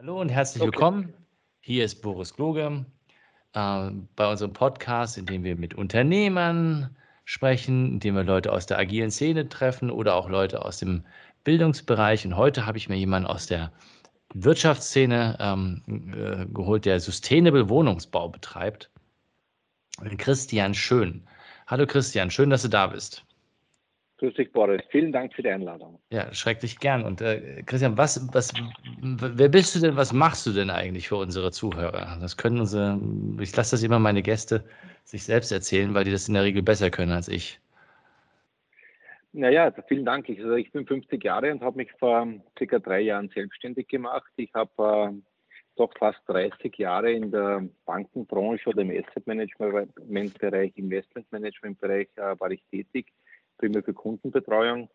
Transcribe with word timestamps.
Hallo 0.00 0.18
und 0.18 0.30
herzlich 0.30 0.62
okay. 0.62 0.72
willkommen. 0.72 1.12
Hier 1.60 1.84
ist 1.84 2.00
Boris 2.00 2.32
Kloge 2.32 2.86
äh, 3.52 3.90
bei 4.16 4.30
unserem 4.30 4.54
Podcast, 4.54 5.18
in 5.18 5.26
dem 5.26 5.44
wir 5.44 5.56
mit 5.56 5.74
Unternehmern 5.74 6.96
sprechen, 7.26 7.92
in 7.92 8.00
dem 8.00 8.14
wir 8.14 8.24
Leute 8.24 8.50
aus 8.50 8.64
der 8.64 8.78
agilen 8.78 9.10
Szene 9.10 9.50
treffen 9.50 9.90
oder 9.90 10.14
auch 10.14 10.30
Leute 10.30 10.64
aus 10.64 10.78
dem 10.78 11.04
Bildungsbereich. 11.44 12.24
Und 12.24 12.38
heute 12.38 12.64
habe 12.64 12.78
ich 12.78 12.88
mir 12.88 12.96
jemanden 12.96 13.28
aus 13.28 13.46
der 13.46 13.72
Wirtschaftsszene 14.32 15.36
ähm, 15.38 15.82
äh, 16.16 16.46
geholt, 16.46 16.86
der 16.86 16.98
Sustainable 16.98 17.68
Wohnungsbau 17.68 18.30
betreibt. 18.30 18.90
Christian 20.16 20.72
Schön. 20.72 21.28
Hallo 21.66 21.86
Christian, 21.86 22.30
schön, 22.30 22.48
dass 22.48 22.62
du 22.62 22.68
da 22.68 22.86
bist. 22.86 23.26
Grüß 24.20 24.34
dich, 24.34 24.52
Boris. 24.52 24.82
Vielen 24.90 25.12
Dank 25.12 25.32
für 25.32 25.42
die 25.42 25.48
Einladung. 25.48 25.98
Ja, 26.10 26.30
schrecklich 26.34 26.78
gern. 26.78 27.04
Und 27.04 27.22
äh, 27.22 27.62
Christian, 27.64 27.96
was, 27.96 28.28
was, 28.34 28.52
wer 29.00 29.48
bist 29.48 29.74
du 29.74 29.80
denn, 29.80 29.96
was 29.96 30.12
machst 30.12 30.44
du 30.44 30.50
denn 30.50 30.68
eigentlich 30.68 31.08
für 31.08 31.16
unsere 31.16 31.50
Zuhörer? 31.52 32.18
Das 32.20 32.36
können 32.36 32.60
unsere, 32.60 33.00
ich 33.40 33.56
lasse 33.56 33.70
das 33.70 33.82
immer 33.82 33.98
meine 33.98 34.20
Gäste 34.20 34.62
sich 35.04 35.24
selbst 35.24 35.52
erzählen, 35.52 35.94
weil 35.94 36.04
die 36.04 36.10
das 36.10 36.28
in 36.28 36.34
der 36.34 36.42
Regel 36.42 36.62
besser 36.62 36.90
können 36.90 37.12
als 37.12 37.28
ich. 37.28 37.58
Naja, 39.32 39.72
vielen 39.88 40.04
Dank. 40.04 40.28
Ich, 40.28 40.38
also 40.38 40.54
ich 40.54 40.70
bin 40.70 40.84
50 40.84 41.24
Jahre 41.24 41.50
und 41.50 41.62
habe 41.62 41.78
mich 41.78 41.90
vor 41.92 42.28
circa 42.58 42.78
drei 42.78 43.00
Jahren 43.00 43.30
selbstständig 43.30 43.88
gemacht. 43.88 44.30
Ich 44.36 44.52
habe 44.52 45.14
äh, 45.14 45.22
doch 45.76 45.94
fast 45.98 46.20
30 46.26 46.76
Jahre 46.76 47.10
in 47.10 47.30
der 47.30 47.66
Bankenbranche 47.86 48.68
oder 48.68 48.82
im 48.82 48.90
Asset 48.90 49.26
Management 49.26 49.94
Bereich, 50.38 50.72
Investment 50.76 51.32
Management 51.32 51.80
Bereich 51.80 52.08
äh, 52.16 52.38
war 52.38 52.50
ich 52.50 52.62
tätig 52.70 53.06
primär 53.60 53.82
für 53.82 53.92
Kundenbetreuung 53.92 54.88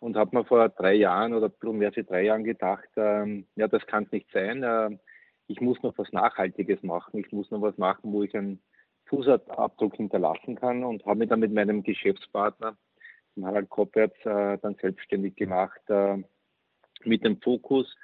und 0.00 0.16
habe 0.16 0.36
mir 0.36 0.44
vor 0.44 0.68
drei 0.68 0.94
Jahren 0.94 1.32
oder 1.32 1.50
mehr 1.72 1.92
als 1.94 2.06
drei 2.06 2.24
Jahren 2.24 2.44
gedacht, 2.44 2.88
ähm, 2.96 3.46
ja, 3.56 3.68
das 3.68 3.86
kann 3.86 4.04
es 4.04 4.12
nicht 4.12 4.30
sein. 4.32 4.62
Äh, 4.62 4.98
ich 5.46 5.60
muss 5.60 5.82
noch 5.82 5.96
was 5.96 6.12
Nachhaltiges 6.12 6.82
machen. 6.82 7.18
Ich 7.20 7.30
muss 7.32 7.50
noch 7.50 7.62
was 7.62 7.78
machen, 7.78 8.12
wo 8.12 8.22
ich 8.22 8.36
einen 8.36 8.60
Fußabdruck 9.06 9.96
hinterlassen 9.96 10.56
kann 10.56 10.82
und 10.84 11.04
habe 11.06 11.20
mich 11.20 11.28
dann 11.28 11.40
mit 11.40 11.52
meinem 11.52 11.82
Geschäftspartner, 11.82 12.76
Harald 13.42 13.68
Koppertz, 13.68 14.14
äh, 14.24 14.58
dann 14.58 14.74
selbstständig 14.80 15.36
gemacht 15.36 15.80
äh, 15.88 16.18
mit 17.04 17.24
dem 17.24 17.40
Fokus 17.40 17.94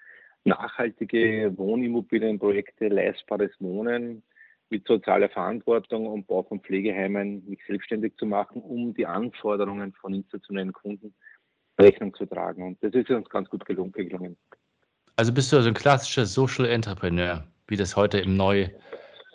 nachhaltige 0.44 1.52
Wohnimmobilienprojekte, 1.56 2.88
leistbares 2.88 3.52
Wohnen, 3.60 4.22
mit 4.70 4.86
sozialer 4.86 5.28
Verantwortung 5.28 6.06
und 6.06 6.26
Bau 6.26 6.42
von 6.42 6.60
Pflegeheimen 6.60 7.44
mich 7.48 7.60
selbstständig 7.66 8.16
zu 8.16 8.26
machen, 8.26 8.62
um 8.62 8.94
die 8.94 9.06
Anforderungen 9.06 9.92
von 9.94 10.14
institutionellen 10.14 10.72
Kunden 10.72 11.14
Rechnung 11.78 12.14
zu 12.14 12.26
tragen. 12.26 12.62
Und 12.62 12.82
das 12.82 12.92
ist 12.94 13.10
uns 13.10 13.28
ganz 13.28 13.48
gut 13.48 13.64
gelungen. 13.64 14.36
Also 15.16 15.32
bist 15.32 15.52
du 15.52 15.56
also 15.56 15.68
ein 15.68 15.74
klassischer 15.74 16.26
Social 16.26 16.66
Entrepreneur, 16.66 17.44
wie 17.66 17.76
das 17.76 17.96
heute 17.96 18.18
im 18.18 18.36
Neu 18.36 18.68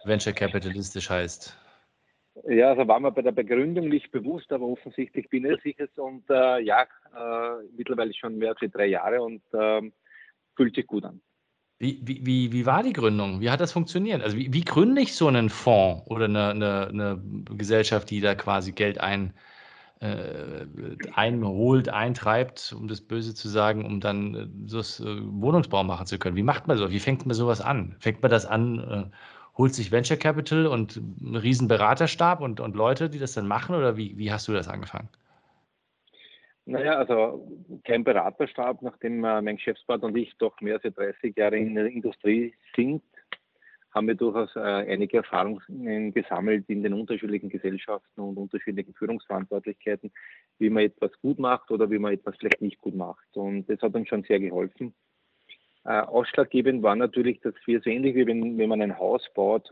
Venture 0.05 0.33
Capitalistisch 0.33 1.09
heißt. 1.09 1.57
Ja, 2.47 2.69
also 2.69 2.87
war 2.87 2.99
mir 2.99 3.11
bei 3.11 3.21
der 3.21 3.31
Begründung 3.31 3.87
nicht 3.87 4.11
bewusst, 4.11 4.51
aber 4.51 4.65
offensichtlich 4.65 5.29
bin 5.29 5.45
ich 5.63 5.79
es 5.79 5.89
und 5.97 6.29
äh, 6.29 6.59
ja, 6.61 6.83
äh, 6.83 7.63
mittlerweile 7.75 8.13
schon 8.13 8.37
mehr 8.37 8.55
als 8.59 8.71
drei 8.71 8.87
Jahre 8.87 9.21
und 9.21 9.41
äh, 9.53 9.81
fühlt 10.55 10.75
sich 10.75 10.85
gut 10.85 11.05
an. 11.05 11.21
Wie, 11.77 11.99
wie, 12.03 12.53
wie, 12.53 12.65
war 12.65 12.83
die 12.83 12.93
Gründung? 12.93 13.41
Wie 13.41 13.49
hat 13.49 13.59
das 13.59 13.73
funktioniert? 13.73 14.21
Also 14.23 14.37
wie, 14.37 14.53
wie 14.53 14.63
gründe 14.63 15.01
ich 15.01 15.13
so 15.13 15.27
einen 15.27 15.49
Fonds 15.49 16.07
oder 16.07 16.25
eine, 16.25 16.49
eine, 16.49 16.87
eine 16.87 17.21
Gesellschaft, 17.57 18.09
die 18.09 18.21
da 18.21 18.33
quasi 18.33 18.71
Geld 18.71 19.01
ein, 19.01 19.33
äh, 19.99 20.65
einholt, 21.13 21.89
eintreibt, 21.89 22.73
um 22.77 22.87
das 22.87 23.01
Böse 23.01 23.35
zu 23.35 23.49
sagen, 23.49 23.85
um 23.85 23.99
dann 23.99 24.35
äh, 24.35 24.47
so 24.67 24.79
äh, 24.79 25.19
Wohnungsbau 25.23 25.83
machen 25.83 26.05
zu 26.07 26.17
können? 26.17 26.37
Wie 26.37 26.43
macht 26.43 26.67
man 26.67 26.77
so? 26.77 26.91
Wie 26.91 26.99
fängt 26.99 27.25
man 27.25 27.35
sowas 27.35 27.59
an? 27.59 27.95
Fängt 27.99 28.21
man 28.21 28.31
das 28.31 28.45
an, 28.45 28.79
äh, 28.79 29.57
holt 29.57 29.73
sich 29.73 29.91
Venture 29.91 30.17
Capital 30.17 30.67
und 30.67 30.97
einen 30.97 31.35
riesen 31.35 31.67
Beraterstab 31.67 32.41
und, 32.41 32.61
und 32.61 32.75
Leute, 32.75 33.09
die 33.09 33.19
das 33.19 33.33
dann 33.33 33.47
machen? 33.47 33.75
Oder 33.75 33.97
wie, 33.97 34.17
wie 34.17 34.31
hast 34.31 34.47
du 34.47 34.53
das 34.53 34.67
angefangen? 34.69 35.09
Naja, 36.65 36.97
also 36.97 37.47
kein 37.83 38.03
Beraterstab, 38.03 38.81
nachdem 38.81 39.23
äh, 39.23 39.41
mein 39.41 39.57
Geschäftspartner 39.57 40.07
und 40.07 40.17
ich 40.17 40.35
doch 40.37 40.59
mehr 40.61 40.79
als 40.83 40.95
30 40.95 41.37
Jahre 41.37 41.57
in 41.57 41.75
der 41.75 41.85
Industrie 41.85 42.55
sind, 42.75 43.03
haben 43.91 44.07
wir 44.07 44.15
durchaus 44.15 44.53
äh, 44.55 44.59
einige 44.59 45.17
Erfahrungen 45.17 46.11
gesammelt 46.11 46.65
in 46.67 46.83
den 46.83 46.93
unterschiedlichen 46.93 47.49
Gesellschaften 47.49 48.19
und 48.19 48.37
unterschiedlichen 48.37 48.93
Führungsverantwortlichkeiten, 48.95 50.11
wie 50.57 50.69
man 50.69 50.83
etwas 50.83 51.11
gut 51.21 51.39
macht 51.39 51.69
oder 51.69 51.89
wie 51.89 51.99
man 51.99 52.13
etwas 52.13 52.35
vielleicht 52.37 52.61
nicht 52.61 52.81
gut 52.81 52.95
macht. 52.95 53.37
Und 53.37 53.69
das 53.69 53.79
hat 53.81 53.95
uns 53.95 54.09
schon 54.09 54.23
sehr 54.23 54.39
geholfen. 54.39 54.93
Äh, 55.85 56.01
ausschlaggebend 56.01 56.81
war 56.81 56.95
natürlich, 56.95 57.39
dass 57.41 57.53
wir 57.65 57.79
so 57.79 57.89
ähnlich 57.91 58.15
wie 58.15 58.25
wenn, 58.25 58.57
wenn 58.57 58.69
man 58.69 58.81
ein 58.81 58.97
Haus 58.97 59.21
baut, 59.33 59.71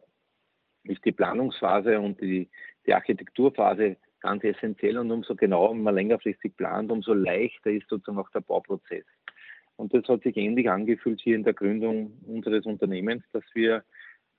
ist 0.84 1.03
die 1.03 1.12
Planungsphase 1.12 2.00
und 2.00 2.22
die, 2.22 2.50
die 2.86 2.94
Architekturphase 2.94 3.98
ganz 4.23 4.44
essentiell 4.44 4.97
und 4.97 5.11
umso 5.11 5.35
genauer 5.35 5.75
man 5.75 5.94
längerfristig 5.94 6.56
plant, 6.56 6.91
umso 6.91 7.13
leichter 7.13 7.69
ist 7.69 7.88
sozusagen 7.89 8.17
auch 8.17 8.29
der 8.31 8.39
Bauprozess. 8.39 9.06
Und 9.75 9.94
das 9.94 10.07
hat 10.07 10.23
sich 10.23 10.38
ähnlich 10.38 10.69
angefühlt 10.69 11.22
hier 11.22 11.35
in 11.35 11.44
der 11.44 11.53
Gründung 11.53 12.13
unseres 12.25 12.66
Unternehmens, 12.66 13.23
dass 13.34 13.44
wir 13.53 13.84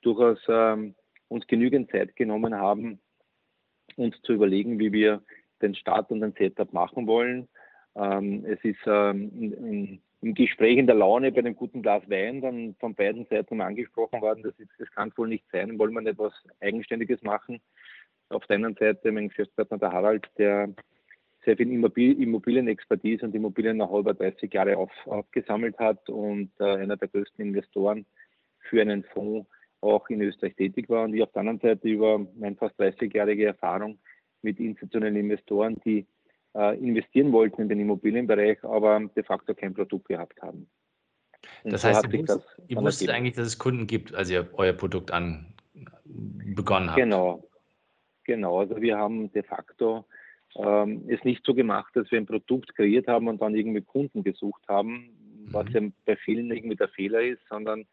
durchaus 0.01 0.39
ähm, 0.49 0.95
uns 1.29 1.47
genügend 1.47 1.91
Zeit 1.91 2.17
genommen 2.17 2.55
haben, 2.55 2.99
uns 3.97 4.21
zu 4.23 4.33
überlegen, 4.33 4.79
wie 4.79 4.93
wir 4.93 5.23
den 5.61 5.75
Start 5.75 6.11
und 6.11 6.21
den 6.21 6.33
Setup 6.33 6.73
machen 6.73 7.07
wollen. 7.07 7.49
Ähm, 7.95 8.45
es 8.47 8.63
ist 8.65 8.81
ähm, 8.87 9.31
in, 9.39 9.53
in, 9.53 10.03
im 10.23 10.35
Gespräch 10.35 10.79
in 10.79 10.87
der 10.87 10.97
Laune 10.97 11.31
bei 11.31 11.41
einem 11.41 11.57
guten 11.57 11.83
Glas 11.83 12.09
Wein 12.09 12.41
dann 12.41 12.75
von 12.81 12.95
beiden 12.95 13.27
Seiten 13.27 13.61
angesprochen 13.61 14.23
worden, 14.23 14.43
das, 14.43 14.59
ist, 14.59 14.71
das 14.79 14.91
kann 14.93 15.13
wohl 15.17 15.29
nicht 15.29 15.45
sein, 15.53 15.79
wollen 15.79 15.93
wir 15.93 16.01
nicht 16.01 16.13
etwas 16.13 16.33
Eigenständiges 16.61 17.23
machen 17.23 17.61
auf 18.35 18.47
der 18.47 18.57
einen 18.57 18.75
Seite 18.75 19.13
mein 19.13 19.29
Geschäftspartner 19.29 19.79
der 19.79 19.93
Harald, 19.93 20.29
der 20.39 20.75
sehr 21.45 21.57
viel 21.57 21.71
Immobilienexpertise 21.71 23.27
und 23.27 23.35
Immobilien-Know-how 23.35 24.01
über 24.01 24.15
30 24.15 24.53
Jahre 24.53 24.77
auf, 24.77 24.91
aufgesammelt 25.07 25.79
hat 25.79 26.09
und 26.09 26.51
äh, 26.59 26.65
einer 26.65 26.97
der 26.97 27.09
größten 27.09 27.45
Investoren 27.45 28.07
für 28.61 28.81
einen 28.81 29.05
Fonds 29.05 29.47
auch 29.81 30.09
in 30.09 30.23
Österreich 30.23 30.55
tätig 30.57 30.89
war. 30.89 31.05
Und 31.05 31.15
ich 31.15 31.23
auf 31.23 31.33
der 31.33 31.41
anderen 31.41 31.61
Seite 31.61 31.87
über 31.89 32.19
meine 32.37 32.57
fast 32.57 32.79
30-jährige 32.81 33.47
Erfahrung 33.47 33.99
mit 34.43 34.59
institutionellen 34.59 35.17
Investoren, 35.17 35.79
die 35.85 36.07
äh, 36.55 36.79
investieren 36.79 37.33
wollten 37.33 37.63
in 37.63 37.69
den 37.69 37.81
Immobilienbereich, 37.81 38.65
aber 38.65 39.01
de 39.15 39.23
facto 39.23 39.55
kein 39.55 39.75
Produkt 39.75 40.09
gehabt 40.09 40.41
haben. 40.41 40.67
Und 41.63 41.73
das 41.73 41.83
so 41.83 41.89
heißt, 41.89 42.05
ihr, 42.11 42.21
wusstet, 42.21 42.43
ihr 42.69 42.77
wusstet 42.79 43.11
eigentlich, 43.11 43.35
dass 43.35 43.47
es 43.47 43.59
Kunden 43.59 43.87
gibt, 43.87 44.15
als 44.15 44.31
ihr 44.31 44.49
euer 44.55 44.73
Produkt 44.73 45.11
an 45.11 45.55
begonnen 46.05 46.89
habt. 46.89 46.99
Genau, 46.99 47.45
Genau, 48.25 48.61
also 48.61 48.81
wir 48.81 48.97
haben 48.97 49.31
de 49.33 49.43
facto 49.43 50.05
ähm, 50.57 51.05
es 51.09 51.23
nicht 51.25 51.45
so 51.45 51.55
gemacht, 51.55 51.95
dass 51.95 52.11
wir 52.11 52.19
ein 52.19 52.27
Produkt 52.27 52.75
kreiert 52.75 53.07
haben 53.07 53.29
und 53.29 53.43
dann 53.43 53.55
irgendwie 53.55 53.83
Kunden 53.83 54.23
gesucht 54.23 54.63
haben, 54.69 55.11
was 55.51 55.67
mhm. 55.69 55.75
ja 55.75 55.81
bei 56.07 56.17
vielen 56.17 56.51
irgendwie 56.51 56.77
der 56.77 56.89
Fehler 56.89 57.23
ist, 57.23 57.43
sondern 57.49 57.87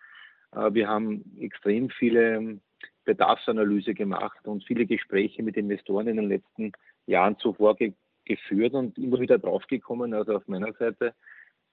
äh, 0.53 0.73
wir 0.73 0.87
haben 0.87 1.23
extrem 1.39 1.89
viele 1.89 2.59
Bedarfsanalyse 3.03 3.93
gemacht 3.93 4.47
und 4.47 4.63
viele 4.63 4.85
Gespräche 4.85 5.43
mit 5.43 5.57
Investoren 5.57 6.07
in 6.07 6.17
den 6.17 6.29
letzten 6.29 6.71
Jahren 7.07 7.37
zuvor 7.37 7.75
ge 7.75 7.93
geführt 8.23 8.75
und 8.75 8.99
immer 8.99 9.19
wieder 9.19 9.39
draufgekommen, 9.39 10.13
also 10.13 10.35
auf 10.35 10.47
meiner 10.47 10.71
Seite, 10.73 11.15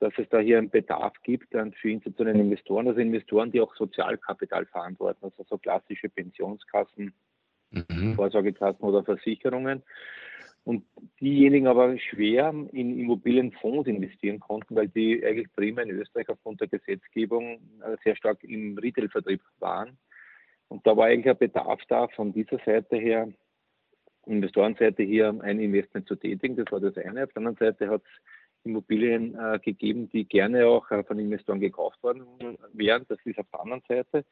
dass 0.00 0.14
es 0.16 0.26
da 0.30 0.38
hier 0.38 0.56
einen 0.56 0.70
Bedarf 0.70 1.12
gibt 1.22 1.50
für 1.50 1.90
institutionelle 1.90 2.40
Investoren, 2.40 2.88
also 2.88 3.00
Investoren, 3.00 3.52
die 3.52 3.60
auch 3.60 3.74
Sozialkapital 3.76 4.64
verantworten, 4.64 5.26
also 5.26 5.44
so 5.46 5.58
klassische 5.58 6.08
Pensionskassen, 6.08 7.12
mhm. 7.70 8.14
Vorsorgekassen 8.14 8.82
oder 8.84 9.04
Versicherungen. 9.04 9.82
Und 10.64 10.84
diejenigen 11.18 11.66
aber 11.66 11.98
schwer 11.98 12.52
in 12.72 12.98
Immobilienfonds 12.98 13.88
investieren 13.88 14.38
konnten, 14.38 14.76
weil 14.76 14.88
die 14.88 15.24
eigentlich 15.24 15.50
prima 15.54 15.80
in 15.80 15.90
Österreich 15.90 16.28
aufgrund 16.28 16.60
der 16.60 16.68
Gesetzgebung 16.68 17.58
äh, 17.80 17.96
sehr 18.04 18.16
stark 18.16 18.44
im 18.44 18.76
Retailvertrieb 18.76 19.40
waren. 19.60 19.96
Und 20.68 20.86
da 20.86 20.94
war 20.94 21.06
eigentlich 21.06 21.30
ein 21.30 21.38
Bedarf 21.38 21.80
da, 21.88 22.08
von 22.08 22.34
dieser 22.34 22.58
Seite 22.66 22.96
her, 22.96 23.32
Investorenseite 24.26 25.02
hier 25.02 25.34
ein 25.40 25.58
Investment 25.58 26.06
zu 26.06 26.16
tätigen. 26.16 26.56
Das 26.56 26.70
war 26.70 26.80
das 26.80 26.96
eine. 26.98 27.24
Auf 27.24 27.32
der 27.32 27.38
anderen 27.38 27.56
Seite 27.56 27.88
hat 27.88 28.02
es 28.02 28.64
Immobilien 28.64 29.34
äh, 29.34 29.58
gegeben, 29.60 30.10
die 30.10 30.24
gerne 30.24 30.66
auch 30.66 30.90
äh, 30.90 31.02
von 31.02 31.18
Investoren 31.18 31.60
gekauft 31.60 32.02
worden 32.02 32.26
wären. 32.74 33.06
Das 33.08 33.18
ist 33.24 33.38
auf 33.38 33.46
der 33.50 33.60
anderen 33.60 33.82
Seite. 33.88 34.24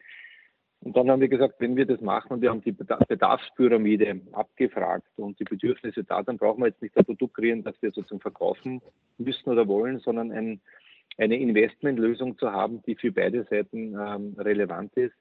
Und 0.86 0.96
dann 0.96 1.10
haben 1.10 1.20
wir 1.20 1.26
gesagt, 1.26 1.56
wenn 1.58 1.74
wir 1.74 1.84
das 1.84 2.00
machen 2.00 2.32
und 2.32 2.42
wir 2.42 2.50
haben 2.50 2.60
die 2.60 2.70
Bedarfspyramide 2.70 4.20
abgefragt 4.30 5.08
und 5.16 5.36
die 5.40 5.42
Bedürfnisse 5.42 6.04
da, 6.04 6.22
dann 6.22 6.38
brauchen 6.38 6.62
wir 6.62 6.68
jetzt 6.68 6.80
nicht 6.80 6.96
ein 6.96 7.04
Produkt 7.04 7.34
kreieren, 7.34 7.64
das 7.64 7.74
wir 7.82 7.90
sozusagen 7.90 8.20
verkaufen 8.20 8.80
müssen 9.18 9.50
oder 9.50 9.66
wollen, 9.66 9.98
sondern 9.98 10.30
ein, 10.30 10.60
eine 11.18 11.38
Investmentlösung 11.38 12.38
zu 12.38 12.52
haben, 12.52 12.82
die 12.86 12.94
für 12.94 13.10
beide 13.10 13.42
Seiten 13.50 13.96
ähm, 13.98 14.36
relevant 14.38 14.96
ist 14.96 15.16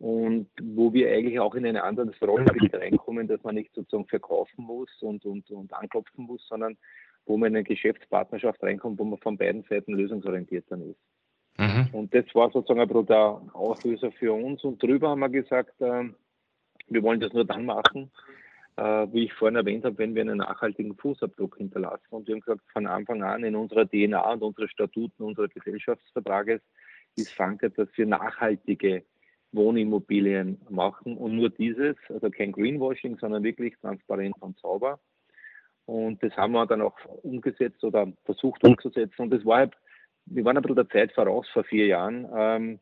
und 0.00 0.48
wo 0.60 0.92
wir 0.92 1.10
eigentlich 1.10 1.40
auch 1.40 1.54
in 1.54 1.64
eine 1.64 1.84
andere 1.84 2.12
Rollenbild 2.20 2.74
reinkommen, 2.74 3.26
dass 3.26 3.42
man 3.42 3.54
nicht 3.54 3.72
sozusagen 3.74 4.08
verkaufen 4.08 4.64
muss 4.66 4.90
und, 5.00 5.24
und, 5.24 5.50
und 5.50 5.72
anklopfen 5.72 6.26
muss, 6.26 6.46
sondern 6.46 6.76
wo 7.24 7.38
man 7.38 7.52
in 7.52 7.56
eine 7.56 7.64
Geschäftspartnerschaft 7.64 8.62
reinkommt, 8.62 8.98
wo 8.98 9.04
man 9.04 9.18
von 9.20 9.38
beiden 9.38 9.62
Seiten 9.62 9.94
lösungsorientiert 9.94 10.66
dann 10.68 10.82
ist. 10.90 11.00
Mhm. 11.76 11.88
Und 11.92 12.14
das 12.14 12.24
war 12.34 12.50
sozusagen 12.50 12.80
ein 12.80 12.88
bisschen 12.88 13.06
der 13.06 13.40
Auslöser 13.52 14.10
für 14.12 14.32
uns. 14.32 14.64
Und 14.64 14.82
darüber 14.82 15.10
haben 15.10 15.20
wir 15.20 15.28
gesagt, 15.28 15.80
äh, 15.80 16.04
wir 16.88 17.02
wollen 17.02 17.20
das 17.20 17.32
nur 17.32 17.44
dann 17.44 17.66
machen, 17.66 18.10
äh, 18.76 19.06
wie 19.12 19.24
ich 19.24 19.32
vorhin 19.34 19.56
erwähnt 19.56 19.84
habe, 19.84 19.98
wenn 19.98 20.14
wir 20.14 20.22
einen 20.22 20.38
nachhaltigen 20.38 20.96
Fußabdruck 20.96 21.56
hinterlassen. 21.56 22.06
Und 22.10 22.26
wir 22.26 22.34
haben 22.34 22.40
gesagt, 22.40 22.62
von 22.72 22.86
Anfang 22.86 23.22
an 23.22 23.44
in 23.44 23.56
unserer 23.56 23.86
DNA 23.86 24.32
und 24.32 24.42
unsere 24.42 24.68
Statuten 24.68 25.22
unseres 25.22 25.52
Gesellschaftsvertrages 25.52 26.60
ist 27.16 27.32
verankert, 27.32 27.78
dass 27.78 27.88
wir 27.96 28.06
nachhaltige 28.06 29.04
Wohnimmobilien 29.52 30.60
machen 30.68 31.16
und 31.16 31.34
nur 31.34 31.50
dieses, 31.50 31.96
also 32.08 32.30
kein 32.30 32.52
Greenwashing, 32.52 33.16
sondern 33.18 33.42
wirklich 33.42 33.74
transparent 33.80 34.34
und 34.40 34.58
sauber. 34.58 34.98
Und 35.86 36.22
das 36.22 36.36
haben 36.36 36.52
wir 36.52 36.66
dann 36.66 36.82
auch 36.82 36.96
umgesetzt 37.22 37.82
oder 37.84 38.12
versucht 38.24 38.64
umzusetzen. 38.64 39.22
Und 39.22 39.30
das 39.30 39.44
war 39.44 39.58
halt, 39.58 39.74
wir 40.26 40.44
waren 40.44 40.56
ein 40.56 40.62
bisschen 40.62 40.76
der 40.76 40.88
Zeit 40.88 41.12
voraus 41.12 41.48
vor 41.52 41.64
vier 41.64 41.86
Jahren. 41.86 42.26
Ähm, 42.34 42.78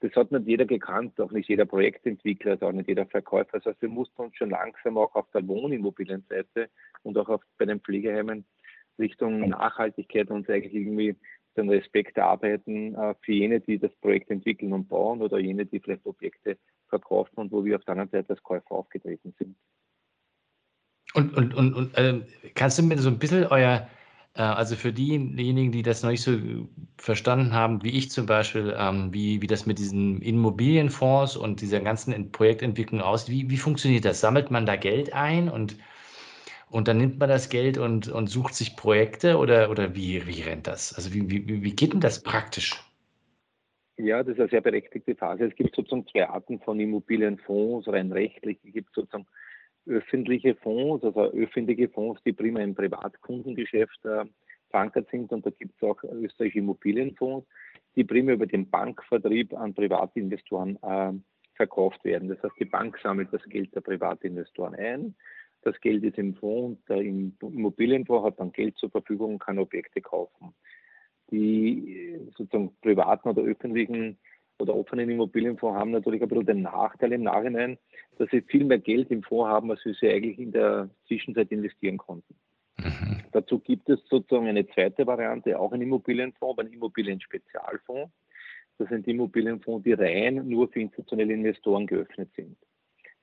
das 0.00 0.12
hat 0.14 0.30
nicht 0.30 0.46
jeder 0.46 0.66
gekannt, 0.66 1.18
auch 1.20 1.32
nicht 1.32 1.48
jeder 1.48 1.64
Projektentwickler, 1.64 2.58
auch 2.60 2.72
nicht 2.72 2.88
jeder 2.88 3.06
Verkäufer. 3.06 3.58
Das 3.58 3.64
heißt, 3.64 3.82
wir 3.82 3.88
mussten 3.88 4.20
uns 4.22 4.36
schon 4.36 4.50
langsam 4.50 4.98
auch 4.98 5.14
auf 5.14 5.30
der 5.32 5.46
Wohnimmobilienseite 5.46 6.68
und 7.02 7.16
auch 7.16 7.28
auf, 7.28 7.42
bei 7.58 7.64
den 7.64 7.80
Pflegeheimen 7.80 8.44
Richtung 8.98 9.48
Nachhaltigkeit 9.48 10.30
uns 10.30 10.48
eigentlich 10.48 10.74
irgendwie 10.74 11.16
den 11.56 11.70
Respekt 11.70 12.16
erarbeiten 12.18 12.94
äh, 12.94 13.14
für 13.22 13.32
jene, 13.32 13.60
die 13.60 13.78
das 13.78 13.94
Projekt 13.96 14.30
entwickeln 14.30 14.72
und 14.72 14.88
bauen 14.88 15.22
oder 15.22 15.38
jene, 15.38 15.64
die 15.64 15.80
vielleicht 15.80 16.04
Objekte 16.04 16.58
verkaufen 16.88 17.36
und 17.36 17.52
wo 17.52 17.64
wir 17.64 17.76
auf 17.76 17.84
der 17.84 17.92
anderen 17.92 18.10
Seite 18.10 18.30
als 18.30 18.42
Käufer 18.42 18.72
aufgetreten 18.72 19.34
sind. 19.38 19.56
Und, 21.14 21.34
und, 21.34 21.54
und, 21.54 21.74
und 21.74 21.96
äh, 21.96 22.20
kannst 22.54 22.78
du 22.78 22.82
mir 22.82 22.98
so 22.98 23.08
ein 23.08 23.18
bisschen 23.18 23.46
euer 23.46 23.88
also 24.42 24.76
für 24.76 24.92
diejenigen, 24.92 25.72
die 25.72 25.82
das 25.82 26.02
noch 26.02 26.10
nicht 26.10 26.22
so 26.22 26.36
verstanden 26.98 27.54
haben, 27.54 27.82
wie 27.82 27.96
ich 27.96 28.10
zum 28.10 28.26
Beispiel, 28.26 28.74
ähm, 28.78 29.12
wie, 29.12 29.40
wie 29.40 29.46
das 29.46 29.66
mit 29.66 29.78
diesen 29.78 30.20
Immobilienfonds 30.20 31.36
und 31.36 31.60
dieser 31.60 31.80
ganzen 31.80 32.32
Projektentwicklung 32.32 33.00
aussieht, 33.00 33.34
wie, 33.34 33.50
wie 33.50 33.56
funktioniert 33.56 34.04
das? 34.04 34.20
Sammelt 34.20 34.50
man 34.50 34.66
da 34.66 34.76
Geld 34.76 35.12
ein 35.14 35.48
und, 35.48 35.76
und 36.70 36.88
dann 36.88 36.98
nimmt 36.98 37.18
man 37.18 37.28
das 37.28 37.48
Geld 37.48 37.78
und, 37.78 38.08
und 38.08 38.26
sucht 38.26 38.54
sich 38.54 38.76
Projekte 38.76 39.38
oder, 39.38 39.70
oder 39.70 39.94
wie, 39.94 40.26
wie 40.26 40.42
rennt 40.42 40.66
das? 40.66 40.94
Also 40.94 41.14
wie, 41.14 41.30
wie, 41.30 41.62
wie 41.62 41.72
geht 41.74 41.94
denn 41.94 42.00
das 42.00 42.22
praktisch? 42.22 42.82
Ja, 43.98 44.22
das 44.22 44.34
ist 44.34 44.40
eine 44.40 44.50
sehr 44.50 44.60
berechtigte 44.60 45.14
Phase. 45.14 45.46
Es 45.46 45.54
gibt 45.54 45.74
sozusagen 45.74 46.06
zwei 46.08 46.28
Arten 46.28 46.60
von 46.60 46.78
Immobilienfonds, 46.78 47.88
rein 47.88 48.12
rechtlich. 48.12 48.58
Es 48.62 48.72
gibt 48.74 48.94
sozusagen 48.94 49.26
öffentliche 49.86 50.54
Fonds, 50.56 51.04
also 51.04 51.32
öffentliche 51.32 51.88
Fonds, 51.88 52.20
die 52.24 52.32
primär 52.32 52.64
im 52.64 52.74
Privatkundengeschäft 52.74 54.04
äh, 54.04 54.24
verankert 54.70 55.08
sind. 55.10 55.32
Und 55.32 55.46
da 55.46 55.50
gibt 55.50 55.74
es 55.76 55.82
auch 55.82 56.02
österreichische 56.04 56.58
Immobilienfonds, 56.58 57.46
die 57.94 58.04
primär 58.04 58.34
über 58.34 58.46
den 58.46 58.68
Bankvertrieb 58.68 59.54
an 59.54 59.74
Privatinvestoren 59.74 60.78
äh, 60.82 61.12
verkauft 61.54 62.04
werden. 62.04 62.28
Das 62.28 62.42
heißt, 62.42 62.54
die 62.60 62.66
Bank 62.66 62.98
sammelt 63.02 63.32
das 63.32 63.42
Geld 63.44 63.74
der 63.74 63.80
Privatinvestoren 63.80 64.74
ein. 64.74 65.14
Das 65.62 65.80
Geld 65.80 66.04
ist 66.04 66.18
im 66.18 66.34
Fonds 66.34 66.78
und 66.88 66.88
der 66.88 67.00
Immobilienfonds 67.00 68.26
hat 68.26 68.38
dann 68.38 68.52
Geld 68.52 68.76
zur 68.78 68.90
Verfügung 68.90 69.34
und 69.34 69.38
kann 69.40 69.58
Objekte 69.58 70.00
kaufen. 70.00 70.54
Die 71.30 72.12
äh, 72.12 72.30
sozusagen 72.36 72.76
privaten 72.82 73.28
oder 73.28 73.42
öffentlichen 73.42 74.18
oder 74.58 74.74
offenen 74.74 75.10
Immobilienfonds 75.10 75.78
haben 75.78 75.90
natürlich 75.90 76.22
ein 76.22 76.28
bisschen 76.28 76.46
den 76.46 76.62
Nachteil 76.62 77.12
im 77.12 77.22
Nachhinein, 77.22 77.78
dass 78.18 78.30
sie 78.30 78.40
viel 78.42 78.64
mehr 78.64 78.78
Geld 78.78 79.10
im 79.10 79.22
Fonds 79.22 79.48
haben, 79.48 79.70
als 79.70 79.80
sie 79.82 80.08
eigentlich 80.08 80.38
in 80.38 80.52
der 80.52 80.88
Zwischenzeit 81.06 81.50
investieren 81.50 81.98
konnten. 81.98 82.34
Mhm. 82.78 83.22
Dazu 83.32 83.58
gibt 83.58 83.88
es 83.88 84.00
sozusagen 84.08 84.48
eine 84.48 84.66
zweite 84.68 85.06
Variante, 85.06 85.58
auch 85.58 85.72
ein 85.72 85.82
Immobilienfonds, 85.82 86.58
aber 86.58 86.66
ein 86.66 86.72
Immobilien-Spezialfonds. 86.72 88.12
Das 88.78 88.88
sind 88.88 89.06
Immobilienfonds, 89.06 89.84
die 89.84 89.92
rein 89.92 90.46
nur 90.48 90.68
für 90.68 90.80
institutionelle 90.80 91.32
Investoren 91.32 91.86
geöffnet 91.86 92.30
sind. 92.36 92.56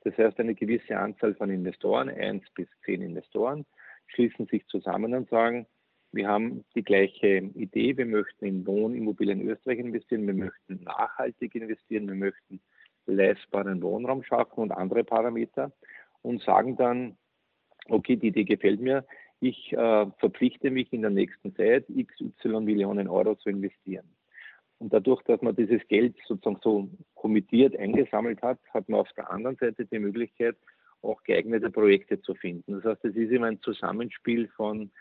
Das 0.01 0.17
heißt, 0.17 0.39
eine 0.39 0.55
gewisse 0.55 0.97
Anzahl 0.97 1.33
von 1.35 1.49
Investoren, 1.49 2.09
eins 2.09 2.43
bis 2.55 2.67
zehn 2.83 3.01
Investoren, 3.01 3.65
schließen 4.07 4.47
sich 4.47 4.65
zusammen 4.67 5.13
und 5.13 5.29
sagen, 5.29 5.65
wir 6.13 6.27
haben 6.27 6.63
die 6.75 6.83
gleiche 6.83 7.37
Idee. 7.55 7.97
Wir 7.97 8.05
möchten 8.05 8.45
in 8.45 8.67
Wohnimmobilien 8.67 9.41
in 9.41 9.49
Österreich 9.49 9.79
investieren. 9.79 10.27
Wir 10.27 10.35
möchten 10.35 10.83
nachhaltig 10.83 11.55
investieren. 11.55 12.07
Wir 12.07 12.15
möchten 12.15 12.61
leistbaren 13.07 13.81
Wohnraum 13.81 14.23
schaffen 14.23 14.59
und 14.61 14.71
andere 14.71 15.03
Parameter 15.03 15.71
und 16.21 16.41
sagen 16.43 16.77
dann, 16.77 17.17
okay, 17.89 18.15
die 18.15 18.27
Idee 18.27 18.43
gefällt 18.43 18.79
mir. 18.79 19.05
Ich 19.39 19.73
äh, 19.73 20.05
verpflichte 20.19 20.69
mich 20.69 20.93
in 20.93 21.01
der 21.01 21.09
nächsten 21.09 21.53
Zeit, 21.55 21.85
XY 21.87 22.61
Millionen 22.61 23.09
Euro 23.09 23.35
zu 23.35 23.49
investieren. 23.49 24.07
Und 24.77 24.93
dadurch, 24.93 25.21
dass 25.23 25.41
man 25.41 25.55
dieses 25.55 25.85
Geld 25.87 26.15
sozusagen 26.27 26.59
so 26.61 26.89
kommittiert 27.15 27.75
eingesammelt 27.75 28.41
hat, 28.41 28.59
hat 28.73 28.87
man 28.87 28.99
auf 28.99 29.11
der 29.17 29.31
anderen 29.31 29.57
Seite 29.57 29.85
die 29.85 29.99
Möglichkeit, 29.99 30.55
auch 31.01 31.23
geeignete 31.23 31.71
Projekte 31.71 32.21
zu 32.21 32.35
finden. 32.35 32.73
Das 32.73 32.83
heißt, 32.83 33.05
es 33.05 33.15
ist 33.15 33.31
immer 33.31 33.47
ein 33.47 33.61
Zusammenspiel 33.61 34.47
von 34.55 34.91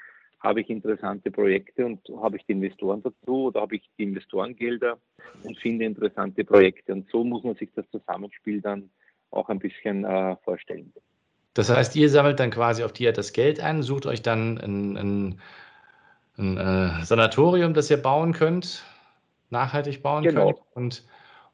habe 0.42 0.60
ich 0.60 0.70
interessante 0.70 1.30
Projekte 1.30 1.86
und 1.86 2.00
habe 2.20 2.36
ich 2.36 2.44
die 2.46 2.52
Investoren 2.52 3.02
dazu 3.02 3.44
oder 3.44 3.60
habe 3.60 3.76
ich 3.76 3.88
die 3.96 4.02
Investorengelder 4.02 4.98
und 5.44 5.58
finde 5.58 5.84
interessante 5.84 6.44
Projekte. 6.44 6.92
Und 6.92 7.08
so 7.10 7.22
muss 7.22 7.44
man 7.44 7.54
sich 7.54 7.70
das 7.74 7.88
Zusammenspiel 7.90 8.60
dann 8.60 8.90
auch 9.30 9.48
ein 9.48 9.60
bisschen 9.60 10.04
äh, 10.04 10.36
vorstellen. 10.44 10.92
Das 11.54 11.70
heißt, 11.70 11.94
ihr 11.96 12.08
sammelt 12.08 12.40
dann 12.40 12.50
quasi 12.50 12.82
auf 12.82 12.92
die 12.92 13.06
Art 13.06 13.18
das 13.18 13.32
Geld 13.32 13.60
ein, 13.60 13.82
sucht 13.82 14.06
euch 14.06 14.22
dann 14.22 14.58
ein, 14.58 14.96
ein, 14.96 15.40
ein 16.38 16.56
äh, 16.56 17.04
Sanatorium, 17.04 17.74
das 17.74 17.90
ihr 17.90 17.98
bauen 17.98 18.32
könnt, 18.32 18.84
nachhaltig 19.50 20.02
bauen 20.02 20.24
genau. 20.24 20.46
könnt 20.46 20.58
und 20.74 21.06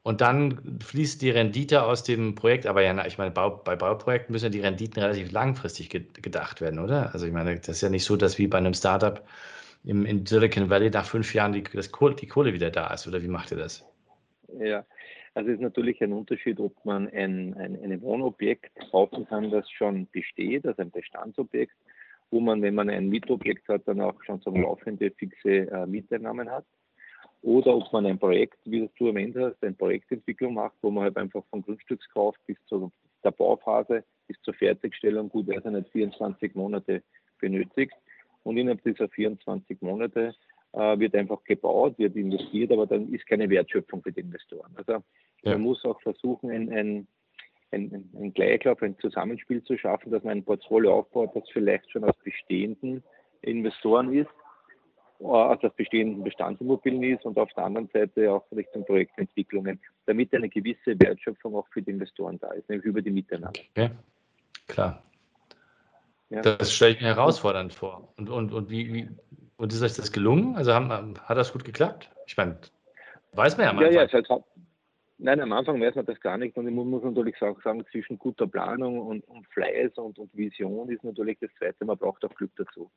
und 0.03 0.21
dann 0.21 0.79
fließt 0.81 1.21
die 1.21 1.31
Rendite 1.31 1.83
aus 1.83 2.03
dem 2.03 2.35
Projekt, 2.35 2.67
aber 2.67 2.83
ja, 2.83 3.07
ich 3.07 3.19
meine, 3.19 3.31
bei 3.31 3.77
Bauprojekten 3.77 4.33
müssen 4.33 4.47
ja 4.47 4.51
die 4.51 4.61
Renditen 4.61 5.03
relativ 5.03 5.33
langfristig 5.33 5.91
gedacht 5.91 6.61
werden, 6.61 6.79
oder? 6.79 7.13
Also 7.13 7.27
ich 7.27 7.33
meine, 7.33 7.57
das 7.57 7.69
ist 7.69 7.81
ja 7.83 7.89
nicht 7.89 8.05
so, 8.05 8.17
dass 8.17 8.39
wie 8.39 8.47
bei 8.47 8.59
einem 8.59 8.75
Startup 8.75 9.23
im, 9.85 10.07
in 10.07 10.25
Silicon 10.25 10.71
Valley 10.71 10.91
nach 10.91 11.05
fünf 11.05 11.35
Jahren 11.35 11.53
die, 11.53 11.63
das 11.63 11.93
Kohle, 11.93 12.15
die 12.15 12.27
Kohle 12.27 12.53
wieder 12.53 12.71
da 12.71 12.93
ist, 12.93 13.07
oder 13.07 13.23
wie 13.23 13.29
macht 13.29 13.51
ihr 13.51 13.59
das? 13.59 13.85
Ja, 14.59 14.85
also 15.35 15.51
es 15.51 15.57
ist 15.57 15.63
natürlich 15.63 16.01
ein 16.03 16.13
Unterschied, 16.13 16.59
ob 16.59 16.73
man 16.85 17.09
ein, 17.09 17.55
ein, 17.55 17.79
ein 17.83 18.01
Wohnobjekt 18.01 18.73
kaufen 18.91 19.27
kann, 19.27 19.51
das 19.51 19.71
schon 19.71 20.09
besteht, 20.11 20.67
also 20.67 20.81
ein 20.81 20.91
Bestandsobjekt, 20.91 21.75
wo 22.31 22.41
man, 22.41 22.63
wenn 22.63 22.75
man 22.75 22.89
ein 22.89 23.09
Mietobjekt 23.09 23.69
hat, 23.69 23.83
dann 23.87 24.01
auch 24.01 24.23
schon 24.25 24.41
so 24.41 24.51
laufende 24.51 25.11
fixe 25.11 25.71
äh, 25.71 25.87
Mieteinnahmen 25.87 26.51
hat 26.51 26.65
oder 27.43 27.77
ob 27.77 27.93
man 27.93 28.07
ein 28.07 28.19
Projekt, 28.19 28.59
wie 28.65 28.89
du 28.99 29.07
erwähnt 29.09 29.37
hast, 29.37 29.63
eine 29.63 29.73
Projektentwicklung 29.73 30.55
macht, 30.55 30.75
wo 30.83 30.91
man 30.91 31.05
halt 31.05 31.17
einfach 31.17 31.45
von 31.51 31.63
Grundstückskauf 31.63 32.37
bis 32.47 32.57
zu 32.67 32.91
der 33.25 33.31
Bauphase, 33.31 34.05
bis 34.27 34.41
zur 34.43 34.55
Fertigstellung 34.55 35.29
gut 35.29 35.51
also 35.51 35.71
nicht 35.71 35.91
24 35.91 36.55
Monate 36.55 37.03
benötigt. 37.41 37.95
Und 38.43 38.57
innerhalb 38.57 38.83
dieser 38.83 39.09
24 39.09 39.81
Monate 39.83 40.35
äh, 40.73 40.99
wird 40.99 41.15
einfach 41.15 41.43
gebaut, 41.45 41.99
wird 41.99 42.17
investiert, 42.17 42.73
aber 42.73 42.87
dann 42.87 43.13
ist 43.13 43.27
keine 43.27 43.49
Wertschöpfung 43.51 44.03
für 44.03 44.13
die 44.13 44.21
Investoren. 44.21 44.73
Also 44.77 44.93
ja. 45.43 45.53
man 45.53 45.63
muss 45.63 45.85
auch 45.85 46.01
versuchen, 46.01 46.51
ein, 46.51 46.73
ein, 46.73 47.07
ein, 47.71 48.11
ein 48.15 48.35
Gleichlauf, 48.35 48.83
ein 48.83 48.99
Zusammenspiel 48.99 49.63
zu 49.63 49.77
schaffen, 49.77 50.11
dass 50.11 50.25
man 50.25 50.39
ein 50.39 50.45
Portfolio 50.45 50.99
aufbaut, 50.99 51.31
das 51.35 51.49
vielleicht 51.53 51.91
schon 51.91 52.05
aus 52.05 52.17
bestehenden 52.25 53.03
Investoren 53.43 54.13
ist 54.13 54.31
aus 55.21 55.59
der 55.61 55.71
bestehenden 55.71 56.23
Bestandsimmobilien 56.23 57.03
ist 57.03 57.25
und 57.25 57.39
auf 57.39 57.53
der 57.55 57.65
anderen 57.65 57.89
Seite 57.93 58.33
auch 58.33 58.45
Richtung 58.53 58.85
Projektentwicklungen, 58.85 59.81
damit 60.07 60.33
eine 60.35 60.49
gewisse 60.49 60.99
Wertschöpfung 60.99 61.57
auch 61.57 61.67
für 61.73 61.83
die 61.83 61.91
Investoren 61.91 62.39
da 62.39 62.53
ist, 62.53 62.69
nämlich 62.69 62.87
über 62.87 63.03
die 63.03 63.11
Miteinander. 63.11 63.61
Ja, 63.77 63.91
klar. 64.69 65.03
Ja. 66.31 66.43
Das 66.43 66.73
stelle 66.73 66.93
ich 66.93 67.01
mir 67.01 67.09
herausfordernd 67.09 67.73
vor. 67.73 68.13
Und, 68.17 68.29
und, 68.29 68.53
und 68.53 68.71
wie, 68.71 68.93
wie 68.93 69.09
und 69.57 69.73
ist 69.73 69.83
euch 69.83 69.95
das 69.95 70.13
gelungen? 70.13 70.57
Also 70.57 70.73
haben, 70.73 70.91
hat 70.91 71.37
das 71.37 71.53
gut 71.53 71.65
geklappt? 71.65 72.11
Ich 72.27 72.37
meine, 72.37 72.59
weiß 73.33 73.57
man 73.57 73.67
ja 73.67 73.73
mal. 73.73 73.93
Ja, 73.93 74.03
ja, 74.05 74.13
halt, 74.13 74.29
nein, 75.19 75.41
am 75.41 75.53
Anfang 75.53 75.81
weiß 75.81 75.97
man 75.97 76.07
das 76.07 76.21
gar 76.21 76.39
nicht. 76.39 76.57
Und 76.57 76.69
ich 76.69 76.75
muss 76.75 77.03
natürlich 77.03 77.37
sagen, 77.39 77.85
zwischen 77.91 78.19
guter 78.19 78.47
Planung 78.47 79.01
und, 79.01 79.27
und 79.27 79.47
Fleiß 79.49 79.97
und, 79.97 80.19
und 80.19 80.37
Vision 80.37 80.91
ist 80.91 81.03
natürlich 81.03 81.39
das 81.41 81.51
Zweite, 81.59 81.85
man 81.85 81.99
braucht 81.99 82.25
auch 82.25 82.35
Glück 82.35 82.53
dazu. 82.57 82.91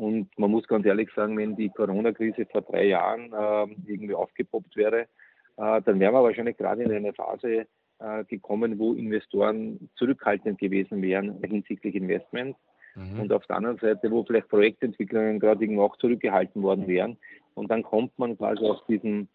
Und 0.00 0.30
man 0.38 0.50
muss 0.50 0.66
ganz 0.66 0.86
ehrlich 0.86 1.10
sagen, 1.14 1.36
wenn 1.36 1.56
die 1.56 1.68
Corona-Krise 1.68 2.46
vor 2.50 2.62
drei 2.62 2.86
Jahren 2.86 3.34
äh, 3.34 3.74
irgendwie 3.86 4.14
aufgepoppt 4.14 4.74
wäre, 4.74 5.02
äh, 5.58 5.82
dann 5.82 6.00
wären 6.00 6.14
wir 6.14 6.22
wahrscheinlich 6.22 6.56
gerade 6.56 6.84
in 6.84 6.90
eine 6.90 7.12
Phase 7.12 7.66
äh, 7.98 8.24
gekommen, 8.24 8.78
wo 8.78 8.94
Investoren 8.94 9.90
zurückhaltend 9.96 10.58
gewesen 10.58 11.02
wären 11.02 11.38
hinsichtlich 11.44 11.94
Investments. 11.94 12.58
Mhm. 12.94 13.20
Und 13.20 13.32
auf 13.34 13.46
der 13.46 13.56
anderen 13.56 13.76
Seite, 13.76 14.10
wo 14.10 14.24
vielleicht 14.24 14.48
Projektentwicklungen 14.48 15.38
gerade 15.38 15.62
irgendwo 15.62 15.82
auch 15.82 15.96
zurückgehalten 15.98 16.62
worden 16.62 16.88
wären. 16.88 17.18
Und 17.52 17.70
dann 17.70 17.82
kommt 17.82 18.18
man 18.18 18.38
quasi 18.38 18.64
aus 18.64 18.82
diesem, 18.86 19.28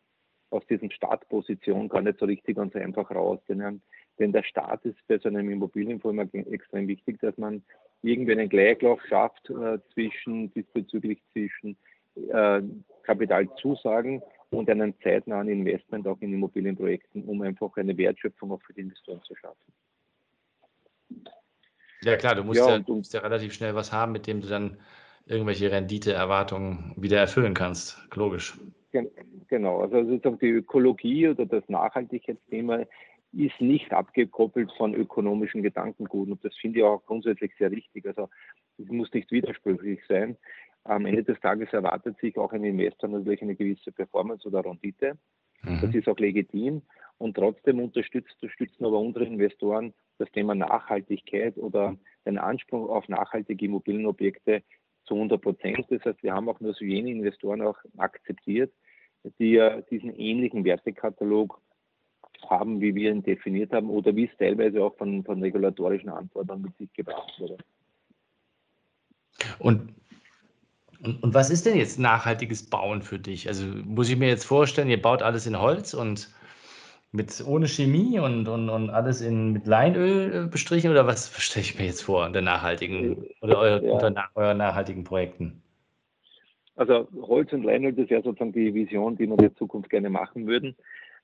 aus 0.49 0.65
diesem 0.65 0.89
Startposition 0.89 1.89
gar 1.89 2.01
nicht 2.01 2.17
so 2.17 2.25
richtig 2.25 2.57
und 2.57 2.73
so 2.73 2.79
einfach 2.79 3.11
raus. 3.11 3.37
Denn, 3.47 3.83
denn 4.19 4.31
der 4.31 4.43
Start 4.43 4.85
ist 4.85 4.97
bei 5.07 5.17
so 5.17 5.29
einem 5.29 5.49
Immobilienfonds 5.49 6.13
immer 6.33 6.51
extrem 6.51 6.87
wichtig, 6.87 7.19
dass 7.19 7.37
man 7.37 7.63
irgendwie 8.01 8.31
einen 8.31 8.49
Gleichlauf 8.49 9.01
schafft 9.07 9.49
äh, 9.49 9.79
zwischen 9.93 10.53
diesbezüglich 10.53 11.21
zwischen 11.33 11.77
äh, 12.15 12.61
Kapitalzusagen 13.03 14.21
und 14.51 14.69
einen 14.69 14.93
zeitnahen 15.01 15.49
Investment 15.49 16.07
auch 16.07 16.21
in 16.21 16.33
Immobilienprojekten, 16.33 17.25
um 17.25 17.41
einfach 17.41 17.75
eine 17.77 17.97
Wertschöpfung 17.97 18.51
auch 18.51 18.61
für 18.61 18.73
die 18.73 18.81
Investoren 18.81 19.21
zu 19.23 19.35
schaffen. 19.35 19.73
Ja 22.01 22.15
klar, 22.17 22.35
du 22.35 22.43
musst 22.43 22.59
ja, 22.59 22.69
ja, 22.69 22.79
du 22.79 22.95
musst 22.95 23.13
ja 23.13 23.21
relativ 23.21 23.53
schnell 23.53 23.75
was 23.75 23.91
haben, 23.91 24.11
mit 24.11 24.27
dem 24.27 24.41
du 24.41 24.47
dann 24.47 24.77
irgendwelche 25.25 25.71
Renditeerwartungen 25.71 26.93
wieder 26.97 27.19
erfüllen 27.19 27.53
kannst. 27.53 27.97
Logisch. 28.13 28.57
Genau, 29.47 29.81
also 29.81 30.03
sozusagen 30.05 30.39
die 30.39 30.49
Ökologie 30.49 31.27
oder 31.27 31.45
das 31.45 31.67
Nachhaltigkeitsthema 31.67 32.85
ist 33.35 33.59
nicht 33.59 33.91
abgekoppelt 33.91 34.71
von 34.77 34.93
ökonomischen 34.93 35.61
Gedankenguten. 35.61 36.33
Und 36.33 36.45
das 36.45 36.55
finde 36.55 36.79
ich 36.79 36.85
auch 36.85 37.05
grundsätzlich 37.05 37.51
sehr 37.57 37.71
richtig. 37.71 38.05
Also 38.05 38.29
es 38.77 38.87
muss 38.87 39.11
nicht 39.13 39.31
widersprüchlich 39.31 39.99
sein. 40.07 40.37
Am 40.83 41.05
Ende 41.05 41.23
des 41.23 41.39
Tages 41.39 41.73
erwartet 41.73 42.17
sich 42.19 42.37
auch 42.37 42.53
ein 42.53 42.63
Investor 42.63 43.09
natürlich 43.09 43.41
eine 43.41 43.55
gewisse 43.55 43.91
Performance 43.91 44.47
oder 44.47 44.63
Rendite. 44.63 45.17
Mhm. 45.63 45.79
Das 45.81 45.93
ist 45.93 46.07
auch 46.07 46.17
legitim. 46.17 46.81
Und 47.17 47.35
trotzdem 47.35 47.79
unterstützt, 47.79 48.35
unterstützen 48.41 48.85
aber 48.85 48.99
unsere 48.99 49.25
Investoren 49.25 49.93
das 50.17 50.31
Thema 50.31 50.55
Nachhaltigkeit 50.55 51.57
oder 51.57 51.95
den 52.25 52.37
Anspruch 52.37 52.89
auf 52.89 53.07
nachhaltige 53.07 53.65
Immobilienobjekte 53.65 54.63
zu 55.05 55.15
100 55.15 55.41
Prozent. 55.41 55.85
Das 55.89 56.03
heißt, 56.03 56.23
wir 56.23 56.33
haben 56.33 56.49
auch 56.49 56.59
nur 56.59 56.73
so 56.73 56.85
jene 56.85 57.11
Investoren 57.11 57.61
auch 57.61 57.77
akzeptiert, 57.97 58.71
die 59.39 59.51
ja 59.51 59.81
diesen 59.81 60.13
ähnlichen 60.13 60.65
Wertekatalog 60.65 61.61
haben, 62.49 62.81
wie 62.81 62.95
wir 62.95 63.11
ihn 63.11 63.23
definiert 63.23 63.71
haben 63.73 63.89
oder 63.89 64.15
wie 64.15 64.25
es 64.25 64.37
teilweise 64.37 64.83
auch 64.83 64.95
von, 64.95 65.23
von 65.23 65.41
regulatorischen 65.41 66.09
Anforderungen 66.09 66.63
mit 66.63 66.77
sich 66.77 66.93
gebracht 66.93 67.33
wurde. 67.39 67.57
Und, 69.59 69.93
und, 71.03 71.23
und, 71.23 71.33
was 71.33 71.49
ist 71.49 71.65
denn 71.65 71.77
jetzt 71.77 71.99
nachhaltiges 71.99 72.69
Bauen 72.69 73.01
für 73.01 73.19
dich? 73.19 73.47
Also 73.47 73.65
muss 73.85 74.09
ich 74.09 74.17
mir 74.17 74.27
jetzt 74.27 74.45
vorstellen, 74.45 74.89
ihr 74.89 75.01
baut 75.01 75.21
alles 75.21 75.45
in 75.45 75.59
Holz 75.59 75.93
und 75.93 76.33
mit 77.11 77.43
ohne 77.45 77.67
Chemie 77.67 78.19
und, 78.19 78.47
und, 78.47 78.69
und 78.69 78.89
alles 78.89 79.21
in, 79.21 79.53
mit 79.53 79.65
Leinöl 79.65 80.47
bestrichen 80.47 80.91
oder 80.91 81.07
was 81.07 81.31
stelle 81.41 81.65
ich 81.65 81.77
mir 81.77 81.85
jetzt 81.85 82.01
vor 82.01 82.29
der 82.29 82.41
nachhaltigen 82.41 83.25
oder 83.41 83.59
euer, 83.59 83.83
ja. 83.83 83.91
unter 83.93 84.29
euren 84.35 84.57
nachhaltigen 84.57 85.03
Projekten? 85.03 85.61
Also 86.75 87.07
Holz 87.21 87.53
und 87.53 87.63
Leinöl, 87.63 87.93
das 87.93 88.09
wäre 88.09 88.21
sozusagen 88.21 88.51
die 88.51 88.73
Vision, 88.73 89.15
die 89.15 89.27
wir 89.27 89.35
in 89.35 89.37
der 89.37 89.55
Zukunft 89.55 89.89
gerne 89.89 90.09
machen 90.09 90.45
würden. 90.45 90.75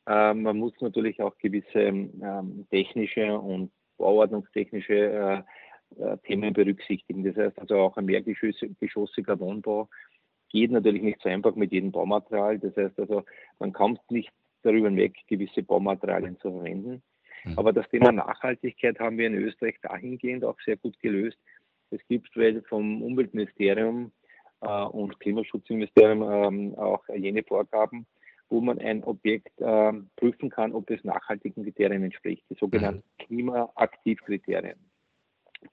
Ähm, 0.08 0.44
man 0.44 0.58
muss 0.58 0.74
natürlich 0.80 1.22
auch 1.22 1.38
gewisse 1.38 1.80
ähm, 1.80 2.68
technische 2.70 3.40
und 3.40 3.72
bauordnungstechnische 3.98 4.94
äh, 4.94 6.04
äh, 6.04 6.18
Themen 6.26 6.54
berücksichtigen. 6.54 7.24
Das 7.24 7.36
heißt 7.36 7.60
also 7.60 7.76
auch 7.78 7.98
ein 7.98 8.06
mehrgeschossiger 8.06 9.40
Wohnbau 9.40 9.90
geht 10.52 10.72
natürlich 10.72 11.02
nicht 11.02 11.22
so 11.22 11.30
einfach 11.30 11.56
mit 11.56 11.72
jedem 11.72 11.92
Baumaterial. 11.92 12.60
Das 12.60 12.76
heißt 12.76 13.00
also, 13.00 13.24
man 13.60 13.74
kommt 13.74 14.00
nicht 14.12 14.32
darüber 14.64 14.90
hinweg, 14.90 15.16
gewisse 15.28 15.64
Baumaterialien 15.64 16.38
zu 16.40 16.52
verwenden. 16.52 17.02
Mhm. 17.46 17.58
Aber 17.58 17.74
das 17.74 17.90
Thema 17.90 18.12
Nachhaltigkeit 18.12 19.00
haben 19.00 19.18
wir 19.18 19.28
in 19.28 19.36
Österreich 19.36 19.76
dahingehend 19.82 20.44
auch 20.44 20.58
sehr 20.66 20.78
gut 20.78 21.00
gelöst. 21.00 21.38
Es 21.90 22.02
gibt 22.08 22.30
vom 22.68 23.02
Umweltministerium 23.02 24.12
äh, 24.62 24.84
und 24.84 25.20
Klimaschutzministerium 25.20 26.22
ähm, 26.22 26.76
auch 26.76 27.04
jene 27.10 27.44
Vorgaben, 27.44 28.06
wo 28.52 28.60
man 28.60 28.80
ein 28.80 29.04
Objekt 29.04 29.60
äh, 29.60 29.94
prüfen 30.18 30.50
kann, 30.50 30.74
ob 30.74 30.90
es 30.92 31.04
nachhaltigen 31.04 31.64
Kriterien 31.64 32.04
entspricht, 32.04 32.44
die 32.50 32.56
sogenannten 32.56 33.04
mhm. 33.20 33.26
Klimaaktivkriterien. 33.26 34.78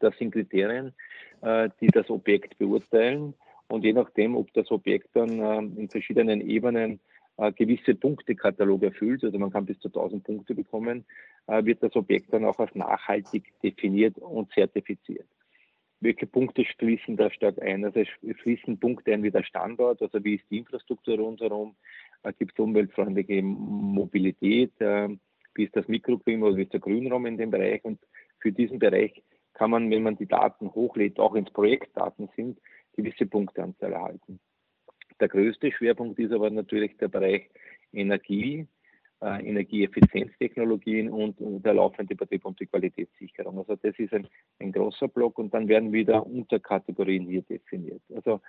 Das 0.00 0.16
sind 0.18 0.32
Kriterien, 0.32 0.94
äh, 1.42 1.68
die 1.80 1.88
das 1.88 2.08
Objekt 2.08 2.56
beurteilen 2.58 3.35
und 3.66 3.85
je 3.85 3.92
nachdem, 3.92 4.37
ob 4.37 4.52
das 4.54 4.70
Objekt 4.70 5.08
dann 5.14 5.40
äh, 5.40 5.80
in 5.80 5.88
verschiedenen 5.88 6.40
Ebenen 6.40 7.00
äh, 7.37 7.52
gewisse 7.52 7.94
Punktekatalog 7.94 8.82
erfüllt, 8.85 9.25
also 9.25 9.38
man 9.38 9.50
kann 9.50 9.66
bis 9.66 9.78
zu 9.80 9.88
1000 9.88 10.23
Punkte 10.23 10.54
bekommen, 10.54 11.04
äh, 11.49 11.64
wird 11.64 11.82
das 11.82 11.97
Objekt 11.97 12.32
dann 12.32 12.44
auch 12.44 12.61
als 12.61 12.75
nachhaltig 12.76 13.52
definiert 13.62 14.18
und 14.18 14.52
zertifiziert 14.52 15.26
welche 16.00 16.26
Punkte 16.26 16.64
schließen 16.64 17.16
da 17.16 17.30
stark 17.30 17.61
ein? 17.61 17.85
Also 17.85 18.00
es 18.00 18.37
fließen 18.42 18.78
Punkte 18.78 19.12
ein 19.12 19.23
wie 19.23 19.30
der 19.30 19.42
Standort, 19.42 20.00
also 20.00 20.23
wie 20.23 20.37
ist 20.37 20.44
die 20.50 20.58
Infrastruktur 20.58 21.18
rundherum, 21.18 21.75
gibt 22.38 22.52
es 22.52 22.58
umweltfreundliche 22.58 23.42
Mobilität, 23.42 24.78
äh, 24.80 25.08
wie 25.54 25.64
ist 25.64 25.76
das 25.76 25.88
Mikroklima 25.88 26.46
oder 26.46 26.56
wie 26.56 26.62
ist 26.62 26.72
der 26.72 26.80
Grünraum 26.80 27.26
in 27.26 27.37
dem 27.37 27.50
Bereich 27.50 27.84
und 27.84 27.98
für 28.40 28.52
diesen 28.52 28.78
Bereich 28.78 29.22
kann 29.54 29.70
man, 29.70 29.90
wenn 29.90 30.04
man 30.04 30.16
die 30.16 30.26
Daten 30.26 30.72
hochlädt, 30.72 31.18
auch 31.18 31.34
ins 31.34 31.50
Projektdaten 31.50 32.28
sind, 32.37 32.60
gewisse 32.94 33.26
Punkteanzahl 33.26 33.92
erhalten. 33.92 34.38
Der 35.20 35.28
größte 35.28 35.72
Schwerpunkt 35.72 36.18
ist 36.20 36.32
aber 36.32 36.50
natürlich 36.50 36.96
der 36.98 37.08
Bereich 37.08 37.50
Energie, 37.92 38.68
äh, 39.20 39.48
Energieeffizienztechnologien 39.48 41.10
und, 41.10 41.40
und 41.40 41.64
der 41.64 41.75
laufende 41.75 42.14
Betrieb 42.14 42.44
und 42.44 42.58
die 42.60 42.66
Qualitätssicherung. 42.66 43.58
Also 43.58 43.76
das 43.76 43.98
ist 43.98 44.12
ein, 44.12 44.28
ein 44.60 44.72
großer 44.72 45.08
Block 45.08 45.38
und 45.38 45.52
dann 45.52 45.68
werden 45.68 45.92
wieder 45.92 46.25
Unterkategorien 46.26 47.26
hier 47.26 47.42
definiert. 47.42 48.02
Also 48.14 48.40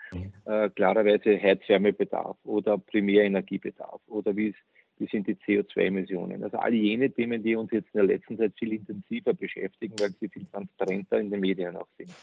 äh, 0.46 0.70
klarerweise 0.70 1.42
Heizwärmebedarf 1.42 2.38
oder 2.44 2.78
Primärenergiebedarf 2.78 4.02
oder 4.08 4.36
wie, 4.36 4.54
wie 4.98 5.08
sind 5.08 5.28
die 5.28 5.36
CO2-Emissionen. 5.36 6.44
Also 6.44 6.58
all 6.58 6.74
jene 6.74 7.10
Themen, 7.10 7.42
die 7.42 7.56
uns 7.56 7.72
jetzt 7.72 7.90
in 7.94 8.00
der 8.00 8.08
letzten 8.08 8.38
Zeit 8.38 8.54
viel 8.58 8.74
intensiver 8.74 9.34
beschäftigen, 9.34 9.96
weil 10.00 10.12
sie 10.20 10.30
viel 10.30 10.46
transparenter 10.46 11.20
in 11.20 11.32
den 11.32 11.40
Medien 11.40 11.76
auch 11.76 11.88
sind. 11.98 12.14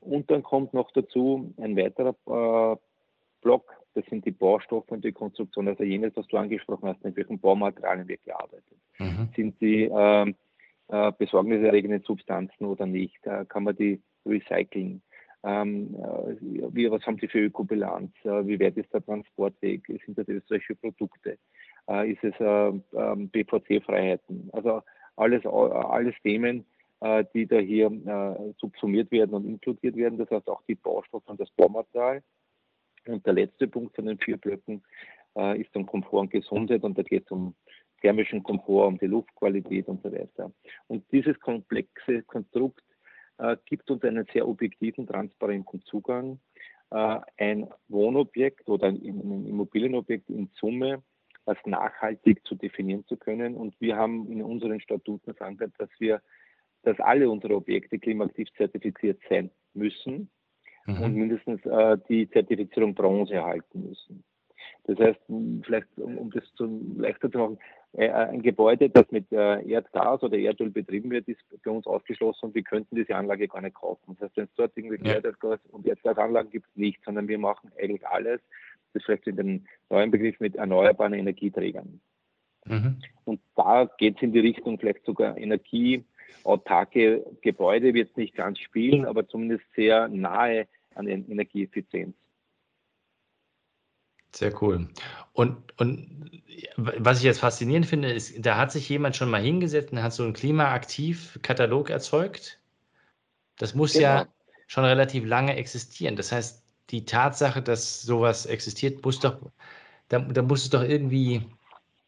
Und 0.00 0.30
dann 0.30 0.42
kommt 0.42 0.72
noch 0.72 0.90
dazu 0.92 1.52
ein 1.58 1.76
weiterer 1.76 2.14
äh, 2.74 2.76
Block, 3.42 3.79
das 3.94 4.04
sind 4.06 4.24
die 4.24 4.30
Baustoffe 4.30 4.90
und 4.90 5.04
die 5.04 5.12
Konstruktion, 5.12 5.68
also 5.68 5.82
jenes, 5.82 6.16
was 6.16 6.26
du 6.28 6.36
angesprochen 6.36 6.88
hast, 6.88 7.02
mit 7.04 7.16
welchen 7.16 7.38
Baumaterialien 7.38 8.08
wird 8.08 8.22
gearbeitet. 8.24 8.76
Mhm. 8.98 9.28
Sind 9.34 9.58
sie 9.58 9.84
äh, 9.84 10.32
äh, 10.88 11.12
besorgniserregende 11.16 12.00
Substanzen 12.04 12.64
oder 12.64 12.86
nicht? 12.86 13.24
Äh, 13.24 13.44
kann 13.46 13.64
man 13.64 13.76
die 13.76 14.00
recyceln? 14.26 15.02
Ähm, 15.42 15.94
äh, 15.94 16.36
wie, 16.74 16.90
was 16.90 17.06
haben 17.06 17.18
sie 17.20 17.28
für 17.28 17.38
Ökobilanz? 17.38 18.12
Äh, 18.24 18.46
wie 18.46 18.60
weit 18.60 18.76
ist 18.76 18.92
der 18.92 19.04
Transportweg? 19.04 19.86
Sind 19.86 20.18
das 20.18 20.28
österreichische 20.28 20.74
Produkte? 20.74 21.38
Äh, 21.88 22.12
ist 22.12 22.24
es 22.24 22.34
ähm, 22.40 22.82
BVC-Freiheiten? 23.30 24.50
Also 24.52 24.82
alles, 25.16 25.44
alles 25.44 26.14
Themen, 26.22 26.64
die 27.34 27.46
da 27.46 27.58
hier 27.58 27.90
subsumiert 28.58 29.10
werden 29.10 29.34
und 29.34 29.44
inkludiert 29.44 29.96
werden. 29.96 30.18
Das 30.18 30.30
heißt 30.30 30.48
auch 30.48 30.62
die 30.66 30.76
Baustoffe 30.76 31.28
und 31.28 31.38
das 31.38 31.50
Baumaterial. 31.50 32.22
Und 33.06 33.24
der 33.26 33.32
letzte 33.32 33.68
Punkt 33.68 33.94
von 33.96 34.06
den 34.06 34.18
vier 34.18 34.36
Blöcken 34.36 34.82
äh, 35.36 35.60
ist 35.60 35.74
dann 35.74 35.86
Komfort 35.86 36.20
und 36.20 36.30
Gesundheit 36.30 36.82
und 36.82 36.98
da 36.98 37.02
geht 37.02 37.24
es 37.24 37.30
um 37.30 37.54
thermischen 38.00 38.42
Komfort, 38.42 38.88
um 38.88 38.98
die 38.98 39.06
Luftqualität 39.06 39.88
und 39.88 40.02
so 40.02 40.12
weiter. 40.12 40.52
Und 40.86 41.04
dieses 41.12 41.38
komplexe 41.40 42.22
Konstrukt 42.22 42.82
äh, 43.38 43.56
gibt 43.66 43.90
uns 43.90 44.02
einen 44.04 44.26
sehr 44.32 44.46
objektiven, 44.48 45.06
transparenten 45.06 45.82
Zugang, 45.84 46.40
äh, 46.90 47.20
ein 47.38 47.68
Wohnobjekt 47.88 48.68
oder 48.68 48.88
ein, 48.88 48.96
ein 48.96 49.46
Immobilienobjekt 49.46 50.28
in 50.28 50.50
Summe 50.54 51.02
als 51.46 51.58
nachhaltig 51.64 52.46
zu 52.46 52.54
definieren 52.54 53.04
zu 53.06 53.16
können. 53.16 53.54
Und 53.54 53.74
wir 53.80 53.96
haben 53.96 54.30
in 54.30 54.42
unseren 54.42 54.80
Statuten 54.80 55.34
verankert, 55.34 55.72
dass 55.78 55.90
wir, 55.98 56.20
dass 56.82 56.98
alle 57.00 57.28
unsere 57.30 57.56
Objekte 57.56 57.98
klimaaktiv 57.98 58.48
zertifiziert 58.56 59.20
sein 59.28 59.50
müssen 59.74 60.30
mhm. 60.98 61.02
und 61.02 61.14
mindestens 61.14 61.64
äh, 61.66 61.98
die 62.08 62.28
Zertifizierung 62.30 62.94
Bronze 62.94 63.34
erhalten 63.34 63.88
müssen. 63.88 64.24
Das 64.84 64.98
heißt, 64.98 65.20
vielleicht, 65.62 65.86
um, 65.98 66.18
um 66.18 66.30
das 66.30 66.44
zu, 66.54 66.66
leichter 66.96 67.30
zu 67.30 67.38
machen, 67.38 67.58
äh, 67.92 68.08
ein 68.10 68.42
Gebäude, 68.42 68.88
das 68.88 69.10
mit 69.10 69.30
äh, 69.32 69.62
Erdgas 69.68 70.22
oder 70.22 70.38
Erdöl 70.38 70.70
betrieben 70.70 71.10
wird, 71.10 71.28
ist 71.28 71.40
für 71.62 71.70
uns 71.70 71.86
ausgeschlossen 71.86 72.46
und 72.46 72.54
wir 72.54 72.62
könnten 72.62 72.96
diese 72.96 73.14
Anlage 73.14 73.48
gar 73.48 73.60
nicht 73.60 73.74
kaufen. 73.74 74.16
Das 74.18 74.28
heißt, 74.28 74.36
wenn 74.36 74.44
es 74.44 74.54
dort 74.56 74.72
irgendwie 74.76 75.06
ja. 75.06 75.14
Erdgas 75.14 75.60
und 75.70 75.86
Erdgasanlagen 75.86 76.50
gibt, 76.50 76.66
nicht, 76.76 77.02
sondern 77.04 77.28
wir 77.28 77.38
machen 77.38 77.70
eigentlich 77.80 78.06
alles, 78.06 78.40
das 78.92 79.02
vielleicht 79.04 79.26
in 79.26 79.36
den 79.36 79.68
neuen 79.90 80.10
Begriff 80.10 80.38
mit 80.40 80.56
erneuerbaren 80.56 81.14
Energieträgern. 81.14 82.00
Mhm. 82.66 82.96
Und 83.24 83.40
da 83.56 83.88
geht 83.98 84.16
es 84.16 84.22
in 84.22 84.32
die 84.32 84.40
Richtung 84.40 84.78
vielleicht 84.78 85.04
sogar 85.04 85.36
Energie, 85.36 86.04
autarke 86.44 87.24
Gebäude 87.42 87.94
wird 87.94 88.10
es 88.10 88.16
nicht 88.16 88.34
ganz 88.34 88.58
spielen, 88.58 89.04
aber 89.04 89.28
zumindest 89.28 89.64
sehr 89.74 90.08
nahe 90.08 90.66
an 90.94 91.06
Energieeffizienz. 91.06 92.14
Sehr 94.34 94.62
cool. 94.62 94.88
Und, 95.32 95.56
und 95.80 96.30
was 96.76 97.18
ich 97.18 97.24
jetzt 97.24 97.40
faszinierend 97.40 97.86
finde, 97.86 98.12
ist, 98.12 98.34
da 98.44 98.56
hat 98.56 98.70
sich 98.70 98.88
jemand 98.88 99.16
schon 99.16 99.30
mal 99.30 99.40
hingesetzt 99.42 99.92
und 99.92 100.02
hat 100.02 100.12
so 100.12 100.22
einen 100.22 100.34
Klimaaktiv-Katalog 100.34 101.90
erzeugt. 101.90 102.60
Das 103.56 103.74
muss 103.74 103.92
genau. 103.92 104.04
ja 104.04 104.28
schon 104.68 104.84
relativ 104.84 105.26
lange 105.26 105.56
existieren. 105.56 106.16
Das 106.16 106.30
heißt, 106.30 106.62
die 106.90 107.04
Tatsache, 107.04 107.60
dass 107.60 108.02
sowas 108.02 108.46
existiert, 108.46 109.04
muss 109.04 109.18
doch, 109.20 109.38
da, 110.08 110.20
da 110.20 110.42
muss 110.42 110.62
es 110.62 110.70
doch 110.70 110.82
irgendwie, 110.82 111.42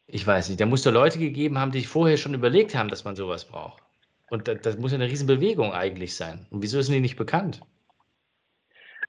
ich 0.07 0.25
weiß 0.25 0.49
nicht, 0.49 0.61
da 0.61 0.65
muss 0.65 0.83
doch 0.83 0.93
Leute 0.93 1.19
gegeben 1.19 1.57
haben, 1.57 1.71
die 1.71 1.79
sich 1.79 1.87
vorher 1.87 2.17
schon 2.17 2.33
überlegt 2.33 2.73
haben, 2.73 2.89
dass 2.89 3.03
man 3.03 3.15
sowas 3.15 3.45
braucht. 3.45 3.83
Und 4.29 4.47
das, 4.47 4.61
das 4.61 4.77
muss 4.77 4.91
ja 4.91 4.95
eine 4.95 5.09
Riesenbewegung 5.09 5.73
eigentlich 5.73 6.15
sein. 6.15 6.47
Und 6.49 6.61
wieso 6.61 6.79
ist 6.79 6.89
die 6.89 6.99
nicht 6.99 7.17
bekannt? 7.17 7.61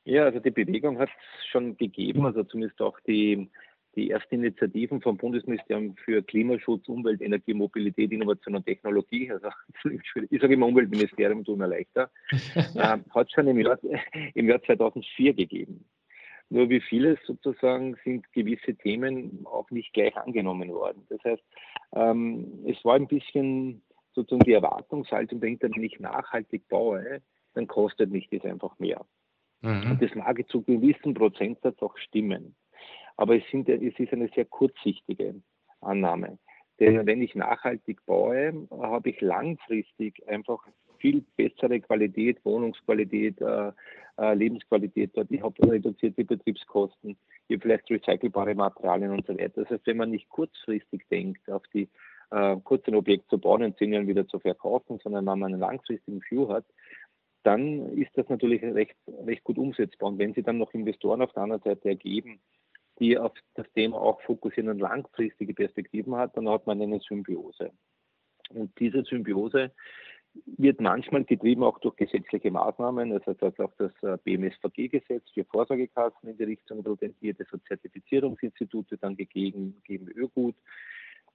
Ja, 0.05 0.25
also 0.25 0.39
die 0.39 0.51
Bewegung 0.51 0.99
hat 0.99 1.09
es 1.09 1.47
schon 1.47 1.77
gegeben, 1.77 2.27
also 2.27 2.45
zumindest 2.45 2.81
auch 2.83 3.01
die, 3.01 3.51
die 3.97 4.11
ersten 4.11 4.35
Initiativen 4.37 5.01
vom 5.01 5.17
Bundesministerium 5.17 5.97
für 5.97 6.23
Klimaschutz, 6.23 6.87
Umwelt, 6.89 7.23
Energie, 7.23 7.55
Mobilität, 7.55 8.13
Innovation 8.13 8.55
und 8.55 8.67
Technologie, 8.67 9.31
also 9.31 9.49
ich 10.31 10.41
sage 10.41 10.55
immer 10.55 10.67
Umweltministerium, 10.67 11.45
tut 11.45 11.59
mir 11.59 11.69
leichter, 11.69 12.11
äh, 12.55 12.99
hat 13.11 13.33
schon 13.33 13.49
im 13.49 13.59
Jahr, 13.61 13.79
im 14.35 14.49
Jahr 14.49 14.63
2004 14.63 15.35
gegeben. 15.35 15.85
Nur 16.51 16.69
wie 16.69 16.81
vieles 16.81 17.19
sozusagen 17.27 17.97
sind 18.05 18.31
gewisse 18.33 18.75
Themen 18.75 19.47
auch 19.47 19.71
nicht 19.71 19.95
gleich 19.95 20.15
angenommen 20.17 20.69
worden. 20.69 21.07
Das 21.09 21.25
heißt, 21.25 21.43
ähm, 21.93 22.65
es 22.67 22.85
war 22.85 22.97
ein 22.97 23.09
bisschen 23.09 23.83
sozusagen 24.13 24.45
die 24.45 24.53
Erwartungshaltung 24.53 25.41
dahinter, 25.41 25.69
wenn 25.75 25.83
ich 25.83 25.99
nachhaltig 25.99 26.69
baue, 26.69 27.23
dann 27.55 27.67
kostet 27.67 28.11
mich 28.11 28.29
das 28.31 28.45
einfach 28.45 28.79
mehr. 28.79 29.05
Mhm. 29.65 29.93
Und 29.93 30.03
das 30.03 30.15
mag 30.15 30.39
zu 30.49 30.63
gewissen 30.63 31.15
Prozentsatz 31.15 31.81
auch 31.83 31.97
stimmen. 31.97 32.55
Aber 33.17 33.37
es, 33.37 33.43
sind, 33.51 33.69
es 33.69 33.99
ist 33.99 34.13
eine 34.13 34.29
sehr 34.35 34.45
kurzsichtige 34.45 35.37
Annahme. 35.81 36.39
Denn 36.81 37.07
wenn 37.07 37.23
ich 37.23 37.35
nachhaltig 37.35 38.05
baue, 38.05 38.67
habe 38.71 39.11
ich 39.11 39.21
langfristig 39.21 40.27
einfach 40.29 40.67
viel 40.99 41.25
bessere 41.37 41.81
Qualität, 41.81 42.45
Wohnungsqualität, 42.45 43.41
äh, 43.41 43.73
äh, 44.19 44.35
Lebensqualität 44.35 45.11
dort. 45.15 45.31
Ich 45.31 45.43
habe 45.43 45.71
reduzierte 45.71 46.25
Betriebskosten, 46.25 47.17
ich 47.49 47.57
habe 47.57 47.63
vielleicht 47.63 47.91
recycelbare 47.91 48.55
Materialien 48.55 49.13
und 49.13 49.27
so 49.27 49.37
weiter. 49.39 49.63
Das 49.63 49.71
heißt, 49.71 49.87
wenn 49.87 49.99
man 49.99 50.11
nicht 50.11 50.29
kurzfristig 50.29 51.03
denkt, 51.11 51.49
auf 51.51 51.63
die 51.73 51.89
äh, 52.31 52.57
kurz 52.65 52.87
ein 52.89 53.23
zu 53.29 53.39
bauen 53.39 53.63
und 53.63 53.79
zehn 53.79 53.93
Jahren 53.93 54.09
wieder 54.09 54.27
zu 54.27 54.39
verkaufen, 54.39 54.99
sondern 55.03 55.27
wenn 55.27 55.39
man 55.39 55.53
einen 55.53 55.61
langfristigen 55.61 56.21
View 56.29 56.49
hat, 56.49 56.65
dann 57.45 57.93
ist 57.97 58.11
das 58.17 58.29
natürlich 58.29 58.63
recht, 58.63 58.97
recht 59.27 59.45
gut 59.45 59.59
umsetzbar. 59.59 60.11
Und 60.11 60.19
wenn 60.19 60.35
Sie 60.35 60.43
dann 60.43 60.59
noch 60.59 60.75
Investoren 60.75 61.23
auf 61.23 61.33
der 61.33 61.45
anderen 61.45 61.63
Seite 61.63 61.91
ergeben, 61.91 62.41
die 62.99 63.19
auf 63.19 63.33
das 63.55 63.71
Thema 63.73 64.01
auch 64.01 64.21
fokussieren 64.23 64.71
und 64.71 64.79
langfristige 64.79 65.55
Perspektiven 65.55 66.17
hat, 66.17 66.37
dann 66.37 66.49
hat 66.49 66.67
man 66.67 66.81
eine 66.81 67.01
Symbiose. 67.01 67.71
Und 68.51 68.79
diese 68.79 69.03
Symbiose 69.05 69.73
wird 70.47 70.81
manchmal 70.81 71.25
getrieben 71.25 71.63
auch 71.63 71.79
durch 71.79 71.97
gesetzliche 71.97 72.51
Maßnahmen. 72.51 73.11
Das 73.11 73.27
also 73.43 73.65
auch 73.65 73.73
das 73.79 73.93
äh, 74.03 74.17
BMSVG-Gesetz 74.25 75.31
für 75.33 75.45
Vorsorgekassen 75.45 76.29
in 76.29 76.37
die 76.37 76.45
Richtung 76.45 76.83
tendiert, 76.99 77.41
es 77.41 77.49
Zertifizierungsinstitute 77.69 78.99
dann 78.99 79.17
gegeben, 79.17 79.81
gegen 79.85 80.09
Ögut 80.09 80.57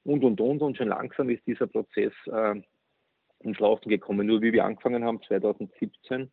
und, 0.03 0.23
und, 0.23 0.41
und. 0.41 0.61
Und 0.61 0.77
schon 0.77 0.89
langsam 0.89 1.29
ist 1.29 1.45
dieser 1.47 1.67
Prozess 1.67 2.13
äh, 2.25 2.61
ins 3.39 3.59
Laufen 3.59 3.89
gekommen. 3.89 4.27
Nur 4.27 4.41
wie 4.41 4.53
wir 4.53 4.65
angefangen 4.65 5.03
haben, 5.03 5.21
2017, 5.23 6.31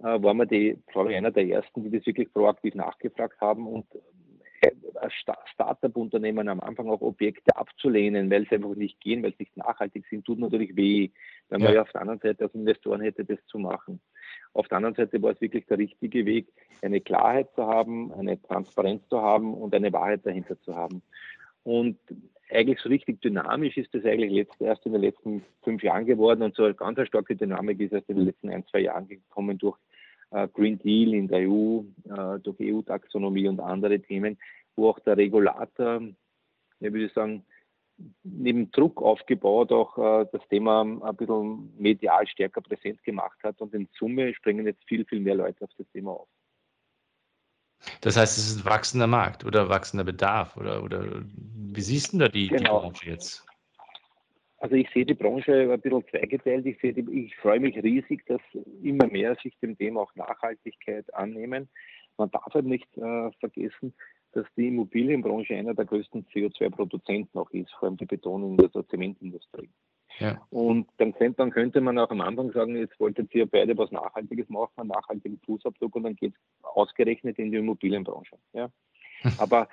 äh, 0.00 0.02
waren 0.02 0.36
wir 0.36 0.46
die, 0.46 0.78
glaube 0.88 1.10
ich, 1.10 1.16
einer 1.16 1.30
der 1.30 1.46
ersten, 1.46 1.84
die 1.84 1.96
das 1.96 2.06
wirklich 2.06 2.32
proaktiv 2.32 2.74
nachgefragt 2.74 3.40
haben 3.40 3.66
und 3.66 3.86
äh, 4.60 4.70
als 4.94 5.12
Startup-Unternehmen 5.52 6.48
am 6.48 6.60
Anfang 6.60 6.90
auch 6.90 7.00
Objekte 7.00 7.54
abzulehnen, 7.56 8.30
weil 8.30 8.46
sie 8.48 8.56
einfach 8.56 8.74
nicht 8.74 9.00
gehen, 9.00 9.22
weil 9.22 9.30
sie 9.32 9.44
nicht 9.44 9.56
nachhaltig 9.56 10.04
sind, 10.10 10.24
tut 10.24 10.38
natürlich 10.38 10.74
weh, 10.76 11.10
wenn 11.48 11.62
man 11.62 11.74
ja 11.74 11.82
auf 11.82 11.92
der 11.92 12.00
anderen 12.00 12.20
Seite 12.20 12.44
als 12.44 12.54
Investoren 12.54 13.00
hätte, 13.00 13.24
das 13.24 13.38
zu 13.46 13.58
machen. 13.58 14.00
Auf 14.54 14.66
der 14.68 14.78
anderen 14.78 14.96
Seite 14.96 15.22
war 15.22 15.32
es 15.32 15.40
wirklich 15.40 15.66
der 15.66 15.78
richtige 15.78 16.26
Weg, 16.26 16.48
eine 16.82 17.00
Klarheit 17.00 17.48
zu 17.54 17.66
haben, 17.66 18.12
eine 18.12 18.40
Transparenz 18.42 19.06
zu 19.08 19.20
haben 19.20 19.54
und 19.54 19.74
eine 19.74 19.92
Wahrheit 19.92 20.26
dahinter 20.26 20.60
zu 20.62 20.74
haben. 20.74 21.02
Und 21.62 21.98
eigentlich 22.50 22.80
so 22.80 22.88
richtig 22.88 23.20
dynamisch 23.20 23.76
ist 23.76 23.94
das 23.94 24.04
eigentlich 24.04 24.46
erst 24.60 24.86
in 24.86 24.92
den 24.92 25.02
letzten 25.02 25.44
fünf 25.62 25.82
Jahren 25.82 26.06
geworden 26.06 26.42
und 26.42 26.54
so 26.54 26.64
eine 26.64 26.74
ganz 26.74 26.98
starke 27.06 27.36
Dynamik 27.36 27.80
ist 27.80 27.92
erst 27.92 28.08
in 28.08 28.16
den 28.16 28.26
letzten 28.26 28.50
ein, 28.50 28.66
zwei 28.66 28.80
Jahren 28.80 29.08
gekommen 29.08 29.58
durch 29.58 29.76
äh, 30.30 30.48
Green 30.48 30.78
Deal 30.78 31.14
in 31.14 31.28
der 31.28 31.48
EU, 31.48 31.82
äh, 32.08 32.38
durch 32.40 32.56
EU-Taxonomie 32.60 33.48
und 33.48 33.60
andere 33.60 34.00
Themen, 34.00 34.38
wo 34.76 34.90
auch 34.90 34.98
der 35.00 35.16
Regulator, 35.16 36.00
ja, 36.80 36.92
würde 36.92 37.06
ich 37.06 37.12
sagen, 37.12 37.44
neben 38.22 38.70
Druck 38.70 39.02
aufgebaut 39.02 39.72
auch 39.72 39.98
äh, 39.98 40.26
das 40.32 40.46
Thema 40.48 40.82
ein 40.82 41.16
bisschen 41.16 41.72
medial 41.78 42.26
stärker 42.28 42.60
präsent 42.60 43.02
gemacht 43.02 43.38
hat 43.42 43.60
und 43.60 43.74
in 43.74 43.88
Summe 43.98 44.34
springen 44.34 44.66
jetzt 44.66 44.84
viel, 44.84 45.04
viel 45.04 45.20
mehr 45.20 45.34
Leute 45.34 45.64
auf 45.64 45.70
das 45.76 45.88
Thema 45.92 46.12
auf. 46.12 46.28
Das 48.00 48.16
heißt, 48.16 48.38
es 48.38 48.50
ist 48.50 48.60
ein 48.60 48.64
wachsender 48.64 49.06
Markt 49.06 49.44
oder 49.44 49.68
wachsender 49.68 50.04
Bedarf 50.04 50.56
oder, 50.56 50.82
oder 50.82 51.22
wie 51.24 51.80
siehst 51.80 52.12
du 52.12 52.18
da 52.18 52.28
die, 52.28 52.48
genau. 52.48 52.80
die 52.80 52.86
Branche 52.86 53.10
jetzt? 53.10 53.46
Also 54.58 54.74
ich 54.74 54.90
sehe 54.90 55.06
die 55.06 55.14
Branche 55.14 55.72
ein 55.72 55.80
bisschen 55.80 56.04
zweigeteilt. 56.08 56.66
Ich, 56.66 56.80
sehe 56.80 56.92
die, 56.92 57.26
ich 57.26 57.36
freue 57.36 57.60
mich 57.60 57.76
riesig, 57.76 58.26
dass 58.26 58.40
immer 58.82 59.06
mehr 59.06 59.36
sich 59.36 59.56
dem 59.60 59.78
Thema 59.78 60.00
auch 60.00 60.14
Nachhaltigkeit 60.16 61.12
annehmen. 61.14 61.68
Man 62.16 62.30
darf 62.32 62.52
halt 62.52 62.66
nicht 62.66 62.88
äh, 62.96 63.30
vergessen, 63.38 63.94
dass 64.32 64.46
die 64.56 64.68
Immobilienbranche 64.68 65.54
einer 65.54 65.74
der 65.74 65.84
größten 65.84 66.26
CO2-Produzenten 66.26 67.38
auch 67.38 67.50
ist, 67.50 67.70
vor 67.74 67.88
allem 67.88 67.96
die 67.96 68.06
Betonung 68.06 68.56
der 68.56 68.70
Zementindustrie. 68.88 69.70
Ja. 70.18 70.40
Und 70.50 70.88
dann, 70.98 71.14
dann, 71.36 71.50
könnte 71.50 71.80
man 71.80 71.98
auch 71.98 72.10
am 72.10 72.20
Anfang 72.20 72.52
sagen, 72.52 72.76
jetzt 72.76 72.98
wolltet 72.98 73.32
ihr 73.34 73.46
beide 73.46 73.76
was 73.78 73.90
Nachhaltiges 73.92 74.48
machen, 74.48 74.72
einen 74.76 74.88
nachhaltigen 74.88 75.38
Fußabdruck 75.44 75.94
und 75.96 76.02
dann 76.04 76.16
geht 76.16 76.34
es 76.34 76.64
ausgerechnet 76.64 77.38
in 77.38 77.52
die 77.52 77.58
Immobilienbranche. 77.58 78.36
Ja. 78.52 78.70
Aber 79.38 79.68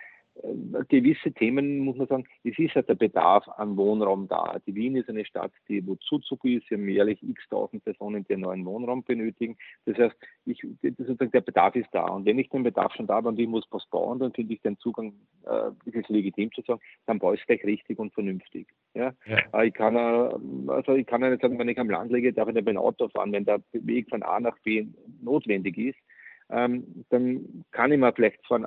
gewisse 0.89 1.31
Themen 1.31 1.79
muss 1.79 1.97
man 1.97 2.07
sagen, 2.07 2.25
es 2.43 2.57
ist 2.59 2.75
halt 2.75 2.89
der 2.89 2.95
Bedarf 2.95 3.47
an 3.57 3.77
Wohnraum 3.77 4.27
da. 4.27 4.59
Die 4.67 4.75
Wien 4.75 4.95
ist 4.95 5.09
eine 5.09 5.25
Stadt, 5.25 5.51
die 5.69 5.85
wo 5.85 5.95
Zuzug 5.95 6.43
ist, 6.45 6.67
sie 6.67 6.75
haben 6.75 6.89
jährlich 6.89 7.23
x 7.23 7.47
tausend 7.49 7.83
Personen, 7.83 8.25
die 8.27 8.33
einen 8.33 8.43
neuen 8.43 8.65
Wohnraum 8.65 9.03
benötigen. 9.03 9.57
Das 9.85 9.97
heißt, 9.97 10.15
ich, 10.45 10.61
sozusagen 10.81 11.31
der 11.31 11.41
Bedarf 11.41 11.75
ist 11.75 11.89
da. 11.93 12.07
Und 12.07 12.25
wenn 12.25 12.39
ich 12.39 12.49
den 12.49 12.63
Bedarf 12.63 12.93
schon 12.93 13.07
da 13.07 13.15
habe 13.15 13.29
und 13.29 13.39
ich 13.39 13.47
muss 13.47 13.65
was 13.71 13.85
bauen, 13.87 14.19
dann 14.19 14.33
finde 14.33 14.53
ich 14.53 14.61
den 14.61 14.77
Zugang 14.77 15.13
äh, 15.45 15.71
wirklich 15.85 16.07
legitim 16.09 16.51
zu 16.51 16.61
sagen, 16.61 16.81
dann 17.05 17.19
baue 17.19 17.35
ich 17.35 17.41
es 17.41 17.47
gleich 17.47 17.63
richtig 17.63 17.97
und 17.97 18.13
vernünftig. 18.13 18.67
Ja? 18.93 19.13
ja. 19.25 19.39
Äh, 19.53 19.67
ich 19.67 19.73
kann 19.73 19.95
äh, 19.95 20.71
also 20.71 20.93
ich 20.93 21.07
kann 21.07 21.21
ja 21.21 21.29
nicht 21.29 21.41
sagen, 21.41 21.57
wenn 21.57 21.69
ich 21.69 21.79
am 21.79 21.89
Land 21.89 22.11
liege, 22.11 22.33
darf 22.33 22.49
ich 22.49 22.55
nicht 22.55 22.67
dem 22.67 22.77
Auto 22.77 23.07
fahren, 23.09 23.31
wenn 23.31 23.45
der 23.45 23.61
Weg 23.71 24.09
von 24.09 24.21
A 24.23 24.39
nach 24.39 24.57
B 24.59 24.87
notwendig 25.21 25.77
ist 25.77 25.97
ähm, 26.49 27.05
dann 27.09 27.65
kann 27.71 27.91
ich 27.91 27.97
mir 27.97 28.13
vielleicht 28.13 28.43
zwar 28.45 28.61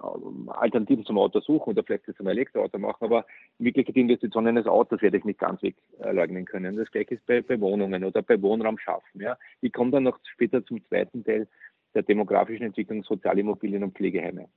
Alternativen 0.48 1.04
zum 1.04 1.18
Auto 1.18 1.40
suchen 1.40 1.70
oder 1.70 1.84
vielleicht 1.84 2.06
zum 2.16 2.26
Elektroauto 2.26 2.78
machen, 2.78 3.04
aber 3.04 3.24
wirklich 3.58 3.86
die 3.86 4.00
Investition 4.00 4.48
eines 4.48 4.66
Autos 4.66 5.00
werde 5.00 5.18
ich 5.18 5.24
nicht 5.24 5.38
ganz 5.38 5.62
wegleugnen 5.62 6.44
können. 6.44 6.76
Das 6.76 6.90
gleiche 6.90 7.14
ist 7.14 7.26
bei, 7.26 7.40
bei 7.40 7.60
Wohnungen 7.60 8.02
oder 8.02 8.22
bei 8.22 8.40
Wohnraum 8.42 8.78
schaffen. 8.78 9.20
Ja. 9.20 9.38
Ich 9.60 9.72
komme 9.72 9.92
dann 9.92 10.02
noch 10.02 10.18
später 10.24 10.64
zum 10.64 10.84
zweiten 10.86 11.24
Teil 11.24 11.46
der 11.94 12.02
demografischen 12.02 12.66
Entwicklung 12.66 13.04
Sozialimmobilien 13.04 13.84
und 13.84 13.94
Pflegeheime. 13.94 14.48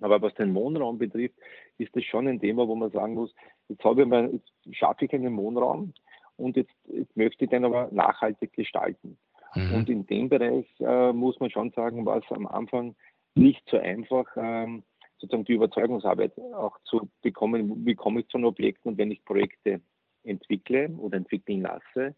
Aber 0.00 0.20
was 0.20 0.34
den 0.34 0.54
Wohnraum 0.54 0.98
betrifft, 0.98 1.36
ist 1.78 1.94
das 1.94 2.04
schon 2.04 2.28
ein 2.28 2.40
Thema, 2.40 2.66
wo 2.68 2.74
man 2.74 2.90
sagen 2.90 3.14
muss, 3.14 3.34
jetzt, 3.68 3.84
habe 3.84 4.02
ich 4.02 4.08
mal, 4.08 4.30
jetzt 4.32 4.76
schaffe 4.76 5.04
ich 5.04 5.12
einen 5.12 5.36
Wohnraum 5.36 5.92
und 6.36 6.56
jetzt, 6.56 6.74
jetzt 6.88 7.16
möchte 7.16 7.44
ich 7.44 7.50
den 7.50 7.64
aber 7.64 7.88
nachhaltig 7.92 8.52
gestalten. 8.52 9.18
Mhm. 9.56 9.74
Und 9.74 9.90
in 9.90 10.06
dem 10.06 10.28
Bereich 10.28 10.66
äh, 10.80 11.12
muss 11.12 11.40
man 11.40 11.50
schon 11.50 11.70
sagen, 11.70 12.04
war 12.06 12.18
es 12.18 12.30
am 12.30 12.46
Anfang 12.46 12.94
nicht 13.34 13.62
so 13.68 13.78
einfach, 13.78 14.26
ähm, 14.36 14.82
sozusagen 15.18 15.44
die 15.44 15.54
Überzeugungsarbeit 15.54 16.38
auch 16.54 16.78
zu 16.84 17.08
bekommen, 17.22 17.86
wie 17.86 17.94
komme 17.94 18.20
ich 18.20 18.28
zu 18.28 18.38
den 18.38 18.44
Objekten 18.44 18.92
und 18.92 18.98
wenn 18.98 19.10
ich 19.10 19.24
Projekte 19.24 19.80
entwickle 20.24 20.90
oder 20.90 21.16
entwickeln 21.16 21.62
lasse, 21.62 22.14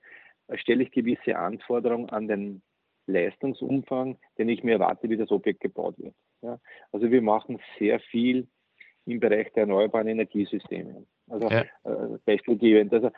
stelle 0.55 0.83
ich 0.83 0.90
gewisse 0.90 1.37
Anforderungen 1.37 2.09
an 2.11 2.27
den 2.27 2.62
Leistungsumfang, 3.07 4.18
den 4.37 4.48
ich 4.48 4.62
mir 4.62 4.74
erwarte, 4.74 5.09
wie 5.09 5.16
das 5.16 5.31
Objekt 5.31 5.61
gebaut 5.61 5.98
wird. 5.98 6.14
Ja? 6.42 6.59
Also 6.92 7.11
wir 7.11 7.22
machen 7.22 7.59
sehr 7.79 8.01
viel 8.01 8.48
im 9.07 9.20
Bereich 9.20 9.51
der 9.55 9.62
erneuerbaren 9.62 10.09
Energiesysteme. 10.09 11.07
Also 11.29 11.48
ja. 11.48 11.62
äh, 11.85 12.18
beispielgebend. 12.24 12.92
Also 12.92 13.11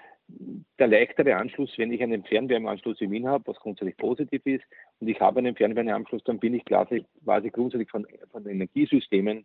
der 0.78 0.88
leichtere 0.88 1.36
Anschluss, 1.36 1.72
wenn 1.76 1.92
ich 1.92 2.02
einen 2.02 2.24
Fernwärmeanschluss 2.24 3.00
in 3.00 3.10
Wien 3.10 3.28
habe, 3.28 3.46
was 3.46 3.58
grundsätzlich 3.58 3.96
positiv 3.96 4.44
ist, 4.46 4.64
und 5.00 5.08
ich 5.08 5.20
habe 5.20 5.38
einen 5.38 5.56
Fernwärmeanschluss, 5.56 6.24
dann 6.24 6.38
bin 6.38 6.54
ich 6.54 6.64
quasi, 6.64 7.04
quasi 7.24 7.50
grundsätzlich 7.50 7.90
von, 7.90 8.06
von 8.30 8.46
Energiesystemen 8.46 9.44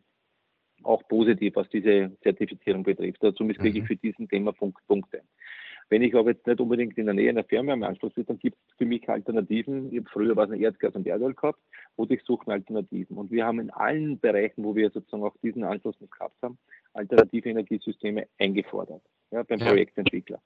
auch 0.83 1.07
positiv, 1.07 1.55
was 1.55 1.69
diese 1.69 2.11
Zertifizierung 2.21 2.83
betrifft. 2.83 3.23
Also 3.23 3.35
zumindest 3.37 3.61
kriege 3.61 3.79
ich 3.79 3.83
mhm. 3.83 3.87
für 3.87 3.95
diesen 3.95 4.27
Thema 4.27 4.53
Punkte. 4.53 5.21
Wenn 5.89 6.01
ich 6.01 6.15
aber 6.15 6.31
jetzt 6.31 6.47
nicht 6.47 6.59
unbedingt 6.59 6.97
in 6.97 7.05
der 7.05 7.13
Nähe 7.13 7.29
einer 7.29 7.43
Fernwärmeanschluss 7.43 8.13
bin, 8.13 8.25
dann 8.25 8.39
gibt 8.39 8.57
es 8.67 8.75
für 8.77 8.85
mich 8.85 9.07
Alternativen. 9.07 9.91
Ich 9.91 9.99
habe 9.99 10.09
früher 10.09 10.35
was 10.35 10.49
ein 10.49 10.59
Erdgas 10.59 10.95
und 10.95 11.05
Erdöl 11.05 11.35
gehabt, 11.35 11.59
wo 11.95 12.07
ich 12.09 12.23
suche 12.23 12.51
Alternativen. 12.51 13.17
Und 13.17 13.29
wir 13.29 13.45
haben 13.45 13.59
in 13.59 13.69
allen 13.69 14.19
Bereichen, 14.19 14.63
wo 14.63 14.75
wir 14.75 14.89
sozusagen 14.89 15.23
auch 15.23 15.35
diesen 15.43 15.63
Anschluss 15.63 15.99
nicht 16.01 16.11
gehabt 16.11 16.41
haben, 16.41 16.57
alternative 16.93 17.49
Energiesysteme 17.49 18.27
eingefordert, 18.39 19.03
ja, 19.29 19.43
beim 19.43 19.59
ja. 19.59 19.67
Projektentwickler. 19.67 20.41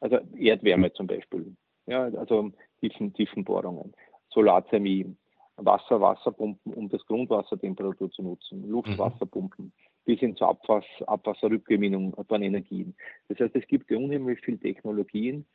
Also 0.00 0.18
Erdwärme 0.36 0.92
zum 0.92 1.06
Beispiel, 1.06 1.56
ja, 1.86 2.04
also 2.04 2.52
Tiefen, 2.80 3.12
Tiefenbohrungen, 3.14 3.94
Solarthermie, 4.30 5.16
Wasser, 5.56 6.00
Wasserpumpen, 6.00 6.74
um 6.74 6.88
das 6.88 7.04
Grundwassertemperatur 7.06 8.10
zu 8.10 8.22
nutzen, 8.22 8.68
Luftwasserpumpen, 8.68 9.66
mhm. 9.66 9.72
bis 10.04 10.20
hin 10.20 10.36
zur 10.36 10.48
Abwass, 10.48 10.84
Abwasserrückgewinnung 11.06 12.14
von 12.26 12.42
Energien. 12.42 12.94
Das 13.28 13.38
heißt, 13.38 13.54
es 13.54 13.66
gibt 13.66 13.90
ja 13.90 13.96
unheimlich 13.96 14.40
viele 14.40 14.58
Technologien, 14.58 15.46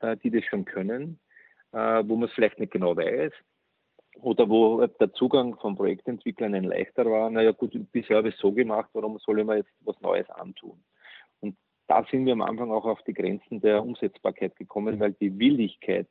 äh, 0.00 0.16
die 0.18 0.30
das 0.30 0.44
schon 0.44 0.64
können, 0.64 1.18
äh, 1.72 2.02
wo 2.06 2.16
man 2.16 2.28
es 2.28 2.34
vielleicht 2.34 2.58
nicht 2.58 2.72
genau 2.72 2.96
weiß. 2.96 3.32
oder 4.20 4.48
wo 4.48 4.84
der 4.86 5.12
Zugang 5.12 5.56
von 5.56 5.76
Projektentwicklern 5.76 6.54
ein 6.54 6.64
leichter 6.64 7.06
war, 7.06 7.30
naja 7.30 7.52
gut, 7.52 7.72
bisher 7.92 8.16
habe 8.16 8.28
ich 8.28 8.34
es 8.34 8.40
so 8.40 8.52
gemacht, 8.52 8.90
warum 8.92 9.18
soll 9.18 9.40
ich 9.40 9.46
mir 9.46 9.58
jetzt 9.58 9.70
was 9.80 10.00
Neues 10.00 10.28
antun? 10.30 10.82
Da 11.88 12.04
sind 12.10 12.26
wir 12.26 12.34
am 12.34 12.42
Anfang 12.42 12.70
auch 12.70 12.84
auf 12.84 13.02
die 13.02 13.14
Grenzen 13.14 13.60
der 13.60 13.82
Umsetzbarkeit 13.82 14.54
gekommen, 14.56 15.00
weil 15.00 15.14
die 15.14 15.38
Willigkeit, 15.38 16.06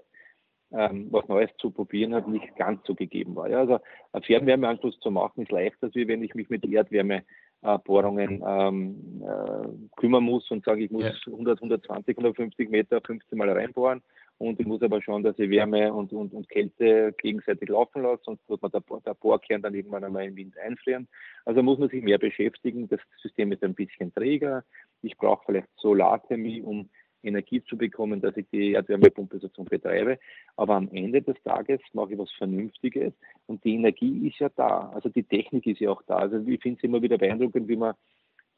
ähm, 0.72 1.08
was 1.12 1.28
Neues 1.28 1.52
zu 1.60 1.72
probieren, 1.72 2.16
hat 2.16 2.28
nicht 2.28 2.56
ganz 2.56 2.82
so 2.86 2.96
gegeben 2.96 3.36
war. 3.36 3.50
Ja, 3.50 3.60
also 3.60 3.80
ein 4.12 4.24
Fernwärmeanschluss 4.24 5.00
zu 5.00 5.12
machen 5.12 5.44
ist 5.44 5.52
leichter, 5.52 5.86
als 5.86 5.96
wenn 5.96 6.24
ich 6.24 6.34
mich 6.34 6.50
mit 6.50 6.66
Erdwärmebohrungen 6.66 8.44
ähm, 8.46 9.24
äh, 9.24 9.98
kümmern 9.98 10.24
muss 10.24 10.50
und 10.50 10.66
sage, 10.66 10.84
ich 10.84 10.92
muss 10.92 11.04
ja. 11.04 11.13
100, 11.28 11.60
120, 11.60 12.18
150 12.18 12.70
Meter 12.70 13.00
15 13.00 13.38
Mal 13.38 13.50
reinbohren 13.52 14.02
und 14.39 14.60
ich 14.60 14.67
muss 14.67 14.82
aber 14.84 15.02
schauen, 15.02 15.23
dass 15.23 15.39
ich 15.39 15.50
Wärme 15.50 15.91
und, 15.91 16.13
und, 16.13 16.34
und 16.34 16.47
Kälte 16.50 17.13
gegenseitig 17.17 17.69
laufen 17.69 18.04
lasse, 18.04 18.21
sonst 18.23 18.47
wird 18.47 18.62
man 18.62 18.71
der, 18.71 19.13
Bohrkern 19.15 19.62
dann 19.63 19.73
irgendwann 19.73 20.04
einmal 20.04 20.26
im 20.26 20.36
Wind 20.36 20.58
einfrieren. 20.60 21.08
Also 21.45 21.63
muss 21.63 21.80
man 21.80 21.89
sich 21.89 22.04
mehr 22.04 22.19
beschäftigen. 22.19 22.88
Das 22.88 23.00
System 23.21 23.52
ist 23.52 23.63
ein 23.63 23.73
bisschen 23.73 24.13
träger. 24.13 24.63
Ich 25.02 25.17
brauche 25.17 25.43
vielleicht 25.45 25.67
Solarthermie, 25.78 26.62
um 26.62 26.89
Energie 27.23 27.63
zu 27.63 27.78
bekommen, 27.78 28.21
dass 28.21 28.38
ich 28.38 28.45
die 28.52 28.73
Erdwärmepumpe 28.73 29.39
sozusagen 29.39 29.69
betreibe. 29.69 30.19
Aber 30.56 30.76
am 30.76 30.89
Ende 30.91 31.23
des 31.23 31.41
Tages 31.43 31.80
mache 31.93 32.13
ich 32.13 32.19
was 32.19 32.32
Vernünftiges 32.34 33.13
und 33.47 33.63
die 33.63 33.73
Energie 33.73 34.28
ist 34.28 34.39
ja 34.39 34.50
da. 34.50 34.91
Also 34.93 35.10
die 35.10 35.23
Technik 35.23 35.65
ist 35.65 35.80
ja 35.80 35.89
auch 35.89 36.04
da. 36.04 36.17
Also 36.17 36.38
ich 36.45 36.62
finde 36.62 36.78
es 36.78 36.84
immer 36.84 37.02
wieder 37.02 37.17
beeindruckend, 37.17 37.67
wie 37.67 37.76
man 37.76 37.95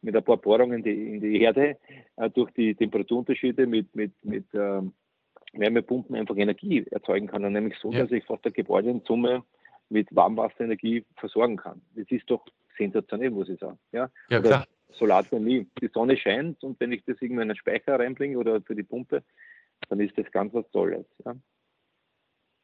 mit 0.01 0.15
ein 0.15 0.23
paar 0.23 0.37
Bohrungen 0.37 0.79
in 0.79 0.83
die, 0.83 1.15
in 1.15 1.21
die 1.21 1.41
Erde 1.41 1.77
äh, 2.17 2.29
durch 2.29 2.51
die 2.51 2.75
Temperaturunterschiede 2.75 3.65
mit, 3.65 3.95
mit, 3.95 4.13
mit 4.23 4.45
ähm, 4.53 4.93
Wärmepumpen 5.53 6.15
einfach 6.15 6.37
Energie 6.37 6.85
erzeugen 6.91 7.27
kann. 7.27 7.43
Und 7.45 7.53
nämlich 7.53 7.77
so, 7.79 7.91
ja. 7.91 7.99
dass 7.99 8.11
ich 8.11 8.23
fast 8.25 8.45
der 8.45 8.51
Gebäude 8.51 8.89
in 8.89 9.01
Summe 9.01 9.43
mit 9.89 10.13
Warmwasserenergie 10.15 11.05
versorgen 11.15 11.57
kann. 11.57 11.81
Das 11.95 12.05
ist 12.09 12.29
doch 12.29 12.45
sensationell, 12.77 13.31
muss 13.31 13.49
ich 13.49 13.59
sagen. 13.59 13.79
Ja, 13.91 14.09
ja 14.29 14.39
klar. 14.39 14.65
Solarthermie. 14.91 15.67
Die 15.81 15.89
Sonne 15.93 16.17
scheint 16.17 16.63
und 16.63 16.79
wenn 16.79 16.91
ich 16.91 17.03
das 17.05 17.17
irgendwie 17.21 17.41
in 17.43 17.49
einen 17.49 17.55
Speicher 17.55 17.99
reinbringe 17.99 18.37
oder 18.37 18.61
für 18.61 18.75
die 18.75 18.83
Pumpe, 18.83 19.23
dann 19.87 19.99
ist 19.99 20.17
das 20.17 20.29
ganz 20.31 20.53
was 20.53 20.69
Tolles. 20.71 21.05
Ja, 21.25 21.35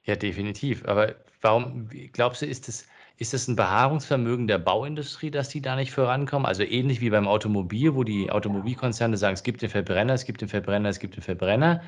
ja 0.04 0.15
definitiv. 0.15 0.86
Aber 0.86 1.15
warum 1.41 1.89
glaubst 2.12 2.41
du, 2.41 2.45
ist 2.45 2.67
das, 2.67 2.88
ist 3.17 3.34
das 3.34 3.48
ein 3.48 3.56
Beharrungsvermögen 3.56 4.48
der 4.48 4.58
Bauindustrie, 4.58 5.32
dass 5.32 5.50
die 5.50 5.62
da 5.62 5.76
nicht 5.76 5.91
vorankommen? 5.91 6.45
Also 6.45 6.63
ähnlich 6.63 7.02
wie 7.02 7.10
beim 7.10 7.28
Automobil, 7.28 7.95
wo 7.95 8.04
die 8.04 8.32
Automobilkonzerne 8.32 9.17
sagen, 9.17 9.36
es 9.36 9.43
gibt 9.43 9.62
den 9.62 9.69
Verbrenner, 9.69 10.13
es 10.13 10.26
gibt 10.26 10.41
den 10.41 10.50
Verbrenner, 10.50 10.89
es 10.89 11.00
gibt 11.00 11.15
den 11.15 11.24
Verbrenner. 11.24 11.82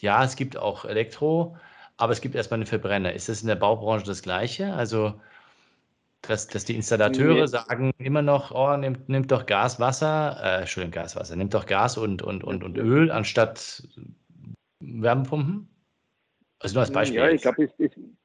Ja, 0.00 0.24
es 0.24 0.36
gibt 0.36 0.56
auch 0.56 0.84
Elektro, 0.84 1.56
aber 1.96 2.12
es 2.12 2.20
gibt 2.20 2.34
erstmal 2.34 2.58
einen 2.58 2.66
Verbrenner. 2.66 3.12
Ist 3.12 3.28
das 3.28 3.42
in 3.42 3.48
der 3.48 3.56
Baubranche 3.56 4.06
das 4.06 4.22
Gleiche? 4.22 4.72
Also, 4.74 5.14
dass, 6.22 6.48
dass 6.48 6.64
die 6.64 6.74
Installateure 6.74 7.40
nee. 7.40 7.46
sagen 7.46 7.92
immer 7.98 8.22
noch, 8.22 8.50
oh, 8.50 8.76
nimmt, 8.76 9.08
nimmt 9.08 9.30
doch 9.30 9.46
Gas, 9.46 9.78
Wasser, 9.78 10.38
äh, 10.42 10.60
Entschuldigung, 10.60 10.92
Gas, 10.92 11.16
Wasser, 11.16 11.36
nimmt 11.36 11.54
doch 11.54 11.66
Gas 11.66 11.98
und, 11.98 12.22
und, 12.22 12.44
und, 12.44 12.64
und 12.64 12.78
Öl 12.78 13.10
anstatt 13.10 13.86
Wärmepumpen? 14.80 15.68
Also 16.64 16.76
nur 16.76 16.80
als 16.80 16.92
Beispiel. 16.92 17.18
Ja, 17.18 17.28
ich 17.28 17.42
glaube, 17.42 17.68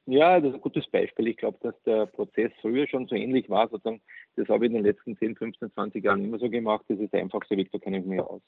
ja, 0.06 0.40
das 0.40 0.48
ist 0.48 0.54
ein 0.54 0.60
gutes 0.62 0.86
Beispiel. 0.86 1.28
Ich 1.28 1.36
glaube, 1.36 1.58
dass 1.60 1.74
der 1.82 2.06
Prozess 2.06 2.50
früher 2.62 2.88
schon 2.88 3.06
so 3.06 3.14
ähnlich 3.14 3.50
war. 3.50 3.68
Sozusagen, 3.68 4.00
das 4.36 4.48
habe 4.48 4.64
ich 4.64 4.70
in 4.70 4.76
den 4.76 4.84
letzten 4.86 5.14
10, 5.14 5.36
15, 5.36 5.70
20 5.74 6.02
Jahren 6.02 6.24
immer 6.24 6.38
so 6.38 6.48
gemacht. 6.48 6.86
Das 6.88 6.98
ist 6.98 7.12
einfach 7.12 7.40
so, 7.46 7.54
Weg, 7.54 7.70
da 7.70 7.78
kenne 7.78 7.98
ich 7.98 8.06
mich 8.06 8.18
aus. 8.18 8.40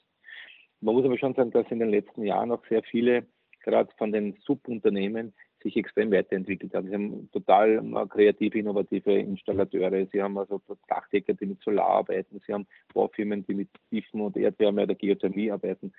Man 0.83 0.95
muss 0.95 1.05
aber 1.05 1.17
schon 1.17 1.33
sagen, 1.33 1.51
dass 1.51 1.69
in 1.71 1.79
den 1.79 1.89
letzten 1.89 2.23
Jahren 2.23 2.51
auch 2.51 2.63
sehr 2.67 2.83
viele, 2.83 3.25
gerade 3.63 3.89
von 3.97 4.11
den 4.11 4.35
Subunternehmen, 4.45 5.33
sich 5.61 5.77
extrem 5.77 6.11
weiterentwickelt 6.11 6.73
haben. 6.73 6.89
Sie 6.89 6.93
haben 6.93 7.31
total 7.31 7.77
äh, 7.77 8.07
kreative, 8.07 8.59
innovative 8.59 9.13
Installateure. 9.13 10.05
Sie 10.11 10.21
haben 10.21 10.37
also 10.37 10.61
Dachdecker, 10.89 11.35
die 11.35 11.45
mit 11.45 11.61
Solar 11.61 11.87
arbeiten. 11.87 12.41
Sie 12.45 12.53
haben 12.53 12.67
Baufirmen, 12.93 13.45
die 13.45 13.53
mit 13.53 13.69
Tiefen- 13.89 14.19
und 14.19 14.35
Erdwärme 14.35 14.83
oder 14.83 14.95
Geothermie 14.95 15.51
arbeiten. 15.51 15.93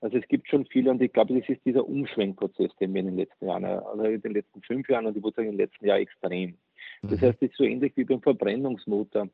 Also 0.00 0.16
es 0.16 0.26
gibt 0.28 0.48
schon 0.48 0.64
viele 0.64 0.90
und 0.90 1.02
ich 1.02 1.12
glaube, 1.12 1.38
das 1.38 1.46
ist 1.50 1.62
dieser 1.66 1.86
Umschwenkprozess, 1.86 2.74
den 2.80 2.94
wir 2.94 3.00
in 3.00 3.08
den 3.08 3.18
letzten 3.18 3.46
Jahren, 3.46 3.66
also 3.66 4.04
in 4.04 4.22
den 4.22 4.32
letzten 4.32 4.62
fünf 4.62 4.88
Jahren 4.88 5.04
und 5.04 5.14
ich 5.14 5.22
würde 5.22 5.36
sagen 5.36 5.50
im 5.50 5.58
letzten 5.58 5.84
Jahr 5.84 5.98
extrem. 5.98 6.56
Das 7.02 7.20
mhm. 7.20 7.26
heißt, 7.26 7.42
es 7.42 7.50
ist 7.50 7.58
so 7.58 7.64
ähnlich 7.64 7.92
wie 7.96 8.04
beim 8.04 8.22
Verbrennungsmotor 8.22 9.28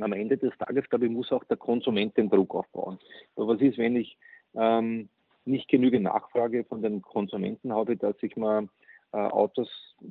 am 0.00 0.12
Ende 0.12 0.36
des 0.36 0.56
Tages, 0.58 0.88
glaube 0.88 1.06
ich, 1.06 1.12
muss 1.12 1.32
auch 1.32 1.44
der 1.44 1.56
Konsument 1.56 2.16
den 2.16 2.30
Druck 2.30 2.54
aufbauen. 2.54 2.98
Aber 3.36 3.48
was 3.48 3.60
ist, 3.60 3.78
wenn 3.78 3.96
ich 3.96 4.16
ähm, 4.54 5.08
nicht 5.44 5.68
genügend 5.68 6.04
Nachfrage 6.04 6.64
von 6.64 6.82
den 6.82 7.02
Konsumenten 7.02 7.72
habe, 7.72 7.96
dass 7.96 8.14
ich 8.22 8.36
mal 8.36 8.68
äh, 9.12 9.18
Autos 9.18 9.68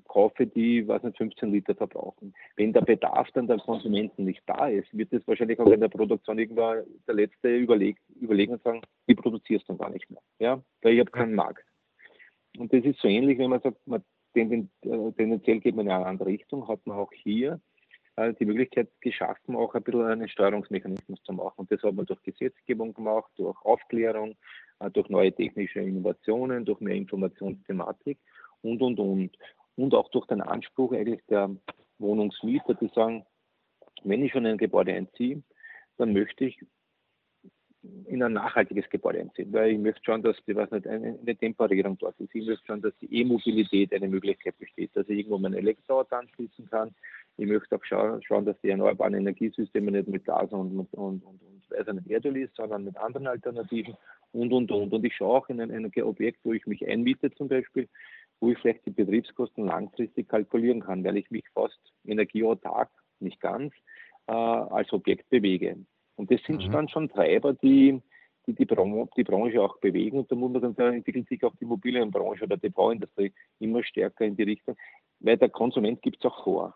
kaufe, 0.08 0.46
die, 0.46 0.88
was 0.88 1.04
nicht, 1.04 1.18
15 1.18 1.52
Liter 1.52 1.76
verbrauchen. 1.76 2.34
Wenn 2.56 2.74
der 2.74 2.82
Bedarf 2.82 3.30
dann 3.34 3.48
der 3.48 3.58
Konsumenten 3.58 4.26
nicht 4.26 4.44
da 4.46 4.68
ist, 4.68 4.96
wird 4.96 5.12
es 5.12 5.28
wahrscheinlich 5.28 5.60
auch 5.60 5.72
in 5.72 5.80
der 5.80 5.90
Produktion 5.90 6.40
irgendwann 6.40 6.84
der 7.08 7.16
Letzte 7.16 7.56
überleg, 7.56 7.98
überlegen 8.20 8.54
und 8.54 8.64
sagen, 8.64 8.82
die 9.08 9.16
produzierst 9.16 9.68
du 9.68 9.76
gar 9.76 9.90
nicht 9.90 10.10
mehr. 10.10 10.22
Ja, 10.40 10.62
weil 10.82 10.94
ich 10.94 11.00
habe 11.00 11.12
keinen 11.12 11.36
Markt. 11.36 11.66
Und 12.58 12.72
das 12.74 12.84
ist 12.84 13.00
so 13.00 13.08
ähnlich, 13.08 13.38
wenn 13.38 13.50
man 13.50 13.62
sagt, 13.62 13.86
man 13.88 14.04
äh, 14.36 15.12
tendenziell 15.18 15.60
geht 15.60 15.76
man 15.76 15.88
in 15.88 15.92
eine 15.92 16.06
andere 16.06 16.30
Richtung, 16.30 16.68
hat 16.68 16.86
man 16.86 16.98
auch 16.98 17.12
hier 17.12 17.54
äh, 17.54 17.60
die 18.18 18.46
Möglichkeit 18.46 18.90
geschaffen, 19.00 19.56
auch 19.56 19.74
ein 19.74 19.84
bisschen 19.84 20.06
einen 20.06 20.30
Steuerungsmechanismus 20.30 21.22
zu 21.24 21.34
machen. 21.34 21.54
Und 21.58 21.72
das 21.72 21.82
hat 21.82 21.96
man 21.96 22.06
durch 22.06 22.22
Gesetzgebung 22.24 22.94
gemacht, 22.94 23.32
durch 23.38 23.58
Aufklärung, 23.64 24.36
äh, 24.80 24.90
durch 24.92 25.10
neue 25.10 25.34
technische 25.34 25.80
Innovationen, 25.80 26.66
durch 26.66 26.80
mehr 26.82 26.96
Informationsthematik 26.96 28.20
und, 28.62 28.82
und, 28.82 29.00
und. 29.00 29.38
Und 29.76 29.94
auch 29.96 30.10
durch 30.10 30.28
den 30.28 30.42
Anspruch 30.42 30.94
eigentlich 30.94 31.22
der 31.30 31.50
Wohnungsmieter, 31.98 32.74
die 32.76 32.90
sagen, 32.94 33.26
wenn 34.04 34.24
ich 34.24 34.32
schon 34.32 34.46
ein 34.46 34.58
Gebäude 34.58 34.94
einziehe, 34.94 35.42
dann 35.98 36.14
möchte 36.14 36.46
ich 36.46 36.60
in 38.06 38.22
ein 38.22 38.34
nachhaltiges 38.34 38.88
Gebäude 38.90 39.22
einziehen, 39.22 39.52
weil 39.54 39.72
ich 39.72 39.80
möchte 39.80 40.02
schauen, 40.04 40.22
dass 40.22 40.38
die, 40.46 40.56
was 40.56 40.70
nicht, 40.70 40.86
eine, 40.86 41.36
Temperierung 41.36 41.98
dort 41.98 42.20
ist. 42.20 42.34
Ich 42.36 42.46
möchte 42.46 42.66
schauen, 42.68 42.82
dass 42.82 42.96
die 42.98 43.12
E-Mobilität 43.22 43.92
eine 43.94 44.08
Möglichkeit 44.08 44.58
besteht, 44.60 44.96
dass 44.96 45.10
ich 45.10 45.20
irgendwo 45.20 45.40
mein 45.40 45.54
Elektroauto 45.54 46.16
anschließen 46.16 46.70
kann, 46.70 46.94
ich 47.42 47.48
möchte 47.48 47.76
auch 47.76 47.84
schauen, 47.84 48.46
dass 48.46 48.60
die 48.62 48.70
erneuerbaren 48.70 49.16
Energiesysteme 49.16 49.92
nicht 49.92 50.08
mit 50.08 50.26
Gas 50.26 50.52
und, 50.52 50.78
und, 50.78 50.94
und, 50.94 51.24
und, 51.24 51.42
und 51.42 51.76
eisernem 51.76 52.06
Erdöl 52.08 52.38
ist, 52.38 52.56
sondern 52.56 52.84
mit 52.84 52.96
anderen 52.98 53.26
Alternativen 53.26 53.96
und, 54.32 54.54
und, 54.54 54.72
und. 54.72 54.94
Und 54.94 55.04
ich 55.04 55.16
schaue 55.16 55.40
auch 55.40 55.50
in 55.50 55.60
ein, 55.60 55.72
ein 55.72 56.04
Objekt, 56.04 56.40
wo 56.44 56.54
ich 56.54 56.68
mich 56.68 56.88
einmiete 56.88 57.32
zum 57.32 57.48
Beispiel, 57.48 57.90
wo 58.40 58.52
ich 58.52 58.60
vielleicht 58.60 58.86
die 58.86 58.92
Betriebskosten 58.92 59.66
langfristig 59.66 60.30
kalkulieren 60.30 60.82
kann, 60.82 61.04
weil 61.04 61.18
ich 61.18 61.32
mich 61.32 61.44
fast 61.56 61.80
energieautark, 62.06 62.92
nicht 63.20 63.42
ganz, 63.42 63.74
äh, 64.28 64.34
als 64.34 64.94
Objekt 64.94 65.28
bewege. 65.30 65.78
Und 66.18 66.30
das 66.32 66.42
sind 66.44 66.68
mhm. 66.68 66.72
dann 66.72 66.90
schon 66.90 67.10
Treiber, 67.10 67.54
die 67.54 68.02
die, 68.48 68.54
die, 68.54 68.66
Bran 68.66 69.08
die 69.18 69.24
Branche 69.24 69.62
auch 69.62 69.78
bewegen. 69.78 70.20
Und 70.20 70.32
da 70.32 70.36
muss 70.36 70.52
man 70.52 70.62
dann 70.62 70.76
sagen, 70.76 70.98
entwickelt 70.98 71.28
sich 71.28 71.44
auch 71.44 71.56
die 71.56 71.64
Immobilienbranche 71.64 72.44
oder 72.44 72.58
die 72.58 72.70
Bauindustrie 72.70 73.34
immer 73.60 73.84
stärker 73.84 74.26
in 74.26 74.36
die 74.36 74.44
Richtung, 74.44 74.76
weil 75.20 75.38
der 75.38 75.50
Konsument 75.50 76.02
gibt 76.02 76.18
es 76.24 76.32
auch 76.32 76.44
vor. 76.44 76.76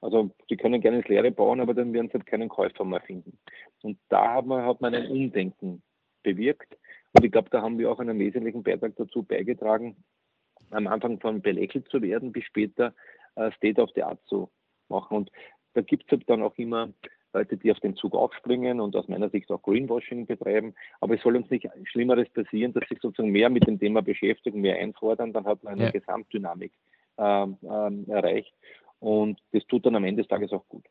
Also 0.00 0.30
sie 0.48 0.56
können 0.56 0.80
gerne 0.80 0.98
ins 0.98 1.08
Leere 1.08 1.30
bauen, 1.30 1.60
aber 1.60 1.74
dann 1.74 1.92
werden 1.92 2.08
sie 2.08 2.14
halt 2.14 2.26
keinen 2.26 2.48
Käufer 2.48 2.84
mehr 2.84 3.00
finden. 3.00 3.38
Und 3.82 3.98
da 4.08 4.34
hat 4.34 4.46
man, 4.46 4.64
hat 4.64 4.80
man 4.80 4.94
ein 4.94 5.10
Umdenken 5.10 5.82
bewirkt. 6.22 6.76
Und 7.12 7.24
ich 7.24 7.32
glaube, 7.32 7.50
da 7.50 7.62
haben 7.62 7.78
wir 7.78 7.90
auch 7.90 7.98
einen 7.98 8.18
wesentlichen 8.18 8.62
Beitrag 8.62 8.94
dazu 8.96 9.22
beigetragen, 9.22 9.96
am 10.70 10.86
Anfang 10.86 11.18
von 11.20 11.40
belächelt 11.40 11.88
zu 11.88 12.02
werden, 12.02 12.32
bis 12.32 12.44
später 12.44 12.94
äh, 13.36 13.50
State 13.52 13.80
of 13.80 13.90
the 13.94 14.02
Art 14.02 14.20
zu 14.26 14.50
machen. 14.88 15.16
Und 15.16 15.30
da 15.74 15.80
gibt 15.80 16.04
es 16.04 16.10
halt 16.10 16.28
dann 16.28 16.42
auch 16.42 16.56
immer 16.56 16.90
Leute, 17.32 17.56
die 17.56 17.70
auf 17.70 17.80
den 17.80 17.96
Zug 17.96 18.14
aufspringen 18.14 18.80
und 18.80 18.96
aus 18.96 19.08
meiner 19.08 19.28
Sicht 19.28 19.50
auch 19.50 19.62
Greenwashing 19.62 20.26
betreiben. 20.26 20.74
Aber 21.00 21.14
es 21.14 21.22
soll 21.22 21.36
uns 21.36 21.50
nicht 21.50 21.68
Schlimmeres 21.84 22.28
passieren, 22.30 22.72
dass 22.72 22.88
sich 22.88 22.98
sozusagen 23.00 23.30
mehr 23.30 23.50
mit 23.50 23.66
dem 23.66 23.78
Thema 23.78 24.02
beschäftigen, 24.02 24.60
mehr 24.60 24.78
einfordern, 24.78 25.32
dann 25.32 25.44
hat 25.44 25.62
man 25.62 25.74
eine 25.74 25.84
ja. 25.84 25.90
Gesamtdynamik 25.90 26.72
äh, 27.18 27.44
äh, 27.44 28.10
erreicht. 28.10 28.54
Und 29.00 29.40
das 29.52 29.66
tut 29.66 29.86
dann 29.86 29.96
am 29.96 30.04
Ende 30.04 30.22
des 30.22 30.28
Tages 30.28 30.52
auch 30.52 30.66
gut. 30.68 30.86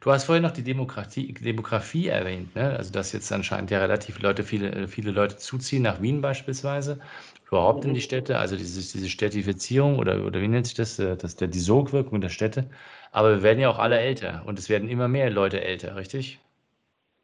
Du 0.00 0.10
hast 0.10 0.24
vorhin 0.24 0.42
noch 0.42 0.52
die 0.52 0.62
Demokratie, 0.62 1.32
Demografie 1.32 2.08
erwähnt, 2.08 2.54
ne? 2.54 2.76
also 2.76 2.92
dass 2.92 3.12
jetzt 3.12 3.30
anscheinend 3.32 3.70
ja 3.70 3.78
relativ 3.78 4.20
Leute, 4.20 4.42
viele, 4.42 4.88
viele 4.88 5.10
Leute 5.10 5.36
zuziehen, 5.36 5.82
nach 5.82 6.00
Wien 6.00 6.20
beispielsweise, 6.20 6.98
überhaupt 7.46 7.84
in 7.84 7.94
die 7.94 8.00
Städte, 8.00 8.38
also 8.38 8.56
diese, 8.56 8.80
diese 8.80 9.08
Städtifizierung 9.08 9.98
oder, 9.98 10.24
oder 10.24 10.40
wie 10.40 10.48
nennt 10.48 10.66
sich 10.66 10.74
das, 10.74 10.98
äh, 10.98 11.16
das 11.16 11.36
der, 11.36 11.48
die 11.48 11.60
Sogwirkung 11.60 12.20
der 12.20 12.28
Städte. 12.28 12.68
Aber 13.12 13.36
wir 13.36 13.42
werden 13.42 13.60
ja 13.60 13.70
auch 13.70 13.78
alle 13.78 13.98
älter 13.98 14.42
und 14.46 14.58
es 14.58 14.68
werden 14.68 14.88
immer 14.88 15.08
mehr 15.08 15.30
Leute 15.30 15.62
älter, 15.62 15.96
richtig? 15.96 16.40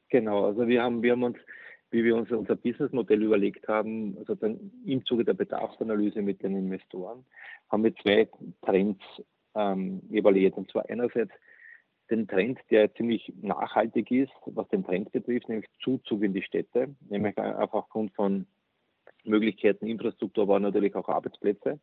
Genau, 0.09 0.47
also 0.47 0.67
wir 0.67 0.83
haben, 0.83 1.03
wir 1.03 1.13
haben 1.13 1.23
uns, 1.23 1.39
wie 1.93 2.05
wir 2.05 2.17
uns 2.17 2.31
unser 2.31 2.57
Businessmodell 2.57 3.23
überlegt 3.23 3.69
haben, 3.69 4.17
also 4.19 4.35
dann 4.35 4.73
im 4.85 5.05
Zuge 5.05 5.25
der 5.25 5.35
Bedarfsanalyse 5.35 6.23
mit 6.23 6.43
den 6.43 6.57
Investoren, 6.57 7.25
haben 7.71 7.85
wir 7.85 7.95
zwei 7.97 8.29
Trends 8.65 9.01
ähm, 9.55 10.03
evaluiert. 10.11 10.57
Und 10.57 10.71
zwar 10.71 10.89
einerseits 10.89 11.33
den 12.11 12.27
Trend, 12.27 12.59
der 12.71 12.93
ziemlich 12.95 13.33
nachhaltig 13.41 14.11
ist, 14.11 14.33
was 14.47 14.69
den 14.69 14.85
Trend 14.85 15.13
betrifft, 15.13 15.49
nämlich 15.49 15.69
Zuzug 15.83 16.23
in 16.23 16.35
die 16.35 16.43
Städte, 16.43 16.95
nämlich 17.09 17.37
einfach 17.39 17.75
aufgrund 17.75 18.15
von 18.15 18.47
Möglichkeiten, 19.25 19.87
Infrastruktur, 19.87 20.45
aber 20.45 20.61
natürlich 20.61 20.95
auch 20.95 21.09
Arbeitsplätze. 21.09 21.79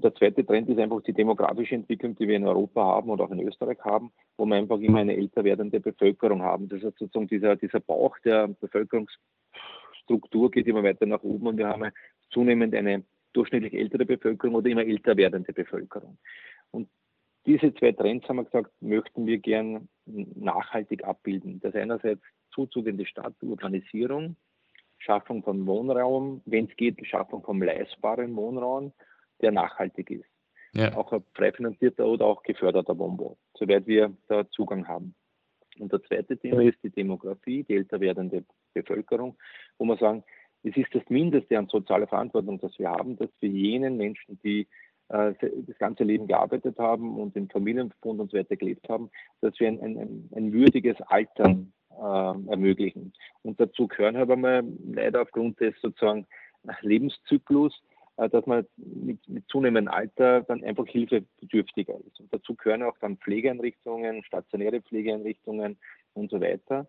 Und 0.00 0.04
der 0.04 0.14
zweite 0.14 0.46
Trend 0.46 0.66
ist 0.70 0.78
einfach 0.78 1.02
die 1.02 1.12
demografische 1.12 1.74
Entwicklung, 1.74 2.16
die 2.16 2.26
wir 2.26 2.36
in 2.36 2.46
Europa 2.46 2.82
haben 2.82 3.10
und 3.10 3.20
auch 3.20 3.30
in 3.30 3.46
Österreich 3.46 3.78
haben, 3.80 4.10
wo 4.38 4.46
wir 4.46 4.56
einfach 4.56 4.80
immer 4.80 5.00
eine 5.00 5.14
älter 5.14 5.44
werdende 5.44 5.78
Bevölkerung 5.78 6.40
haben. 6.40 6.70
Das 6.70 6.82
ist 6.82 6.96
sozusagen 6.96 7.26
dieser, 7.26 7.56
dieser 7.56 7.80
Bauch 7.80 8.18
der 8.20 8.48
Bevölkerungsstruktur 8.48 10.50
geht 10.50 10.66
immer 10.68 10.82
weiter 10.82 11.04
nach 11.04 11.22
oben 11.22 11.48
und 11.48 11.58
wir 11.58 11.68
haben 11.68 11.90
zunehmend 12.30 12.74
eine 12.74 13.04
durchschnittlich 13.34 13.74
ältere 13.74 14.06
Bevölkerung 14.06 14.54
oder 14.54 14.70
immer 14.70 14.86
älter 14.86 15.18
werdende 15.18 15.52
Bevölkerung. 15.52 16.16
Und 16.70 16.88
diese 17.44 17.74
zwei 17.74 17.92
Trends, 17.92 18.26
haben 18.26 18.36
wir 18.36 18.44
gesagt, 18.44 18.70
möchten 18.80 19.26
wir 19.26 19.36
gern 19.36 19.86
nachhaltig 20.06 21.04
abbilden. 21.04 21.60
Das 21.60 21.74
einerseits 21.74 22.22
Zuzug 22.54 22.86
in 22.86 22.96
die 22.96 23.04
Stadt, 23.04 23.34
Urbanisierung, 23.42 24.36
Schaffung 24.96 25.42
von 25.42 25.66
Wohnraum, 25.66 26.40
wenn 26.46 26.70
es 26.70 26.76
geht, 26.76 27.06
Schaffung 27.06 27.42
von 27.42 27.60
leistbaren 27.60 28.34
Wohnraum, 28.34 28.94
der 29.42 29.52
nachhaltig 29.52 30.10
ist. 30.10 30.28
Ja. 30.72 30.96
Auch 30.96 31.12
ein 31.12 31.24
präfinanzierter 31.34 32.06
oder 32.06 32.26
auch 32.26 32.42
geförderter 32.42 32.96
Wohnbau, 32.98 33.36
soweit 33.54 33.86
wir 33.86 34.12
da 34.28 34.48
Zugang 34.50 34.86
haben. 34.86 35.14
Und 35.78 35.92
das 35.92 36.02
zweite 36.02 36.36
Thema 36.36 36.62
ist 36.62 36.78
die 36.82 36.90
Demografie, 36.90 37.64
die 37.64 37.76
älter 37.76 38.00
werdende 38.00 38.44
Bevölkerung, 38.74 39.36
wo 39.78 39.84
wir 39.84 39.96
sagen, 39.96 40.22
es 40.62 40.76
ist 40.76 40.94
das 40.94 41.02
Mindeste 41.08 41.58
an 41.58 41.68
sozialer 41.68 42.06
Verantwortung, 42.06 42.60
das 42.60 42.78
wir 42.78 42.90
haben, 42.90 43.16
dass 43.16 43.30
wir 43.40 43.48
jenen 43.48 43.96
Menschen, 43.96 44.38
die 44.44 44.68
äh, 45.08 45.32
das 45.40 45.78
ganze 45.78 46.04
Leben 46.04 46.26
gearbeitet 46.26 46.78
haben 46.78 47.18
und 47.18 47.34
im 47.36 47.48
Familienverbund 47.48 48.20
und 48.20 48.30
so 48.30 48.36
weiter 48.36 48.56
gelebt 48.56 48.88
haben, 48.88 49.10
dass 49.40 49.58
wir 49.58 49.68
ein, 49.68 49.80
ein, 49.80 50.28
ein 50.34 50.52
würdiges 50.52 51.00
Altern 51.02 51.72
äh, 51.90 52.50
ermöglichen. 52.50 53.12
Und 53.42 53.58
dazu 53.58 53.88
gehören 53.88 54.16
aber 54.16 54.36
mal 54.36 54.62
leider 54.86 55.22
aufgrund 55.22 55.60
des 55.60 55.74
sozusagen 55.80 56.26
Lebenszyklus, 56.82 57.82
dass 58.28 58.46
man 58.46 58.66
mit, 58.76 59.26
mit 59.28 59.48
zunehmendem 59.48 59.92
Alter 59.92 60.42
dann 60.42 60.62
einfach 60.62 60.86
hilfebedürftiger 60.86 61.94
ist. 62.06 62.20
Und 62.20 62.32
dazu 62.32 62.54
gehören 62.54 62.82
auch 62.82 62.98
dann 62.98 63.16
Pflegeeinrichtungen, 63.16 64.22
stationäre 64.24 64.82
Pflegeeinrichtungen 64.82 65.78
und 66.14 66.30
so 66.30 66.40
weiter. 66.40 66.88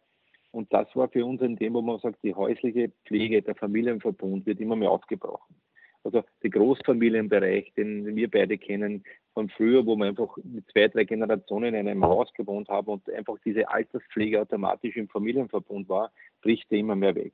Und 0.51 0.73
das 0.73 0.93
war 0.95 1.07
für 1.07 1.25
uns 1.25 1.41
ein 1.41 1.57
Thema, 1.57 1.75
wo 1.75 1.81
man 1.81 1.99
sagt, 1.99 2.23
die 2.23 2.35
häusliche 2.35 2.91
Pflege, 3.05 3.41
der 3.41 3.55
Familienverbund 3.55 4.45
wird 4.45 4.59
immer 4.59 4.75
mehr 4.75 4.91
aufgebrochen. 4.91 5.55
Also 6.03 6.23
der 6.41 6.49
Großfamilienbereich, 6.49 7.73
den 7.75 8.15
wir 8.15 8.29
beide 8.29 8.57
kennen 8.57 9.03
von 9.33 9.49
früher, 9.49 9.85
wo 9.85 9.95
wir 9.95 10.07
einfach 10.07 10.35
mit 10.43 10.65
zwei, 10.71 10.87
drei 10.87 11.03
Generationen 11.03 11.75
in 11.75 11.87
einem 11.87 12.03
Haus 12.03 12.33
gewohnt 12.33 12.69
haben 12.69 12.87
und 12.87 13.09
einfach 13.11 13.37
diese 13.45 13.69
Alterspflege 13.69 14.41
automatisch 14.41 14.97
im 14.97 15.07
Familienverbund 15.07 15.87
war, 15.89 16.11
bricht 16.41 16.71
immer 16.71 16.95
mehr 16.95 17.15
weg. 17.15 17.33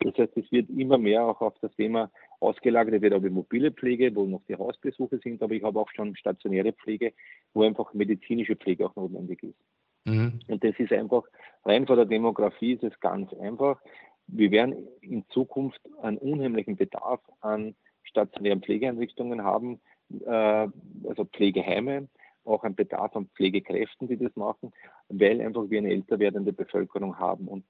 Das 0.00 0.16
heißt, 0.16 0.36
es 0.36 0.50
wird 0.50 0.70
immer 0.70 0.96
mehr 0.96 1.24
auch 1.24 1.40
auf 1.42 1.54
das 1.60 1.74
Thema 1.76 2.10
ausgelagert. 2.40 2.94
Es 2.94 3.02
wird 3.02 3.12
aber 3.12 3.28
mobile 3.28 3.70
Pflege, 3.70 4.14
wo 4.14 4.24
noch 4.24 4.42
die 4.48 4.56
Hausbesuche 4.56 5.18
sind, 5.18 5.42
aber 5.42 5.54
ich 5.54 5.62
habe 5.62 5.78
auch 5.78 5.90
schon 5.94 6.16
stationäre 6.16 6.72
Pflege, 6.72 7.12
wo 7.52 7.62
einfach 7.62 7.92
medizinische 7.92 8.56
Pflege 8.56 8.86
auch 8.86 8.96
notwendig 8.96 9.42
ist. 9.42 9.58
Mhm. 10.06 10.40
Und 10.48 10.64
das 10.64 10.74
ist 10.78 10.92
einfach, 10.92 11.24
rein 11.64 11.86
von 11.86 11.96
der 11.96 12.06
Demografie 12.06 12.72
ist 12.72 12.84
es 12.84 12.98
ganz 13.00 13.32
einfach. 13.34 13.80
Wir 14.26 14.50
werden 14.50 14.88
in 15.02 15.24
Zukunft 15.28 15.80
einen 16.00 16.16
unheimlichen 16.16 16.76
Bedarf 16.76 17.20
an 17.40 17.74
stationären 18.04 18.62
Pflegeeinrichtungen 18.62 19.44
haben, 19.44 19.80
äh, 20.24 20.68
also 21.06 21.24
Pflegeheime, 21.26 22.08
auch 22.44 22.64
einen 22.64 22.74
Bedarf 22.74 23.14
an 23.16 23.28
Pflegekräften, 23.36 24.08
die 24.08 24.16
das 24.16 24.34
machen, 24.34 24.72
weil 25.08 25.42
einfach 25.42 25.68
wir 25.68 25.78
eine 25.78 25.90
älter 25.90 26.18
werdende 26.18 26.54
Bevölkerung 26.54 27.18
haben. 27.18 27.48
Und 27.48 27.64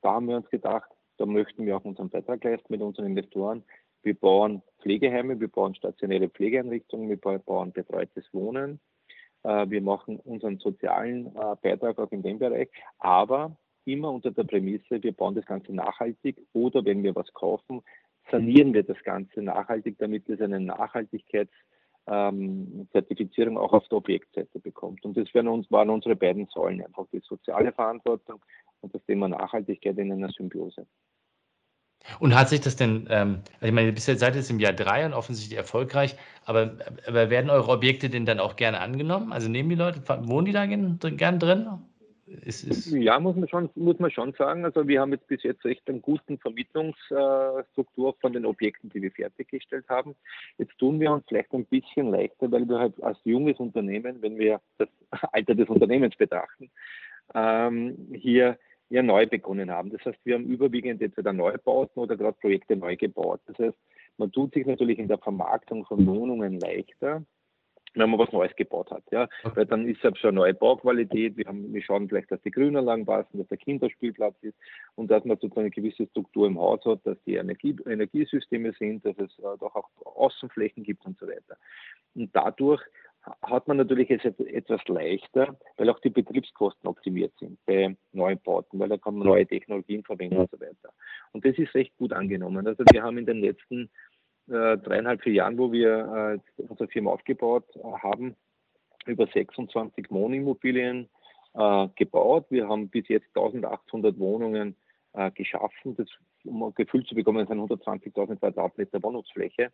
da 0.00 0.14
haben 0.14 0.28
wir 0.28 0.36
uns 0.36 0.48
gedacht, 0.48 0.88
da 1.16 1.26
möchten 1.26 1.66
wir 1.66 1.76
auch 1.76 1.84
unseren 1.84 2.10
Beitrag 2.10 2.44
leisten 2.44 2.72
mit 2.72 2.82
unseren 2.82 3.06
Investoren. 3.06 3.64
Wir 4.02 4.14
bauen 4.14 4.62
Pflegeheime, 4.82 5.40
wir 5.40 5.48
bauen 5.48 5.74
stationäre 5.74 6.28
Pflegeeinrichtungen, 6.28 7.08
wir 7.08 7.16
bauen 7.16 7.72
betreutes 7.72 8.24
Wohnen. 8.32 8.80
Äh, 9.44 9.70
wir 9.70 9.80
machen 9.80 10.18
unseren 10.20 10.58
sozialen 10.58 11.34
äh, 11.36 11.56
Beitrag 11.62 11.98
auch 11.98 12.12
in 12.12 12.22
dem 12.22 12.38
Bereich, 12.38 12.68
aber 12.98 13.56
immer 13.84 14.10
unter 14.10 14.30
der 14.30 14.44
Prämisse, 14.44 15.02
wir 15.02 15.12
bauen 15.12 15.34
das 15.34 15.46
Ganze 15.46 15.74
nachhaltig 15.74 16.36
oder 16.52 16.84
wenn 16.84 17.02
wir 17.02 17.14
was 17.14 17.32
kaufen, 17.32 17.82
sanieren 18.30 18.74
wir 18.74 18.82
das 18.82 19.02
Ganze 19.04 19.40
nachhaltig, 19.42 19.96
damit 19.98 20.28
es 20.28 20.40
eine 20.40 20.60
Nachhaltigkeitszertifizierung 20.60 23.54
ähm, 23.54 23.58
auch 23.58 23.72
auf 23.72 23.88
der 23.88 23.98
Objektseite 23.98 24.58
bekommt. 24.58 25.04
Und 25.04 25.16
das 25.16 25.32
waren, 25.34 25.48
uns, 25.48 25.70
waren 25.70 25.90
unsere 25.90 26.16
beiden 26.16 26.46
Säulen, 26.46 26.84
einfach 26.84 27.06
die 27.12 27.20
soziale 27.20 27.70
Verantwortung 27.72 28.42
und 28.84 28.94
das 28.94 29.04
Thema 29.04 29.28
Nachhaltigkeit 29.28 29.98
in 29.98 30.12
einer 30.12 30.30
Symbiose. 30.30 30.86
Und 32.20 32.34
hat 32.34 32.50
sich 32.50 32.60
das 32.60 32.76
denn, 32.76 33.06
ähm, 33.10 33.40
also 33.54 33.66
ich 33.66 33.72
meine, 33.72 33.92
bisher 33.92 34.16
seid 34.16 34.34
ihr 34.34 34.40
jetzt 34.40 34.50
im 34.50 34.60
Jahr 34.60 34.74
drei 34.74 35.06
und 35.06 35.14
offensichtlich 35.14 35.56
erfolgreich, 35.56 36.16
aber, 36.44 36.76
aber 37.06 37.30
werden 37.30 37.50
eure 37.50 37.72
Objekte 37.72 38.10
denn 38.10 38.26
dann 38.26 38.40
auch 38.40 38.56
gerne 38.56 38.80
angenommen? 38.80 39.32
Also 39.32 39.48
nehmen 39.48 39.70
die 39.70 39.74
Leute, 39.74 40.02
wohnen 40.28 40.44
die 40.44 40.52
da 40.52 40.66
gern, 40.66 40.98
gern 41.00 41.38
drin? 41.38 41.66
Es 42.46 42.64
ist 42.64 42.90
ja, 42.90 43.18
muss 43.20 43.36
man, 43.36 43.48
schon, 43.48 43.70
muss 43.74 43.98
man 43.98 44.10
schon 44.10 44.32
sagen. 44.32 44.64
Also 44.64 44.86
wir 44.88 45.00
haben 45.00 45.12
jetzt 45.12 45.26
bis 45.28 45.42
jetzt 45.42 45.64
echt 45.64 45.88
einen 45.88 46.02
guten 46.02 46.38
Vermittlungsstruktur 46.38 48.16
von 48.20 48.32
den 48.32 48.46
Objekten, 48.46 48.90
die 48.90 49.02
wir 49.02 49.10
fertiggestellt 49.10 49.88
haben. 49.88 50.14
Jetzt 50.58 50.76
tun 50.78 51.00
wir 51.00 51.12
uns 51.12 51.24
vielleicht 51.28 51.52
ein 51.52 51.66
bisschen 51.66 52.10
leichter, 52.10 52.50
weil 52.50 52.66
wir 52.68 52.78
halt 52.78 53.02
als 53.02 53.18
junges 53.24 53.58
Unternehmen, 53.58 54.20
wenn 54.22 54.38
wir 54.38 54.60
das 54.78 54.88
Alter 55.32 55.54
des 55.54 55.68
Unternehmens 55.68 56.16
betrachten, 56.16 56.70
ähm, 57.34 57.96
hier 58.14 58.58
ja 58.94 59.02
neu 59.02 59.26
begonnen 59.26 59.70
haben. 59.70 59.90
Das 59.90 60.04
heißt, 60.04 60.18
wir 60.24 60.34
haben 60.34 60.44
überwiegend 60.44 61.02
entweder 61.02 61.32
Neubauten 61.32 62.00
oder 62.00 62.16
gerade 62.16 62.36
Projekte 62.40 62.76
neu 62.76 62.96
gebaut. 62.96 63.40
Das 63.46 63.58
heißt, 63.58 63.76
man 64.18 64.30
tut 64.30 64.54
sich 64.54 64.64
natürlich 64.66 65.00
in 65.00 65.08
der 65.08 65.18
Vermarktung 65.18 65.84
von 65.84 66.06
Wohnungen 66.06 66.60
leichter, 66.60 67.24
wenn 67.94 68.10
man 68.10 68.20
was 68.20 68.30
Neues 68.30 68.54
gebaut 68.54 68.92
hat. 68.92 69.02
Ja. 69.10 69.28
Weil 69.42 69.66
dann 69.66 69.88
ist 69.88 70.04
es 70.04 70.18
schon 70.18 70.28
eine 70.28 70.36
neue 70.36 70.54
Bauqualität. 70.54 71.36
Wir, 71.36 71.46
haben, 71.46 71.74
wir 71.74 71.82
schauen 71.82 72.08
vielleicht, 72.08 72.30
dass 72.30 72.40
die 72.42 72.52
Grünanlagen 72.52 73.04
passen, 73.04 73.38
dass 73.38 73.48
der 73.48 73.58
Kinderspielplatz 73.58 74.36
ist 74.42 74.56
und 74.94 75.10
dass 75.10 75.24
man 75.24 75.38
sozusagen 75.38 75.62
eine 75.62 75.70
gewisse 75.70 76.06
Struktur 76.06 76.46
im 76.46 76.58
Haus 76.60 76.84
hat, 76.84 77.00
dass 77.04 77.18
die 77.26 77.34
Energie, 77.34 77.76
Energiesysteme 77.86 78.72
sind, 78.78 79.04
dass 79.04 79.18
es 79.18 79.36
äh, 79.40 79.58
doch 79.58 79.74
auch 79.74 79.88
Außenflächen 80.04 80.84
gibt 80.84 81.04
und 81.04 81.18
so 81.18 81.26
weiter. 81.26 81.56
Und 82.14 82.30
dadurch 82.32 82.82
hat 83.42 83.68
man 83.68 83.78
natürlich 83.78 84.10
es 84.10 84.24
etwas 84.24 84.86
leichter, 84.86 85.56
weil 85.76 85.88
auch 85.88 85.98
die 86.00 86.10
Betriebskosten 86.10 86.88
optimiert 86.88 87.32
sind 87.38 87.58
bei 87.64 87.96
neuen 88.12 88.38
Bauten, 88.40 88.78
weil 88.78 88.88
da 88.88 88.98
kann 88.98 89.16
man 89.16 89.26
neue 89.26 89.46
Technologien 89.46 90.02
verwenden 90.02 90.38
und 90.38 90.50
so 90.50 90.60
weiter. 90.60 90.92
Und 91.32 91.44
das 91.44 91.56
ist 91.56 91.74
recht 91.74 91.96
gut 91.96 92.12
angenommen. 92.12 92.66
Also 92.66 92.84
wir 92.92 93.02
haben 93.02 93.18
in 93.18 93.26
den 93.26 93.40
letzten 93.40 93.90
äh, 94.48 94.76
dreieinhalb, 94.76 95.22
vier 95.22 95.32
Jahren, 95.32 95.56
wo 95.56 95.72
wir 95.72 96.38
äh, 96.58 96.62
unsere 96.62 96.88
Firma 96.88 97.12
aufgebaut 97.12 97.64
äh, 97.76 97.80
haben, 97.80 98.36
über 99.06 99.26
26 99.26 100.10
Wohnimmobilien 100.10 101.08
äh, 101.54 101.88
gebaut. 101.96 102.46
Wir 102.50 102.68
haben 102.68 102.88
bis 102.90 103.08
jetzt 103.08 103.28
1800 103.28 104.18
Wohnungen 104.18 104.76
äh, 105.14 105.30
geschaffen. 105.30 105.96
Das, 105.96 106.08
um 106.44 106.62
ein 106.62 106.74
Gefühl 106.74 107.06
zu 107.06 107.14
bekommen, 107.14 107.46
sind 107.46 107.58
120.000 107.58 108.36
Quadratmeter 108.36 109.02
Wohnungsfläche. 109.02 109.72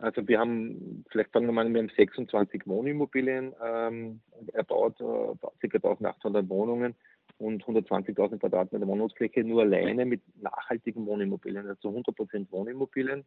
Also 0.00 0.26
wir 0.26 0.38
haben, 0.38 1.04
vielleicht 1.10 1.30
fangen 1.30 1.46
wir 1.46 1.52
mal, 1.52 1.70
wir 1.72 1.80
haben 1.80 1.90
26 1.94 2.66
Wohnimmobilien 2.66 3.54
ähm, 3.62 4.20
erbaut, 4.52 4.98
äh, 5.00 5.68
ca. 5.68 5.76
1800 5.76 6.48
Wohnungen 6.48 6.94
und 7.38 7.62
120.000 7.64 8.38
Quadratmeter 8.38 8.86
Wohnungsfläche 8.86 9.44
nur 9.44 9.62
alleine 9.62 10.06
mit 10.06 10.22
nachhaltigen 10.40 11.06
Wohnimmobilien, 11.06 11.66
also 11.66 11.90
100% 11.90 12.50
Wohnimmobilien. 12.50 13.24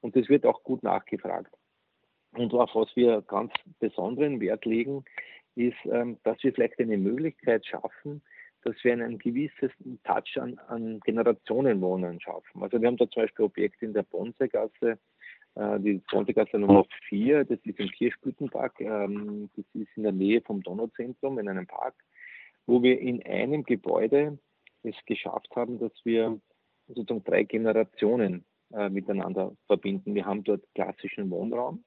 Und 0.00 0.14
das 0.14 0.28
wird 0.28 0.44
auch 0.44 0.62
gut 0.64 0.82
nachgefragt. 0.82 1.54
Und 2.32 2.52
auf 2.54 2.74
was 2.74 2.94
wir 2.94 3.22
ganz 3.22 3.52
besonderen 3.78 4.40
Wert 4.40 4.64
legen, 4.66 5.04
ist, 5.54 5.76
ähm, 5.84 6.18
dass 6.24 6.42
wir 6.42 6.52
vielleicht 6.52 6.78
eine 6.78 6.98
Möglichkeit 6.98 7.66
schaffen, 7.66 8.22
dass 8.64 8.74
wir 8.82 8.92
einen 8.92 9.18
gewisses 9.18 9.70
Touch 10.04 10.38
an, 10.38 10.58
an 10.68 11.00
Generationenwohnen 11.00 12.20
schaffen. 12.20 12.62
Also 12.62 12.80
wir 12.80 12.86
haben 12.86 12.96
da 12.96 13.08
zum 13.08 13.22
Beispiel 13.22 13.44
Objekte 13.44 13.84
in 13.86 13.92
der 13.92 14.04
Bonsegasse, 14.04 14.98
äh, 15.54 15.80
die 15.80 16.02
Bonsegasse 16.10 16.58
Nummer 16.58 16.84
4, 17.08 17.44
das 17.44 17.58
ist 17.64 17.78
im 17.78 17.88
Kirschblütenpark, 17.88 18.80
ähm, 18.80 19.50
das 19.56 19.64
ist 19.74 19.96
in 19.96 20.02
der 20.04 20.12
Nähe 20.12 20.40
vom 20.42 20.62
Donauzentrum 20.62 21.38
in 21.38 21.48
einem 21.48 21.66
Park 21.66 21.94
wo 22.66 22.82
wir 22.82 23.00
in 23.00 23.24
einem 23.24 23.64
Gebäude 23.64 24.38
es 24.82 24.96
geschafft 25.06 25.48
haben, 25.54 25.78
dass 25.78 25.92
wir 26.04 26.40
sozusagen 26.88 27.24
drei 27.24 27.44
Generationen 27.44 28.44
äh, 28.72 28.88
miteinander 28.88 29.56
verbinden. 29.66 30.14
Wir 30.14 30.26
haben 30.26 30.44
dort 30.44 30.64
klassischen 30.74 31.30
Wohnraum. 31.30 31.84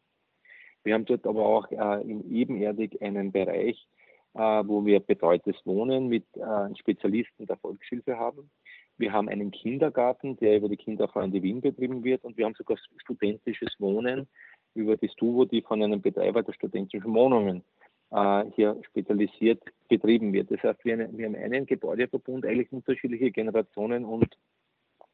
Wir 0.83 0.93
haben 0.93 1.05
dort 1.05 1.25
aber 1.25 1.45
auch 1.45 1.71
äh, 1.71 2.01
im 2.09 2.31
Ebenerdig 2.31 3.01
einen 3.01 3.31
Bereich, 3.31 3.87
äh, 4.33 4.39
wo 4.39 4.85
wir 4.85 4.99
betreutes 4.99 5.55
Wohnen 5.65 6.07
mit 6.07 6.25
äh, 6.37 6.75
Spezialisten 6.75 7.47
der 7.47 7.57
Volkshilfe 7.57 8.17
haben. 8.17 8.49
Wir 8.97 9.11
haben 9.11 9.27
einen 9.27 9.51
Kindergarten, 9.51 10.37
der 10.37 10.57
über 10.57 10.69
die 10.69 10.77
Kinderfreunde 10.77 11.41
Wien 11.43 11.61
betrieben 11.61 12.03
wird 12.03 12.23
und 12.23 12.37
wir 12.37 12.45
haben 12.45 12.55
sogar 12.55 12.77
studentisches 12.97 13.75
Wohnen 13.79 14.27
über 14.73 14.95
die 14.95 15.09
Stuvo, 15.09 15.45
die 15.45 15.61
von 15.61 15.81
einem 15.81 16.01
Betreiber 16.01 16.43
der 16.43 16.53
studentischen 16.53 17.13
Wohnungen 17.13 17.63
äh, 18.11 18.45
hier 18.55 18.79
spezialisiert 18.89 19.61
betrieben 19.89 20.31
wird. 20.33 20.51
Das 20.51 20.61
heißt, 20.63 20.85
wir, 20.85 20.97
wir 20.97 21.25
haben 21.25 21.35
einen 21.35 21.65
Gebäudeverbund, 21.65 22.45
eigentlich 22.45 22.71
unterschiedliche 22.71 23.31
Generationen 23.31 24.05
und, 24.05 24.37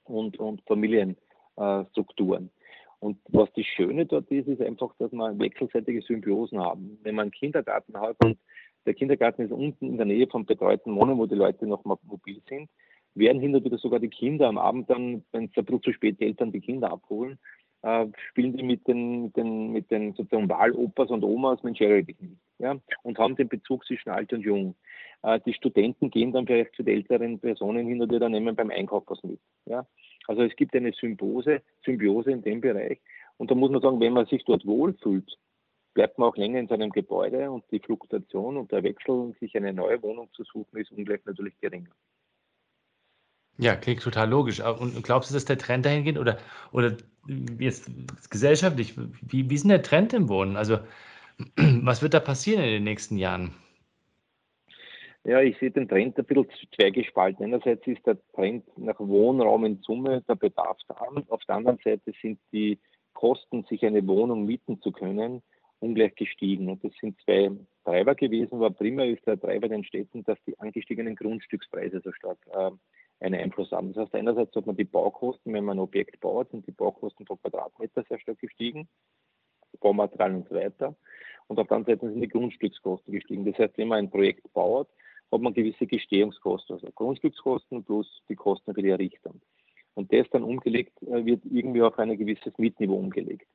und, 0.04 0.38
und 0.38 0.62
Familienstrukturen. 0.68 2.52
Und 3.00 3.18
was 3.30 3.52
das 3.56 3.66
Schöne 3.66 4.06
dort 4.06 4.30
ist, 4.30 4.48
ist 4.48 4.62
einfach, 4.62 4.94
dass 5.00 5.12
wir 5.12 5.40
wechselseitige 5.40 6.04
Symbiosen 6.04 6.60
haben. 6.60 7.00
Wenn 7.02 7.16
man 7.16 7.24
einen 7.24 7.32
Kindergarten 7.32 8.00
hat 8.00 8.16
und 8.24 8.38
der 8.86 8.94
Kindergarten 8.94 9.42
ist 9.42 9.52
unten 9.52 9.88
in 9.88 9.98
der 9.98 10.06
Nähe 10.06 10.28
vom 10.28 10.46
betreuten 10.46 10.96
Wohnung, 10.96 11.18
wo 11.18 11.26
die 11.26 11.36
Leute 11.36 11.66
noch 11.66 11.84
mobil 11.84 12.42
sind, 12.48 12.70
werden 13.16 13.42
hin 13.42 13.56
und 13.56 13.66
wieder 13.66 13.78
sogar 13.78 14.00
die 14.00 14.10
Kinder 14.10 14.48
am 14.48 14.58
Abend 14.58 14.90
dann, 14.90 15.24
wenn 15.32 15.46
es 15.46 15.52
der 15.52 15.64
Brut 15.64 15.84
zu 15.84 15.94
spät 15.94 16.20
die 16.20 16.26
Eltern 16.26 16.52
die 16.52 16.62
Kinder 16.62 16.92
abholen, 16.92 17.38
äh, 17.84 18.08
spielen 18.30 18.56
die 18.56 18.64
mit 18.64 18.88
den, 18.88 19.24
mit 19.24 19.38
den, 19.38 19.72
mit 19.72 19.92
den 19.92 20.14
sozusagen 20.14 20.50
Wahlopas 20.50 21.10
und 21.10 21.24
Omas 21.24 21.64
mit 21.64 21.78
Charity 21.78 22.16
ja, 22.60 22.78
und 23.04 23.18
haben 23.18 23.36
den 23.36 23.50
Bezug 23.50 23.86
zwischen 23.86 24.10
alt 24.10 24.32
und 24.34 24.42
jung. 24.42 24.76
Äh, 25.24 25.40
die 25.46 25.54
Studenten 25.54 26.10
gehen 26.10 26.32
dann 26.32 26.46
vielleicht 26.46 26.76
zu 26.76 26.84
den 26.84 26.98
älteren 26.98 27.40
Personen 27.40 27.88
hin 27.88 28.02
und 28.02 28.12
wieder 28.12 28.30
nehmen 28.30 28.56
beim 28.56 28.70
Einkauf 28.70 29.04
was 29.08 29.24
mit. 29.24 29.40
Ja. 29.66 29.86
Also 30.28 30.44
es 30.44 30.56
gibt 30.56 30.76
eine 30.76 30.94
Symbiose, 30.94 31.62
Symbiose 31.84 32.32
in 32.32 32.44
dem 32.44 32.62
Bereich. 32.62 33.00
Und 33.38 33.50
da 33.50 33.56
muss 33.56 33.72
man 33.72 33.82
sagen, 33.82 34.00
wenn 34.00 34.14
man 34.14 34.28
sich 34.28 34.44
dort 34.46 34.66
wohlfühlt, 34.66 35.38
bleibt 35.94 36.18
man 36.18 36.30
auch 36.30 36.38
länger 36.38 36.60
in 36.60 36.68
seinem 36.68 36.92
Gebäude 36.92 37.52
und 37.52 37.66
die 37.72 37.80
Fluktuation 37.80 38.58
und 38.58 38.72
der 38.72 38.84
Wechsel, 38.84 39.34
sich 39.40 39.56
eine 39.58 39.74
neue 39.74 40.02
Wohnung 40.04 40.30
zu 40.34 40.44
suchen, 40.44 40.78
ist 40.78 40.92
ungleich 40.92 41.26
natürlich 41.26 41.60
geringer. 41.60 41.90
Ja, 43.62 43.76
klingt 43.76 44.02
total 44.02 44.28
logisch. 44.28 44.60
Und 44.60 45.04
glaubst 45.04 45.30
du, 45.30 45.36
dass 45.36 45.46
der 45.46 45.60
Trend 45.60 45.86
dahin 45.86 46.04
geht? 46.04 46.18
Oder, 46.18 46.40
oder 46.72 46.98
jetzt 47.60 47.92
gesellschaftlich, 48.32 48.98
wie, 48.98 49.48
wie 49.48 49.54
ist 49.54 49.64
denn 49.64 49.70
der 49.70 49.84
Trend 49.84 50.14
im 50.14 50.30
Wohnen? 50.30 50.58
Also, 50.58 50.80
was 51.84 52.02
wird 52.02 52.16
da 52.16 52.20
passieren 52.20 52.64
in 52.64 52.72
den 52.72 52.84
nächsten 52.84 53.18
Jahren? 53.18 53.54
Ja, 55.24 55.42
ich 55.42 55.60
sehe 55.60 55.70
den 55.70 55.88
Trend 55.88 56.18
ein 56.18 56.26
bisschen 56.26 56.48
zweigespalten. 56.76 57.46
Einerseits 57.46 57.86
ist 57.86 58.04
der 58.08 58.18
Trend 58.34 58.66
nach 58.80 59.00
Wohnraum 59.00 59.64
in 59.66 59.78
Summe 59.84 60.24
der 60.28 60.34
Bedarf 60.34 60.80
da. 60.88 60.96
Auf 61.28 61.46
der 61.46 61.56
anderen 61.58 61.78
Seite 61.84 62.14
sind 62.20 62.40
die 62.52 62.80
Kosten, 63.14 63.64
sich 63.66 63.86
eine 63.86 64.08
Wohnung 64.08 64.46
mieten 64.46 64.82
zu 64.82 64.92
können, 64.92 65.44
ungleich 65.80 66.16
gestiegen. 66.16 66.68
Und 66.68 66.84
das 66.84 66.94
sind 67.00 67.22
zwei 67.22 67.52
Treiber 67.86 68.16
gewesen. 68.16 68.56
Aber 68.56 68.72
primär 68.72 69.06
ist 69.06 69.28
der 69.28 69.40
Treiber 69.40 69.70
den 69.70 69.84
Städten, 69.84 70.24
dass 70.24 70.40
die 70.48 70.60
angestiegenen 70.60 71.16
Grundstückspreise 71.16 72.02
so 72.04 72.12
stark 72.12 72.40
äh, 72.54 72.72
einen 73.22 73.40
Einfluss 73.40 73.72
haben. 73.72 73.94
Das 73.94 74.06
heißt, 74.06 74.16
einerseits 74.16 74.56
hat 74.56 74.66
man 74.66 74.76
die 74.76 74.84
Baukosten, 74.84 75.54
wenn 75.54 75.66
man 75.66 75.78
ein 75.78 75.82
Objekt 75.82 76.20
baut, 76.20 76.50
sind 76.52 76.66
die 76.68 76.72
Baukosten 76.72 77.26
pro 77.26 77.36
Quadratmeter 77.36 78.04
sehr 78.10 78.20
stark 78.20 78.40
gestiegen, 78.40 78.88
Baumaterial 79.80 80.36
und 80.36 80.50
so 80.50 80.56
weiter. 80.56 80.96
Und 81.48 81.60
auf 81.60 81.68
der 81.68 81.78
anderen 81.78 82.00
Seite 82.00 82.12
sind 82.12 82.22
die 82.22 82.28
Grundstückskosten 82.28 83.14
gestiegen. 83.14 83.46
Das 83.46 83.58
heißt, 83.58 83.78
wenn 83.78 83.88
man 83.88 84.00
ein 84.00 84.10
Projekt 84.10 84.52
baut, 84.54 84.88
hat 85.32 85.42
man 85.42 85.54
gewisse 85.54 85.86
Gestehungskosten, 85.86 86.76
also 86.76 86.88
Grundstückskosten 86.94 87.84
plus 87.84 88.08
die 88.28 88.36
Kosten 88.36 88.74
für 88.74 88.82
die 88.82 88.90
Errichtung. 88.90 89.42
Und 89.94 90.12
das 90.12 90.28
dann 90.32 90.44
umgelegt, 90.44 91.02
äh, 91.04 91.26
wird 91.26 91.44
irgendwie 91.46 91.82
auf 91.82 91.98
ein 92.00 92.18
gewisses 92.18 92.58
Mietniveau 92.58 92.96
umgelegt. 92.96 93.48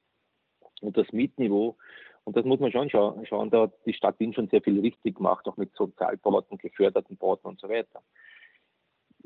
Und 0.81 0.96
das 0.96 1.11
Mietniveau, 1.12 1.76
und 2.24 2.37
das 2.37 2.44
muss 2.44 2.61
man 2.61 2.70
schon 2.70 2.90
schauen, 2.90 3.24
schauen 3.26 3.50
da 3.50 3.62
hat 3.62 3.72
die 3.87 3.94
Stadt 3.94 4.18
Wien 4.20 4.35
schon 4.35 4.48
sehr 4.48 4.62
viel 4.62 4.81
richtig 4.81 5.16
gemacht, 5.16 5.46
auch 5.48 5.57
mit 5.57 5.74
Sozialbauten, 5.74 6.59
geförderten 6.59 7.16
Bauten 7.16 7.48
und 7.48 7.61
so 7.61 7.68
weiter 7.68 8.02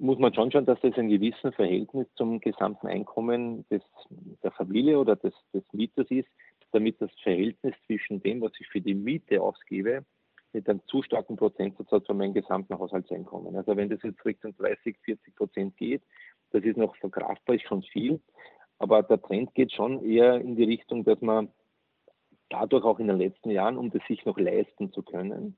muss 0.01 0.19
man 0.19 0.35
schon 0.35 0.51
schauen, 0.51 0.65
dass 0.65 0.81
das 0.81 0.97
ein 0.97 1.09
gewissen 1.09 1.53
Verhältnis 1.53 2.07
zum 2.17 2.41
gesamten 2.41 2.87
Einkommen 2.87 3.67
des, 3.69 3.83
der 4.43 4.51
Familie 4.51 4.99
oder 4.99 5.15
des, 5.17 5.35
des 5.53 5.63
Mieters 5.73 6.11
ist, 6.11 6.29
damit 6.73 7.01
das 7.01 7.11
Verhältnis 7.23 7.75
zwischen 7.87 8.23
dem, 8.23 8.41
was 8.41 8.53
ich 8.59 8.67
für 8.69 8.81
die 8.81 8.95
Miete 8.95 9.43
ausgebe, 9.43 10.05
mit 10.53 10.69
einem 10.69 10.81
zu 10.87 11.03
starken 11.03 11.37
Prozentsatz 11.37 11.91
hat 11.93 12.07
von 12.07 12.17
meinem 12.17 12.35
gesamten 12.35 12.79
Haushaltseinkommen. 12.79 13.55
Also 13.57 13.77
wenn 13.77 13.89
das 13.89 14.03
jetzt 14.03 14.25
Richtung 14.25 14.57
30, 14.57 14.97
40 15.05 15.37
Prozent 15.37 15.77
geht, 15.77 16.03
das 16.51 16.65
ist 16.65 16.77
noch 16.77 16.97
verkraftbar, 16.97 17.57
ist 17.57 17.69
schon 17.69 17.83
viel, 17.83 18.21
aber 18.79 19.03
der 19.03 19.21
Trend 19.21 19.55
geht 19.55 19.73
schon 19.73 20.05
eher 20.05 20.41
in 20.41 20.57
die 20.57 20.65
Richtung, 20.65 21.05
dass 21.05 21.21
man 21.21 21.53
dadurch 22.49 22.85
auch 22.85 22.99
in 22.99 23.07
den 23.07 23.19
letzten 23.19 23.51
Jahren, 23.51 23.77
um 23.77 23.91
das 23.91 24.03
sich 24.09 24.25
noch 24.25 24.39
leisten 24.39 24.93
zu 24.93 25.03
können, 25.03 25.57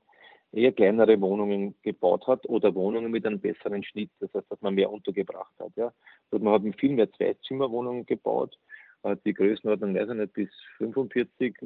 eher 0.53 0.71
kleinere 0.71 1.19
Wohnungen 1.19 1.75
gebaut 1.81 2.27
hat 2.27 2.47
oder 2.47 2.73
Wohnungen 2.75 3.11
mit 3.11 3.25
einem 3.25 3.39
besseren 3.39 3.83
Schnitt, 3.83 4.11
das 4.19 4.33
heißt, 4.33 4.49
dass 4.49 4.61
man 4.61 4.75
mehr 4.75 4.91
untergebracht 4.91 5.53
hat. 5.59 5.71
Ja. 5.75 5.91
Man 6.31 6.53
hat 6.53 6.79
viel 6.79 6.93
mehr 6.93 7.11
Zweizimmerwohnungen 7.11 8.05
gebaut, 8.05 8.57
äh, 9.03 9.15
die 9.25 9.33
Größenordnung, 9.33 9.95
weiß 9.95 10.09
ich 10.09 10.15
nicht, 10.15 10.33
bis 10.33 10.49
45 10.77 11.55
äh, 11.61 11.65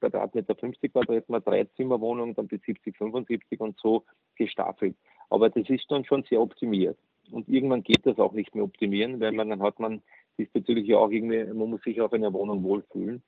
Quadratmeter, 0.00 0.54
50 0.54 0.92
Quadratmeter, 0.92 1.50
Dreizimmerwohnungen, 1.50 2.34
dann 2.34 2.48
bis 2.48 2.62
70, 2.62 2.96
75 2.96 3.60
und 3.60 3.78
so 3.78 4.04
gestaffelt. 4.36 4.96
Aber 5.28 5.50
das 5.50 5.68
ist 5.68 5.90
dann 5.90 6.04
schon 6.04 6.24
sehr 6.24 6.40
optimiert. 6.40 6.98
Und 7.30 7.48
irgendwann 7.48 7.82
geht 7.82 8.06
das 8.06 8.18
auch 8.18 8.32
nicht 8.32 8.54
mehr 8.54 8.64
optimieren, 8.64 9.20
weil 9.20 9.32
man, 9.32 9.50
dann 9.50 9.62
hat 9.62 9.80
man 9.80 10.00
diesbezüglich 10.38 10.86
ja 10.86 10.98
auch 10.98 11.10
irgendwie, 11.10 11.44
man 11.44 11.70
muss 11.70 11.82
sich 11.82 12.00
auf 12.00 12.12
einer 12.12 12.32
Wohnung 12.32 12.62
wohlfühlen. 12.62 13.22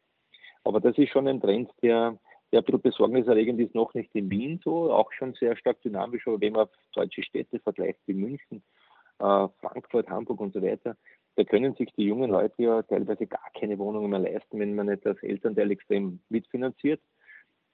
Aber 0.64 0.80
das 0.80 0.96
ist 0.98 1.10
schon 1.10 1.26
ein 1.26 1.40
Trend, 1.40 1.70
der 1.82 2.18
der 2.52 2.64
ein 2.66 2.80
besorgniserregend 2.80 3.60
ist 3.60 3.74
noch 3.74 3.94
nicht 3.94 4.14
in 4.14 4.30
Wien 4.30 4.60
so, 4.64 4.92
auch 4.92 5.12
schon 5.12 5.34
sehr 5.34 5.56
stark 5.56 5.80
dynamisch, 5.82 6.26
aber 6.26 6.40
wenn 6.40 6.54
man 6.54 6.68
deutsche 6.92 7.22
Städte 7.22 7.60
vergleicht 7.60 8.00
wie 8.06 8.14
München, 8.14 8.62
äh, 9.18 9.48
Frankfurt, 9.60 10.08
Hamburg 10.08 10.40
und 10.40 10.54
so 10.54 10.62
weiter, 10.62 10.96
da 11.36 11.44
können 11.44 11.74
sich 11.74 11.92
die 11.96 12.04
jungen 12.04 12.30
Leute 12.30 12.62
ja 12.62 12.82
teilweise 12.82 13.26
gar 13.26 13.50
keine 13.58 13.78
Wohnungen 13.78 14.10
mehr 14.10 14.18
leisten, 14.18 14.58
wenn 14.58 14.74
man 14.74 14.86
nicht 14.86 15.06
das 15.06 15.22
Elternteil 15.22 15.70
extrem 15.70 16.20
mitfinanziert. 16.28 17.00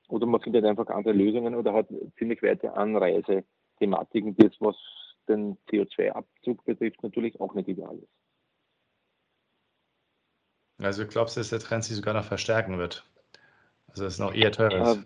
Oder 0.08 0.26
man 0.26 0.42
findet 0.42 0.66
einfach 0.66 0.88
andere 0.88 1.14
Lösungen 1.14 1.54
oder 1.54 1.72
hat 1.72 1.88
ziemlich 2.18 2.42
weite 2.42 2.74
Anreisethematiken, 2.74 4.36
das 4.36 4.52
was 4.60 4.76
den 5.28 5.56
CO2-Abzug 5.70 6.62
betrifft, 6.64 7.02
natürlich 7.02 7.40
auch 7.40 7.54
nicht 7.54 7.68
ideal 7.68 7.96
ist. 7.96 8.12
Also 10.78 11.06
glaubst 11.06 11.36
du, 11.36 11.40
dass 11.40 11.50
der 11.50 11.60
Trend 11.60 11.84
sich 11.84 11.96
sogar 11.96 12.12
noch 12.12 12.24
verstärken 12.24 12.76
wird? 12.76 13.06
Also 13.94 14.06
es 14.06 14.14
ist 14.14 14.20
noch 14.20 14.34
eher 14.34 14.50
teurer. 14.50 14.98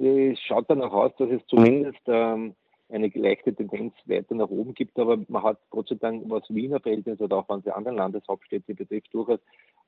Äh, 0.00 0.30
es 0.30 0.40
schaut 0.40 0.66
danach 0.68 0.92
aus, 0.92 1.10
dass 1.18 1.28
es 1.28 1.44
zumindest 1.48 1.98
ähm, 2.06 2.54
eine 2.88 3.08
leichte 3.08 3.52
Tendenz 3.52 3.94
weiter 4.06 4.36
nach 4.36 4.48
oben 4.48 4.74
gibt, 4.74 4.96
aber 4.96 5.18
man 5.26 5.42
hat 5.42 5.58
Gott 5.70 5.88
sei 5.88 5.96
Dank, 5.96 6.22
was 6.28 6.44
Wiener 6.48 6.78
Verhältnis 6.78 7.20
oder 7.20 7.38
auch 7.38 7.48
manche 7.48 7.74
anderen 7.74 7.98
Landeshauptstädte 7.98 8.74
betrifft, 8.74 9.12
durchaus 9.12 9.40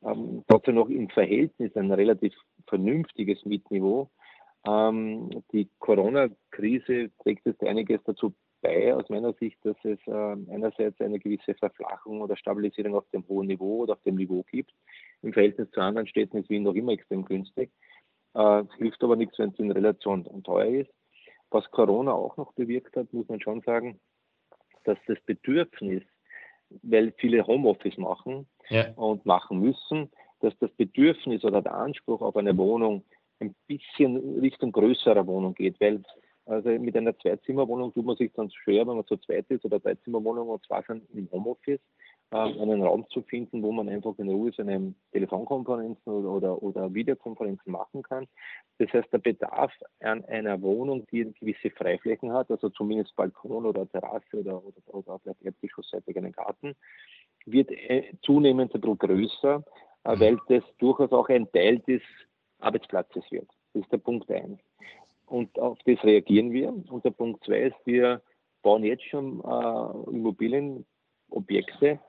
ähm, 0.03 0.43
trotzdem 0.49 0.75
noch 0.75 0.89
im 0.89 1.09
Verhältnis 1.11 1.77
ein 1.77 1.93
relativ 1.93 2.35
vernünftiges 2.67 3.45
Mietniveau. 3.45 4.11
Ähm, 4.67 5.45
die 5.53 5.69
Corona-Krise 5.79 7.11
trägt 7.23 7.47
jetzt 7.47 7.63
einiges 7.63 8.01
dazu 8.05 8.35
bei, 8.63 8.95
aus 8.95 9.09
meiner 9.09 9.33
Sicht, 9.35 9.59
dass 9.63 9.77
es 9.85 9.99
äh, 10.07 10.37
einerseits 10.53 11.01
eine 11.01 11.21
gewisse 11.21 11.55
Verflachung 11.55 12.21
oder 12.21 12.37
Stabilisierung 12.37 12.97
auf 12.97 13.09
dem 13.13 13.27
hohen 13.29 13.47
Niveau 13.47 13.83
oder 13.83 13.95
auf 13.95 14.03
dem 14.03 14.17
Niveau 14.17 14.45
gibt. 14.51 14.73
Im 15.23 15.33
Verhältnis 15.33 15.71
zu 15.71 15.81
anderen 15.81 16.07
Städten 16.07 16.39
ist 16.39 16.51
Wien 16.51 16.63
noch 16.63 16.75
immer 16.75 16.93
extrem 16.93 17.25
günstig. 17.25 17.71
Äh, 18.35 18.65
hilft 18.79 19.03
aber 19.03 19.17
nichts, 19.17 19.39
wenn 19.39 19.51
es 19.51 19.59
in 19.59 19.71
Relation 19.71 20.25
teuer 20.45 20.83
ist. 20.83 20.91
Was 21.51 21.69
Corona 21.71 22.13
auch 22.13 22.37
noch 22.37 22.53
bewirkt 22.53 22.97
hat, 22.97 23.13
muss 23.13 23.29
man 23.29 23.41
schon 23.41 23.61
sagen, 23.63 24.01
dass 24.85 24.99
das 25.07 25.19
Bedürfnis, 25.27 26.03
weil 26.83 27.13
viele 27.19 27.47
Homeoffice 27.47 27.99
machen 27.99 28.47
ja. 28.69 28.93
und 28.95 29.27
machen 29.27 29.61
müssen, 29.61 30.11
dass 30.41 30.57
das 30.59 30.71
Bedürfnis 30.73 31.45
oder 31.45 31.61
der 31.61 31.75
Anspruch 31.75 32.23
auf 32.23 32.37
eine 32.37 32.57
Wohnung 32.57 33.05
ein 33.41 33.55
bisschen 33.67 34.39
Richtung 34.39 34.73
größerer 34.73 35.27
Wohnung 35.27 35.55
geht, 35.55 35.81
weil 35.81 36.03
also 36.47 36.69
mit 36.71 36.97
einer 36.97 37.17
Zweizimmerwohnung 37.17 37.93
tut 37.93 38.05
man 38.05 38.17
sich 38.17 38.33
dann 38.33 38.51
schwer, 38.51 38.87
wenn 38.87 38.97
man 38.97 39.05
so 39.09 39.17
zweit 39.19 39.47
ist 39.51 39.65
oder 39.65 39.79
Dreizimmerwohnung 39.79 40.49
und 40.49 40.65
zwar 40.67 40.83
schon 40.83 41.03
im 41.15 41.31
Homeoffice, 41.31 41.81
einen 42.31 42.83
Raum 42.83 43.07
zu 43.11 43.23
finden, 43.23 43.63
wo 43.63 43.73
man 43.73 43.89
einfach 43.89 44.17
in 44.19 44.31
Ruhe 44.31 44.53
seine 44.53 44.95
Telefonkonferenzen 45.13 46.13
oder, 46.13 46.31
oder, 46.31 46.63
oder 46.63 46.95
Videokonferenzen 46.95 47.73
machen 47.73 48.03
kann. 48.03 48.29
Das 48.79 48.93
heißt, 48.93 49.13
der 49.13 49.19
Bedarf 49.19 49.73
an 50.01 50.25
einer 50.27 50.63
Wohnung, 50.63 51.07
die 51.11 51.33
gewisse 51.41 51.71
Freiflächen 51.71 52.33
hat, 52.33 52.51
also 52.51 52.69
zumindest 52.71 53.17
Balkon 53.17 53.67
oder 53.67 53.89
Terrasse 53.89 54.39
oder, 54.39 54.65
oder, 54.65 54.95
oder 54.95 55.13
auf 55.15 55.23
der 55.25 55.35
Erdgeschossseite 55.43 56.17
einen 56.17 56.33
Garten, 56.33 56.77
wird 57.47 57.71
äh, 57.71 58.13
zunehmend 58.23 58.75
ein 58.75 58.81
bisschen 58.81 58.99
größer, 58.99 59.65
äh, 60.05 60.21
weil 60.21 60.39
das 60.49 60.63
durchaus 60.79 61.11
auch 61.13 61.29
ein 61.29 61.51
Teil 61.51 61.81
des 61.81 62.03
Arbeitsplatzes 62.61 63.25
wird. 63.31 63.49
Das 63.73 63.83
ist 63.83 63.93
der 63.93 63.99
Punkt 63.99 64.31
eins. 64.31 64.61
Und 65.27 65.59
auf 65.59 65.79
das 65.85 66.03
reagieren 66.05 66.53
wir. 66.53 66.69
Und 66.69 67.05
der 67.05 67.11
Punkt 67.11 67.45
zwei 67.45 67.63
ist, 67.63 67.77
wir 67.85 68.23
bauen 68.63 68.85
jetzt 68.85 69.05
schon 69.05 69.41
äh, 69.41 70.11
Immobilienobjekte, 70.11 72.01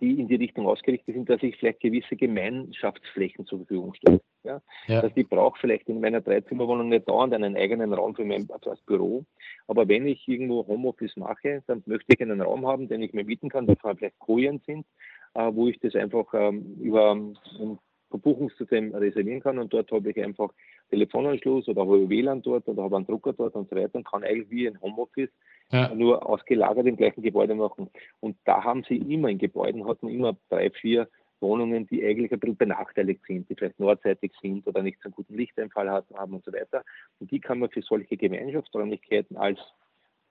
die 0.00 0.20
in 0.20 0.28
die 0.28 0.34
Richtung 0.34 0.66
ausgerichtet 0.66 1.14
sind, 1.14 1.28
dass 1.28 1.42
ich 1.42 1.56
vielleicht 1.56 1.80
gewisse 1.80 2.16
Gemeinschaftsflächen 2.16 3.46
zur 3.46 3.60
Verfügung 3.60 3.94
stelle. 3.94 4.20
Ja? 4.44 4.60
ja. 4.86 5.02
Dass 5.02 5.12
ich 5.14 5.28
brauche 5.28 5.58
vielleicht 5.58 5.88
in 5.88 6.00
meiner 6.00 6.20
Dreizimmerwohnung 6.20 6.88
nicht 6.88 7.08
dauernd 7.08 7.32
einen 7.34 7.56
eigenen 7.56 7.92
Raum 7.92 8.14
für 8.14 8.24
mein 8.24 8.48
also 8.50 8.70
als 8.70 8.80
Büro. 8.82 9.24
Aber 9.66 9.88
wenn 9.88 10.06
ich 10.06 10.26
irgendwo 10.28 10.66
Homeoffice 10.66 11.16
mache, 11.16 11.62
dann 11.66 11.82
möchte 11.86 12.14
ich 12.14 12.20
einen 12.20 12.40
Raum 12.40 12.66
haben, 12.66 12.88
den 12.88 13.02
ich 13.02 13.12
mir 13.12 13.24
mieten 13.24 13.48
kann, 13.48 13.66
der 13.66 13.76
vielleicht 13.76 14.18
Kojen 14.18 14.60
sind, 14.66 14.86
äh, 15.34 15.50
wo 15.52 15.68
ich 15.68 15.78
das 15.80 15.94
einfach 15.94 16.26
ähm, 16.34 16.76
über 16.80 17.12
ein 17.12 17.78
Verbuchungssystem 18.10 18.94
reservieren 18.94 19.40
kann 19.40 19.58
und 19.58 19.72
dort 19.72 19.90
habe 19.90 20.10
ich 20.10 20.22
einfach 20.22 20.50
Telefonanschluss 20.90 21.68
oder 21.68 21.82
habe 21.82 22.08
WLAN 22.08 22.42
dort 22.42 22.68
oder 22.68 22.84
habe 22.84 22.96
einen 22.96 23.06
Drucker 23.06 23.32
dort 23.32 23.54
und 23.54 23.68
so 23.68 23.76
weiter 23.76 23.96
und 23.96 24.06
kann 24.06 24.24
eigentlich 24.24 24.50
wie 24.50 24.68
ein 24.68 24.80
Homeoffice 24.80 25.30
ja. 25.72 25.92
nur 25.94 26.28
ausgelagert 26.28 26.86
im 26.86 26.96
gleichen 26.96 27.22
Gebäude 27.22 27.54
machen. 27.54 27.90
Und 28.20 28.36
da 28.44 28.62
haben 28.62 28.84
sie 28.88 28.96
immer 28.96 29.28
in 29.28 29.38
Gebäuden, 29.38 29.86
hat 29.86 30.02
man 30.02 30.12
immer 30.12 30.36
drei, 30.48 30.70
vier 30.70 31.08
Wohnungen, 31.40 31.86
die 31.86 32.04
eigentlich 32.04 32.32
ein 32.32 32.40
bisschen 32.40 32.56
benachteiligt 32.56 33.20
sind, 33.26 33.48
die 33.48 33.54
vielleicht 33.54 33.78
nordseitig 33.78 34.32
sind 34.40 34.66
oder 34.66 34.82
nicht 34.82 34.98
so 35.02 35.08
einen 35.08 35.14
guten 35.14 35.34
Lichteinfall 35.34 35.90
haben 35.90 36.34
und 36.34 36.44
so 36.44 36.52
weiter. 36.52 36.84
Und 37.20 37.30
die 37.30 37.40
kann 37.40 37.58
man 37.58 37.70
für 37.70 37.82
solche 37.82 38.16
Gemeinschaftsräumlichkeiten 38.16 39.36
als 39.36 39.58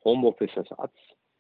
Homeoffice-Ersatz 0.04 0.94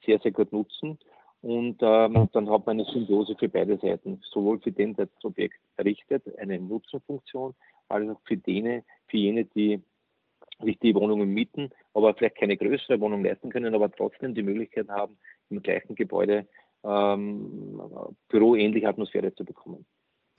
sehr, 0.06 0.20
sehr 0.20 0.32
gut 0.32 0.52
nutzen. 0.52 1.00
Und 1.46 1.78
ähm, 1.84 2.28
dann 2.34 2.50
hat 2.50 2.66
man 2.66 2.80
eine 2.80 2.86
Symbiose 2.86 3.36
für 3.38 3.48
beide 3.48 3.78
Seiten, 3.78 4.20
sowohl 4.32 4.60
für 4.60 4.72
den, 4.72 4.96
der 4.96 5.06
das 5.06 5.24
Objekt 5.26 5.60
errichtet, 5.78 6.24
eine 6.40 6.60
Nutzenfunktion, 6.60 7.54
als 7.88 8.10
auch 8.10 8.20
für, 8.26 8.36
dene, 8.36 8.84
für 9.06 9.18
jene, 9.18 9.46
die 9.46 9.80
sich 10.64 10.80
die 10.80 10.96
Wohnungen 10.96 11.30
mieten, 11.30 11.70
aber 11.94 12.16
vielleicht 12.16 12.38
keine 12.38 12.58
größere 12.58 13.00
Wohnung 13.00 13.24
leisten 13.24 13.52
können, 13.52 13.76
aber 13.76 13.92
trotzdem 13.92 14.34
die 14.34 14.42
Möglichkeit 14.42 14.90
haben, 14.90 15.20
im 15.52 15.62
gleichen 15.62 15.94
Gebäude 15.94 16.48
ähm, 16.84 17.80
büroähnliche 18.28 18.90
Atmosphäre 18.90 19.32
zu 19.36 19.46
bekommen. 19.46 19.86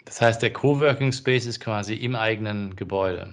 Das 0.06 0.20
heißt, 0.20 0.42
der 0.42 0.52
Coworking 0.52 1.12
Space 1.12 1.46
ist 1.46 1.60
quasi 1.60 1.94
im 1.94 2.16
eigenen 2.16 2.74
Gebäude. 2.74 3.28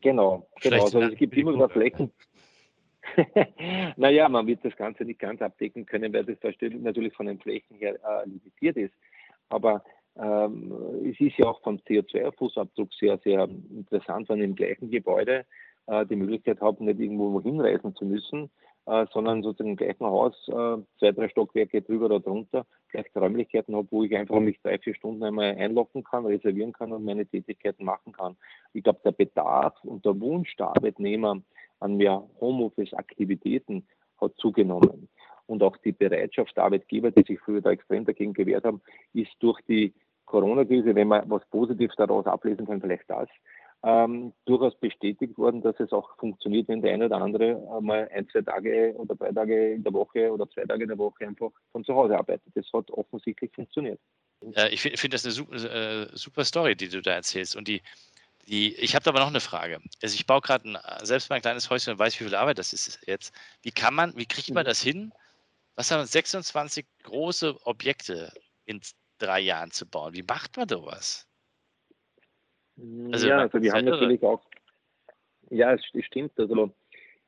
Genau, 0.00 0.48
genau. 0.60 0.82
Also 0.82 1.00
es 1.00 1.14
gibt 1.14 1.36
immer 1.36 1.52
noch 1.52 1.70
Flächen. 1.70 2.10
naja, 3.96 4.28
man 4.28 4.46
wird 4.46 4.64
das 4.64 4.76
Ganze 4.76 5.04
nicht 5.04 5.20
ganz 5.20 5.40
abdecken 5.42 5.86
können, 5.86 6.12
weil 6.12 6.24
das 6.24 6.38
natürlich 6.60 7.14
von 7.14 7.26
den 7.26 7.38
Flächen 7.38 7.76
her 7.76 7.94
äh, 7.94 8.28
limitiert 8.28 8.76
ist. 8.76 8.94
Aber 9.48 9.82
ähm, 10.16 10.72
es 11.04 11.20
ist 11.20 11.38
ja 11.38 11.46
auch 11.46 11.60
vom 11.62 11.76
CO2-Fußabdruck 11.76 12.92
sehr, 12.98 13.18
sehr 13.18 13.48
interessant, 13.70 14.28
wenn 14.28 14.40
im 14.40 14.54
gleichen 14.54 14.90
Gebäude 14.90 15.44
äh, 15.86 16.06
die 16.06 16.16
Möglichkeit 16.16 16.60
haben, 16.60 16.84
nicht 16.84 17.00
irgendwo 17.00 17.40
hinreisen 17.40 17.94
zu 17.94 18.04
müssen, 18.04 18.50
äh, 18.86 19.06
sondern 19.12 19.42
sozusagen 19.42 19.70
im 19.70 19.76
gleichen 19.76 20.06
Haus 20.06 20.34
äh, 20.48 20.78
zwei, 20.98 21.12
drei 21.12 21.28
Stockwerke 21.28 21.82
drüber 21.82 22.06
oder 22.06 22.20
drunter 22.20 22.66
gleich 22.90 23.06
Räumlichkeiten 23.14 23.74
habe, 23.76 23.88
wo 23.90 24.04
ich 24.04 24.16
einfach 24.16 24.40
mich 24.40 24.60
drei, 24.62 24.78
vier 24.78 24.94
Stunden 24.94 25.22
einmal 25.22 25.56
einloggen 25.56 26.02
kann, 26.02 26.26
reservieren 26.26 26.72
kann 26.72 26.92
und 26.92 27.04
meine 27.04 27.26
Tätigkeiten 27.26 27.84
machen 27.84 28.12
kann. 28.12 28.36
Ich 28.72 28.82
glaube, 28.82 29.00
der 29.04 29.12
Bedarf 29.12 29.74
und 29.84 30.04
der 30.04 30.18
Wunsch 30.20 30.54
der 30.56 30.68
Arbeitnehmer 30.68 31.40
an 31.80 31.96
mehr 31.96 32.22
Homeoffice-Aktivitäten 32.40 33.86
hat 34.20 34.34
zugenommen. 34.36 35.08
Und 35.46 35.62
auch 35.62 35.76
die 35.78 35.92
Bereitschaft 35.92 36.56
der 36.56 36.64
Arbeitgeber, 36.64 37.10
die 37.10 37.24
sich 37.24 37.40
früher 37.40 37.60
da 37.60 37.70
extrem 37.70 38.04
dagegen 38.04 38.32
gewehrt 38.32 38.64
haben, 38.64 38.80
ist 39.12 39.32
durch 39.40 39.60
die 39.62 39.92
Corona-Krise, 40.26 40.94
wenn 40.94 41.08
man 41.08 41.28
was 41.28 41.44
Positives 41.50 41.96
daraus 41.96 42.26
ablesen 42.26 42.66
kann, 42.66 42.80
vielleicht 42.80 43.10
das, 43.10 43.28
ähm, 43.82 44.32
durchaus 44.44 44.78
bestätigt 44.78 45.36
worden, 45.38 45.62
dass 45.62 45.78
es 45.80 45.92
auch 45.92 46.16
funktioniert, 46.18 46.68
wenn 46.68 46.82
der 46.82 46.92
eine 46.92 47.06
oder 47.06 47.20
andere 47.20 47.80
mal 47.80 48.08
ein, 48.14 48.28
zwei 48.28 48.42
Tage 48.42 48.94
oder 48.96 49.14
drei 49.14 49.32
Tage 49.32 49.72
in 49.72 49.82
der 49.82 49.92
Woche 49.92 50.30
oder 50.30 50.48
zwei 50.50 50.64
Tage 50.64 50.82
in 50.82 50.88
der 50.88 50.98
Woche 50.98 51.26
einfach 51.26 51.50
von 51.72 51.84
zu 51.84 51.94
Hause 51.94 52.16
arbeitet. 52.16 52.52
Das 52.54 52.66
hat 52.72 52.90
offensichtlich 52.90 53.50
funktioniert. 53.54 53.98
Ich 54.70 54.80
finde 54.80 54.96
find 54.96 55.14
das 55.14 55.24
eine 55.24 55.32
super, 55.32 55.54
äh, 55.56 56.06
super, 56.14 56.44
Story, 56.44 56.74
die 56.74 56.88
du 56.88 57.02
da 57.02 57.12
erzählst. 57.12 57.56
Und 57.56 57.68
die, 57.68 57.82
die, 58.50 58.74
ich 58.74 58.96
habe 58.96 59.08
aber 59.08 59.20
noch 59.20 59.28
eine 59.28 59.40
Frage. 59.40 59.80
Also 60.02 60.14
ich 60.14 60.26
baue 60.26 60.40
gerade 60.40 60.80
selbst 61.02 61.30
mein 61.30 61.40
kleines 61.40 61.70
Häuschen 61.70 61.92
und 61.92 61.98
weiß, 62.00 62.18
wie 62.18 62.24
viel 62.24 62.34
Arbeit 62.34 62.58
das 62.58 62.72
ist 62.72 63.00
jetzt. 63.06 63.32
Wie 63.62 63.70
kann 63.70 63.94
man, 63.94 64.16
wie 64.16 64.26
kriegt 64.26 64.52
man 64.52 64.64
mhm. 64.64 64.68
das 64.68 64.82
hin? 64.82 65.12
Was 65.76 65.90
haben 65.92 66.04
26 66.04 66.84
große 67.04 67.56
Objekte 67.64 68.32
in 68.64 68.80
drei 69.18 69.40
Jahren 69.40 69.70
zu 69.70 69.86
bauen? 69.86 70.14
Wie 70.14 70.24
macht 70.24 70.56
man 70.56 70.68
sowas? 70.68 71.28
Also, 73.12 73.28
ja, 73.28 73.38
also 73.38 73.62
wir 73.62 73.72
haben 73.72 73.84
natürlich 73.84 74.22
auch, 74.22 74.42
ja, 75.50 75.72
es 75.72 75.84
stimmt. 76.04 76.32
Also 76.38 76.74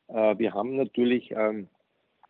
äh, 0.09 0.39
wir 0.39 0.53
haben 0.53 0.77
natürlich 0.77 1.31
ähm, 1.31 1.69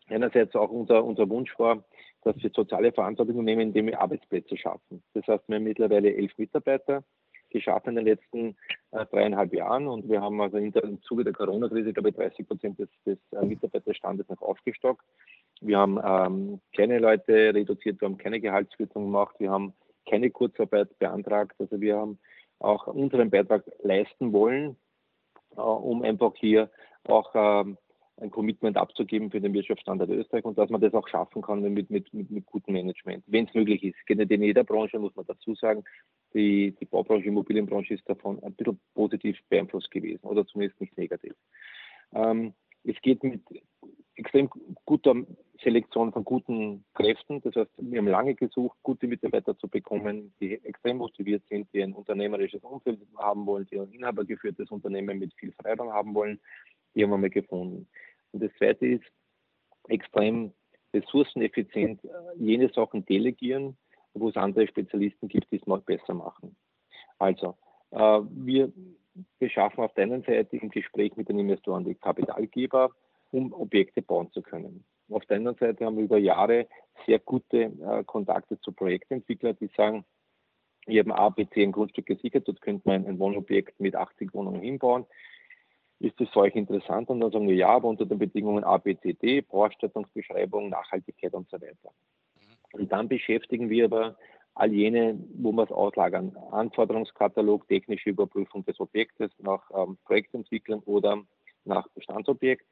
einerseits 0.09 0.55
auch 0.55 0.71
unser, 0.71 1.03
unser 1.03 1.29
Wunsch 1.31 1.59
war, 1.59 1.83
dass 2.25 2.37
wir 2.43 2.51
soziale 2.55 2.93
Verantwortung 2.93 3.37
übernehmen, 3.37 3.63
indem 3.63 3.87
wir 3.87 4.01
Arbeitsplätze 4.01 4.57
schaffen. 4.57 5.03
Das 5.15 5.27
heißt, 5.27 5.49
wir 5.49 5.57
haben 5.57 5.65
mittlerweile 5.65 6.15
elf 6.15 6.37
Mitarbeiter 6.37 7.03
geschaffen 7.53 7.91
in 7.91 7.97
den 7.97 8.07
letzten 8.07 8.57
äh, 8.93 9.07
dreieinhalb 9.07 9.55
Jahren 9.55 9.87
und 9.87 10.09
wir 10.09 10.21
haben 10.21 10.41
also 10.41 10.59
der, 10.59 10.85
im 10.85 11.03
Zuge 11.03 11.25
der 11.25 11.33
Corona-Krise, 11.33 11.93
glaube 11.93 12.11
ich, 12.11 12.17
30 12.17 12.47
Prozent 12.47 12.79
des, 12.79 12.89
des 13.07 13.19
äh, 13.33 13.45
Mitarbeiterstandes 13.45 14.29
noch 14.29 14.43
aufgestockt. 14.43 15.05
Wir 15.61 15.79
haben 15.79 16.01
ähm, 16.05 16.61
keine 16.77 16.99
Leute 16.99 17.55
reduziert, 17.55 18.01
wir 18.01 18.09
haben 18.09 18.19
keine 18.19 18.41
Gehaltskürzung 18.41 19.05
gemacht, 19.05 19.37
wir 19.39 19.51
haben 19.51 19.75
keine 20.09 20.31
Kurzarbeit 20.31 20.99
beantragt. 20.99 21.55
Also 21.59 21.81
wir 21.81 21.97
haben 21.97 22.19
auch 22.59 22.87
unseren 22.87 23.31
Beitrag 23.31 23.65
leisten 23.83 24.33
wollen, 24.33 24.77
äh, 25.57 25.61
um 25.61 26.03
einfach 26.03 26.33
hier 26.37 26.71
auch 27.05 27.31
ähm, 27.35 27.79
ein 28.21 28.31
Commitment 28.31 28.77
abzugeben 28.77 29.31
für 29.31 29.41
den 29.41 29.55
Wirtschaftsstandort 29.55 30.11
Österreich 30.11 30.45
und 30.45 30.59
dass 30.59 30.71
man 30.71 30.81
das 30.81 30.95
auch 30.95 31.09
schaffen 31.09 31.43
kann 31.43 31.61
mit, 31.61 31.91
mit, 31.91 32.13
mit, 32.13 32.31
mit 32.31 32.47
gutem 32.47 32.75
Management, 32.75 33.25
wenn 33.27 33.47
es 33.47 33.55
möglich 33.55 33.83
ist. 33.83 34.07
Geht 34.07 34.19
nicht 34.19 34.31
in 34.31 34.43
jeder 34.43 34.65
Branche, 34.65 34.99
muss 34.99 35.17
man 35.17 35.27
dazu 35.27 35.55
sagen. 35.55 35.85
Die, 36.35 36.75
die 36.81 36.85
Baubranche, 36.85 37.29
Immobilienbranche 37.29 37.95
ist 37.95 38.09
davon 38.09 38.43
ein 38.43 38.55
bisschen 38.55 38.81
positiv 38.95 39.39
beeinflusst 39.49 39.91
gewesen 39.91 40.25
oder 40.25 40.47
zumindest 40.47 40.81
nicht 40.81 40.97
negativ. 40.97 41.35
Ähm, 42.15 42.55
es 42.85 43.01
geht 43.03 43.23
mit 43.23 43.43
extrem 44.17 44.51
guter 44.85 45.15
Selektion 45.63 46.13
von 46.13 46.25
guten 46.25 46.85
Kräften. 46.95 47.41
Das 47.43 47.55
heißt, 47.55 47.71
wir 47.79 47.99
haben 47.99 48.09
lange 48.09 48.35
gesucht, 48.35 48.77
gute 48.83 49.07
Mitarbeiter 49.07 49.57
zu 49.57 49.69
bekommen, 49.69 50.35
die 50.41 50.55
extrem 50.65 50.99
motiviert 50.99 51.43
sind, 51.49 51.69
die 51.73 51.83
ein 51.83 51.93
unternehmerisches 51.93 52.63
Umfeld 52.63 53.01
haben 53.17 53.47
wollen, 53.47 53.67
die 53.71 53.79
ein 53.79 53.93
inhabergeführtes 53.93 54.71
Unternehmen 54.71 55.19
mit 55.19 55.33
viel 55.35 55.53
Freiraum 55.53 55.93
haben 55.93 56.15
wollen. 56.15 56.41
Die 56.95 57.03
haben 57.03 57.11
wir 57.11 57.19
mal 57.19 57.31
gefunden. 57.31 57.89
Und 58.33 58.43
das 58.43 58.53
Zweite 58.59 58.87
ist, 58.87 59.05
extrem 59.89 60.53
ressourceneffizient 60.95 62.05
äh, 62.05 62.09
jene 62.37 62.69
Sachen 62.73 63.05
delegieren, 63.05 63.77
wo 64.15 64.29
es 64.29 64.37
andere 64.37 64.67
Spezialisten 64.67 65.29
gibt, 65.29 65.51
die 65.51 65.57
es 65.57 65.67
noch 65.67 65.83
besser 65.83 66.15
machen. 66.15 66.57
Also, 67.19 67.57
äh, 67.91 68.21
wir 68.31 68.73
beschaffen 69.39 69.85
auf 69.85 69.93
der 69.95 70.05
einen 70.05 70.23
Seite 70.23 70.57
im 70.57 70.71
Gespräch 70.71 71.17
mit 71.17 71.29
den 71.29 71.39
Investoren 71.39 71.85
die 71.85 71.95
Kapitalgeber, 71.95 72.91
um 73.31 73.53
Objekte 73.53 74.03
bauen 74.03 74.31
zu 74.33 74.43
können. 74.43 74.85
Auf 75.11 75.25
der 75.27 75.39
anderen 75.39 75.59
Seite 75.59 75.85
haben 75.85 75.97
wir 75.97 76.05
über 76.05 76.19
Jahre 76.19 76.67
sehr 77.07 77.19
gute 77.19 77.65
äh, 77.65 78.05
Kontakte 78.05 78.59
zu 78.61 78.73
Projektentwicklern, 78.73 79.57
die 79.61 79.71
sagen, 79.77 80.05
ich 80.87 80.99
habe 80.99 81.11
ein 81.11 81.19
A, 81.19 81.29
B, 81.29 81.47
C 81.47 81.63
ein 81.63 81.73
Grundstück 81.73 82.07
gesichert, 82.07 82.49
dort 82.49 82.61
könnte 82.61 82.89
man 82.89 83.07
ein 83.07 83.19
Wohnobjekt 83.19 83.79
mit 83.79 83.95
80 83.95 84.35
Wohnungen 84.35 84.63
hinbauen. 84.63 85.07
Ist 86.03 86.19
das 86.19 86.29
für 86.31 86.41
euch 86.41 86.57
interessant? 86.57 87.09
Und 87.11 87.21
dann 87.21 87.31
sagen 87.31 87.47
wir 87.47 87.55
ja, 87.55 87.69
aber 87.69 87.87
unter 87.87 88.05
den 88.05 88.19
Bedingungen 88.19 88.65
A, 88.65 88.77
B, 88.77 88.97
C, 88.97 89.13
D, 89.13 89.41
Bauausstattungsbeschreibung, 89.43 90.69
Nachhaltigkeit 90.69 91.33
und 91.33 91.49
so 91.49 91.61
weiter. 91.61 91.93
Und 92.73 92.91
dann 92.91 93.09
beschäftigen 93.09 93.71
wir 93.71 93.85
aber 93.85 94.17
all 94.55 94.73
jene, 94.73 95.17
wo 95.35 95.53
wir 95.53 95.63
es 95.63 95.71
auslagern. 95.71 96.37
Anforderungskatalog, 96.51 97.69
technische 97.69 98.11
Überprüfung 98.11 98.65
des 98.65 98.81
Objektes 98.81 99.31
nach 99.39 99.63
ähm, 99.77 99.97
Projektentwicklung 100.05 100.83
oder 100.87 101.23
nach 101.65 101.87
Bestandsobjekt. 101.91 102.67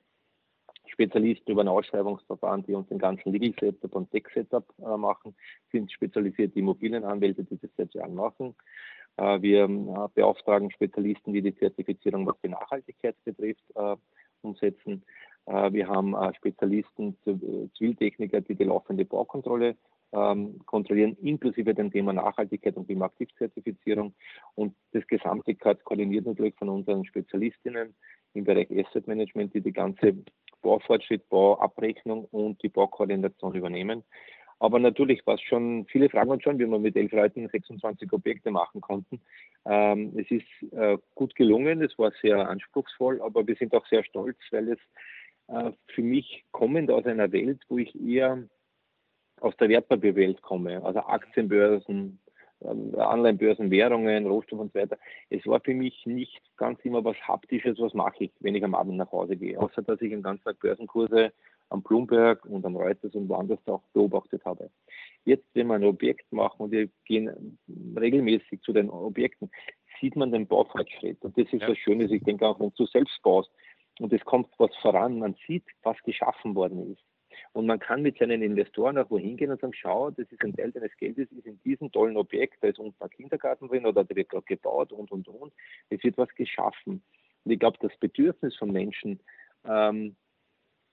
Spezialisten 0.89 1.53
über 1.53 1.61
ein 1.61 1.69
Ausschreibungsverfahren, 1.69 2.65
die 2.67 2.75
uns 2.75 2.89
den 2.89 2.99
ganzen 2.99 3.31
Legal 3.31 3.55
Setup 3.61 3.95
und 3.95 4.11
Tech 4.11 4.25
Setup 4.35 4.65
äh, 4.79 4.97
machen, 4.97 5.37
sind 5.71 5.93
spezialisierte 5.93 6.59
Immobilienanwälte, 6.59 7.45
die 7.45 7.59
das 7.59 7.71
seit 7.77 7.95
Jahren 7.95 8.17
machen. 8.17 8.57
Äh, 9.21 9.43
wir 9.43 9.65
äh, 9.65 10.09
beauftragen 10.15 10.71
Spezialisten, 10.71 11.33
die 11.33 11.43
die 11.43 11.55
Zertifizierung, 11.55 12.27
was 12.27 12.41
die 12.43 12.49
Nachhaltigkeit 12.49 13.17
betrifft, 13.25 13.65
äh, 13.75 13.97
umsetzen. 14.43 15.05
Wir 15.47 15.89
haben 15.89 16.15
Spezialisten, 16.37 17.17
Ziviltechniker, 17.77 18.41
die 18.43 18.55
die 18.55 18.65
laufende 18.65 19.05
Baukontrolle 19.05 19.75
ähm, 20.13 20.61
kontrollieren, 20.67 21.17
inklusive 21.23 21.75
dem 21.75 21.91
Thema 21.91 22.13
Nachhaltigkeit 22.13 22.77
und 22.77 22.87
Klimaaktivzertifizierung. 22.87 24.15
Und 24.55 24.77
das 24.93 25.05
Gesamte 25.09 25.57
koordiniert 25.57 26.27
natürlich 26.27 26.55
von 26.57 26.69
unseren 26.69 27.05
Spezialistinnen 27.05 27.95
im 28.35 28.45
Bereich 28.45 28.71
Asset 28.71 29.09
Management, 29.09 29.55
die 29.55 29.63
die 29.63 29.73
ganze 29.73 30.15
Baufortschritt, 30.63 31.29
Bauabrechnung 31.31 32.27
und 32.27 32.63
die 32.63 32.69
Baukoordination 32.69 33.55
übernehmen. 33.55 34.05
Aber 34.61 34.79
natürlich 34.79 35.27
war 35.27 35.37
es 35.37 35.41
schon, 35.41 35.87
viele 35.87 36.11
fragen 36.11 36.31
uns 36.31 36.43
schon, 36.43 36.59
wie 36.59 36.67
wir 36.67 36.79
mit 36.79 36.95
elf 36.95 37.11
Leuten 37.13 37.49
26 37.49 38.13
Objekte 38.13 38.51
machen 38.51 38.83
konnten. 38.83 39.21
Ähm, 39.65 40.13
es 40.17 40.31
ist 40.31 40.73
äh, 40.73 40.99
gut 41.15 41.35
gelungen, 41.35 41.83
es 41.83 41.99
war 41.99 42.13
sehr 42.21 42.47
anspruchsvoll, 42.49 43.23
aber 43.23 43.47
wir 43.47 43.57
sind 43.57 43.75
auch 43.75 43.87
sehr 43.87 44.05
stolz, 44.05 44.37
weil 44.51 44.69
es 44.69 44.79
äh, 45.49 45.73
für 45.89 46.03
mich 46.03 46.45
kommend 46.53 46.91
aus 46.91 47.07
einer 47.07 47.33
Welt, 47.33 47.63
wo 47.69 47.79
ich 47.79 47.99
eher 47.99 48.45
aus 49.41 49.57
der 49.57 49.71
Wertpapierwelt 49.71 50.43
komme, 50.43 50.85
also 50.85 51.01
Aktienbörsen, 51.01 52.21
Anleihenbörsen, 52.63 53.71
Währungen, 53.71 54.27
Rohstoffe 54.27 54.61
und 54.61 54.75
so 54.75 54.79
weiter. 54.79 54.99
Es 55.31 55.47
war 55.47 55.61
für 55.61 55.73
mich 55.73 56.05
nicht 56.05 56.43
ganz 56.59 56.79
immer 56.85 57.03
was 57.03 57.17
Haptisches, 57.27 57.79
was 57.79 57.95
mache 57.95 58.25
ich, 58.25 58.33
wenn 58.41 58.55
ich 58.55 58.63
am 58.63 58.75
Abend 58.75 58.99
nach 58.99 59.11
Hause 59.11 59.37
gehe, 59.37 59.59
außer 59.59 59.81
dass 59.81 60.03
ich 60.03 60.11
den 60.11 60.23
ganzen 60.23 60.45
Tag 60.45 60.61
Börsenkurse 60.61 61.33
am 61.71 61.83
Bloomberg 61.83 62.45
und 62.45 62.65
am 62.65 62.77
Reuters 62.77 63.15
und 63.15 63.29
woanders 63.29 63.59
auch 63.67 63.83
beobachtet 63.93 64.45
habe. 64.45 64.71
Jetzt, 65.25 65.47
wenn 65.55 65.69
wir 65.69 65.75
ein 65.75 65.85
Objekt 65.85 66.31
machen 66.33 66.63
und 66.65 66.71
wir 66.73 66.89
gehen 67.05 67.59
regelmäßig 67.97 68.61
zu 68.63 68.73
den 68.73 68.91
Objekten, 68.91 69.51
sieht 70.01 70.17
man 70.17 70.33
den 70.33 70.47
Baufortschritt. 70.47 71.23
Und 71.23 71.37
das 71.39 71.47
ist 71.53 71.63
ja. 71.63 71.69
das 71.69 71.79
Schöne, 71.79 72.05
ich 72.05 72.23
denke 72.25 72.47
auch, 72.47 72.59
wenn 72.61 72.73
du 72.77 72.87
selbst 72.87 73.21
baust 73.23 73.51
und 73.99 74.13
es 74.13 74.25
kommt 74.25 74.49
was 74.59 74.75
voran, 74.77 75.19
man 75.19 75.37
sieht, 75.47 75.65
was 75.83 75.97
geschaffen 76.03 76.55
worden 76.55 76.93
ist. 76.93 77.03
Und 77.53 77.67
man 77.67 77.79
kann 77.79 78.03
mit 78.03 78.19
seinen 78.19 78.43
Investoren 78.43 78.99
auch 78.99 79.11
wohin 79.11 79.37
gehen 79.37 79.51
und 79.51 79.61
sagen, 79.61 79.75
schau, 79.75 80.11
das 80.11 80.31
ist 80.31 80.43
ein 80.43 80.55
Teil 80.55 80.73
deines 80.73 80.97
Geldes, 80.97 81.31
ist 81.33 81.47
in 81.47 81.61
diesem 81.63 81.91
tollen 81.91 82.17
Objekt, 82.17 82.63
da 82.63 82.69
ist 82.69 82.79
unten 82.79 83.03
ein 83.03 83.11
Kindergarten 83.11 83.69
drin 83.69 83.87
oder 83.87 84.05
der 84.05 84.17
wird 84.17 84.29
gerade 84.29 84.45
gebaut 84.45 84.93
und, 84.93 85.11
und, 85.11 85.29
und. 85.29 85.53
Es 85.89 86.03
wird 86.03 86.19
was 86.19 86.29
geschaffen. 86.35 87.03
Und 87.45 87.53
ich 87.53 87.59
glaube, 87.59 87.79
das 87.81 87.97
Bedürfnis 87.99 88.57
von 88.57 88.71
Menschen, 88.73 89.21
ähm, 89.65 90.17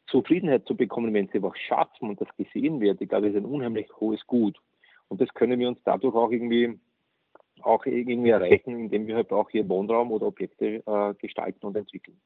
Zufriedenheit 0.07 0.65
zu 0.65 0.75
bekommen, 0.75 1.13
wenn 1.13 1.27
sie 1.29 1.41
was 1.41 1.57
schaffen 1.59 2.09
und 2.09 2.21
das 2.21 2.27
gesehen 2.37 2.79
wird, 2.79 3.01
ich 3.01 3.09
glaube, 3.09 3.27
ist 3.27 3.35
ein 3.35 3.45
unheimlich 3.45 3.87
hohes 3.99 4.25
Gut. 4.25 4.57
Und 5.09 5.21
das 5.21 5.29
können 5.33 5.59
wir 5.59 5.67
uns 5.67 5.79
dadurch 5.83 6.15
auch 6.15 6.31
irgendwie 6.31 6.79
auch 7.61 7.85
irgendwie 7.85 8.29
erreichen, 8.29 8.79
indem 8.79 9.07
wir 9.07 9.15
halt 9.15 9.31
auch 9.31 9.49
hier 9.49 9.67
Wohnraum 9.67 10.11
oder 10.11 10.27
Objekte 10.27 10.83
äh, 10.85 11.13
gestalten 11.15 11.65
und 11.65 11.75
entwickeln. 11.75 12.19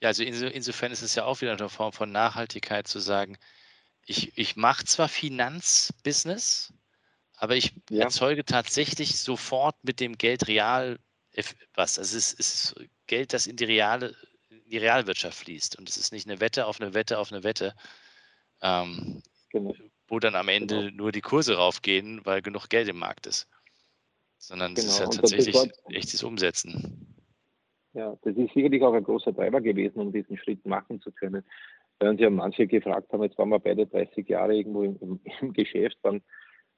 Ja, 0.00 0.08
also 0.08 0.24
insofern 0.24 0.92
ist 0.92 1.02
es 1.02 1.14
ja 1.14 1.24
auch 1.24 1.40
wieder 1.40 1.52
eine 1.52 1.68
Form 1.68 1.92
von 1.92 2.10
Nachhaltigkeit 2.10 2.86
zu 2.86 2.98
sagen, 2.98 3.36
ich, 4.04 4.36
ich 4.36 4.56
mache 4.56 4.84
zwar 4.84 5.08
Finanzbusiness, 5.08 6.72
aber 7.36 7.56
ich 7.56 7.74
ja. 7.90 8.04
erzeuge 8.04 8.44
tatsächlich 8.44 9.18
sofort 9.18 9.76
mit 9.82 10.00
dem 10.00 10.18
Geld 10.18 10.48
real 10.48 10.98
was. 11.74 11.98
Also 11.98 12.16
es 12.16 12.32
ist 12.32 12.74
Geld, 13.06 13.32
das 13.32 13.46
in 13.46 13.56
die 13.56 13.64
reale, 13.64 14.14
die 14.72 14.78
Realwirtschaft 14.78 15.38
fließt. 15.38 15.78
Und 15.78 15.88
es 15.88 15.96
ist 15.96 16.12
nicht 16.12 16.28
eine 16.28 16.40
Wette 16.40 16.66
auf 16.66 16.80
eine 16.80 16.94
Wette 16.94 17.18
auf 17.18 17.30
eine 17.30 17.44
Wette, 17.44 17.74
ähm, 18.62 19.22
genau. 19.50 19.74
wo 20.08 20.18
dann 20.18 20.34
am 20.34 20.48
Ende 20.48 20.86
genau. 20.86 20.96
nur 20.96 21.12
die 21.12 21.20
Kurse 21.20 21.56
raufgehen, 21.56 22.20
weil 22.24 22.42
genug 22.42 22.68
Geld 22.68 22.88
im 22.88 22.98
Markt 22.98 23.26
ist. 23.26 23.48
Sondern 24.38 24.74
genau. 24.74 24.86
es 24.86 24.94
ist 24.94 25.00
ja 25.00 25.06
tatsächlich 25.06 25.56
echtes 25.90 26.22
Umsetzen. 26.24 27.14
Ja, 27.92 28.16
das 28.22 28.34
ist 28.36 28.54
sicherlich 28.54 28.82
auch 28.82 28.94
ein 28.94 29.04
großer 29.04 29.34
Treiber 29.34 29.60
gewesen, 29.60 30.00
um 30.00 30.12
diesen 30.12 30.38
Schritt 30.38 30.64
machen 30.64 31.00
zu 31.00 31.12
können. 31.12 31.44
Weil 31.98 32.08
uns 32.08 32.20
ja 32.20 32.30
manche 32.30 32.66
gefragt 32.66 33.12
haben, 33.12 33.22
jetzt 33.22 33.36
waren 33.36 33.50
wir 33.50 33.58
beide 33.58 33.86
30 33.86 34.26
Jahre 34.28 34.56
irgendwo 34.56 34.82
im, 34.82 34.96
im, 35.00 35.20
im 35.40 35.52
Geschäft, 35.52 35.98
dann 36.02 36.22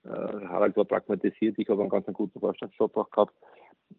äh, 0.05 0.09
Harald 0.09 0.77
war 0.77 0.85
pragmatisiert, 0.85 1.59
ich 1.59 1.69
habe 1.69 1.81
einen 1.81 1.91
ganz 1.91 2.07
guten 2.13 2.39
Vorstandsjob 2.41 2.97
auch 2.97 3.11
gehabt. 3.11 3.35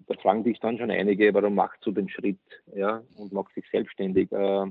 Da 0.08 0.16
fragen 0.22 0.44
dich 0.44 0.60
dann 0.60 0.78
schon 0.78 0.92
einige, 0.92 1.34
warum 1.34 1.56
machst 1.56 1.86
du 1.86 1.92
den 1.92 2.10
Schritt 2.10 2.38
ja, 2.76 3.02
und 3.18 3.34
machst 3.34 3.56
dich 3.56 3.66
selbstständig? 3.72 4.32
Äh, 4.32 4.66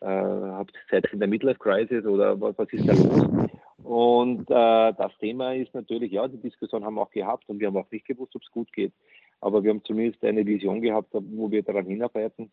äh, 0.00 0.06
habt 0.06 0.72
ihr 0.74 0.90
Zeit 1.02 1.12
in 1.12 1.18
der 1.18 1.28
Midlife 1.28 1.58
Crisis 1.58 2.04
oder 2.04 2.40
was, 2.40 2.56
was 2.58 2.68
ist 2.72 2.88
da 2.88 2.92
los? 2.92 3.50
Und 3.82 4.50
äh, 4.50 4.92
das 4.92 5.16
Thema 5.18 5.54
ist 5.54 5.74
natürlich, 5.74 6.12
ja, 6.12 6.28
die 6.28 6.40
Diskussion 6.40 6.84
haben 6.84 6.94
wir 6.94 7.02
auch 7.02 7.10
gehabt 7.10 7.48
und 7.48 7.58
wir 7.58 7.68
haben 7.68 7.76
auch 7.76 7.90
nicht 7.90 8.06
gewusst, 8.06 8.34
ob 8.36 8.42
es 8.42 8.50
gut 8.50 8.72
geht. 8.72 8.92
Aber 9.40 9.62
wir 9.62 9.70
haben 9.70 9.84
zumindest 9.84 10.22
eine 10.24 10.44
Vision 10.44 10.82
gehabt, 10.82 11.08
wo 11.12 11.50
wir 11.50 11.62
daran 11.62 11.86
hinarbeiten. 11.86 12.50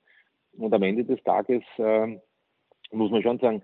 Und 0.53 0.73
am 0.73 0.83
Ende 0.83 1.03
des 1.03 1.21
Tages 1.23 1.63
äh, 1.77 2.17
muss 2.91 3.11
man 3.11 3.21
schon 3.21 3.39
sagen, 3.39 3.63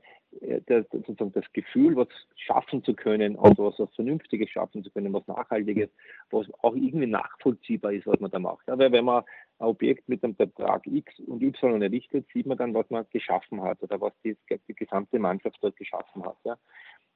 das, 0.65 0.86
sozusagen 0.91 1.34
das 1.34 1.51
Gefühl, 1.53 1.95
was 1.95 2.07
schaffen 2.36 2.84
zu 2.84 2.93
können, 2.93 3.38
also 3.38 3.65
was, 3.65 3.79
was 3.79 3.93
Vernünftiges 3.95 4.49
schaffen 4.49 4.84
zu 4.84 4.89
können, 4.91 5.13
was 5.13 5.27
Nachhaltiges, 5.27 5.89
was 6.29 6.47
auch 6.61 6.75
irgendwie 6.75 7.07
nachvollziehbar 7.07 7.91
ist, 7.93 8.07
was 8.07 8.19
man 8.19 8.32
da 8.32 8.39
macht. 8.39 8.65
Weil 8.67 8.91
wenn 8.91 9.05
man 9.05 9.23
ein 9.59 9.67
Objekt 9.67 10.07
mit 10.07 10.23
einem 10.23 10.36
Betrag 10.36 10.88
X 10.88 11.19
und 11.19 11.43
Y 11.43 11.82
errichtet, 11.82 12.27
sieht 12.34 12.45
man 12.45 12.57
dann, 12.57 12.73
was 12.73 12.89
man 12.89 13.05
geschaffen 13.11 13.61
hat 13.61 13.84
oder 13.84 13.99
was 13.99 14.13
die, 14.23 14.38
die 14.67 14.75
gesamte 14.75 15.19
Mannschaft 15.19 15.57
dort 15.61 15.75
geschaffen 15.75 16.25
hat. 16.25 16.38
Ja. 16.45 16.57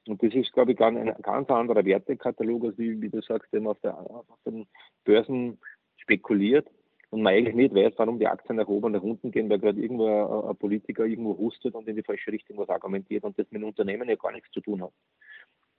Und 0.08 0.22
das 0.22 0.34
ist, 0.34 0.54
glaube 0.54 0.74
ich, 0.74 0.80
ein 0.82 1.16
ganz 1.22 1.50
anderer 1.50 1.84
Wertekatalog, 1.84 2.66
als 2.66 2.78
wie, 2.78 3.02
wie 3.02 3.10
du 3.10 3.22
sagst, 3.22 3.52
wenn 3.52 3.64
man 3.64 3.72
auf, 3.72 3.80
der, 3.82 3.98
auf 3.98 4.40
den 4.46 4.68
Börsen 5.04 5.58
spekuliert 5.98 6.68
und 7.16 7.22
man 7.22 7.34
eigentlich 7.34 7.56
nicht 7.56 7.74
weiß, 7.74 7.94
warum 7.96 8.20
die 8.20 8.28
Aktien 8.28 8.58
nach 8.58 8.68
oben 8.68 8.88
und 8.88 8.92
nach 8.92 9.02
unten 9.02 9.32
gehen, 9.32 9.50
weil 9.50 9.60
gerade 9.60 9.80
irgendwo 9.80 10.06
ein, 10.06 10.50
ein 10.50 10.58
Politiker 10.58 11.06
irgendwo 11.06 11.38
hustet 11.38 11.74
und 11.74 11.88
in 11.88 11.96
die 11.96 12.04
falsche 12.04 12.30
Richtung 12.30 12.58
was 12.58 12.68
argumentiert 12.68 13.24
und 13.24 13.40
das 13.40 13.48
mit 13.52 13.62
dem 13.62 13.70
Unternehmen 13.70 14.10
ja 14.10 14.16
gar 14.16 14.34
nichts 14.34 14.52
zu 14.52 14.60
tun 14.60 14.84
hat. 14.84 14.92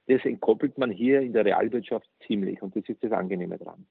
Das 0.07 0.24
entkoppelt 0.24 0.78
man 0.78 0.91
hier 0.91 1.20
in 1.20 1.34
der 1.34 1.45
Realwirtschaft 1.45 2.09
ziemlich 2.26 2.62
und 2.62 2.74
das 2.74 2.84
ist 2.89 3.05
das 3.05 3.12
Angenehme 3.12 3.59
dran. 3.59 3.87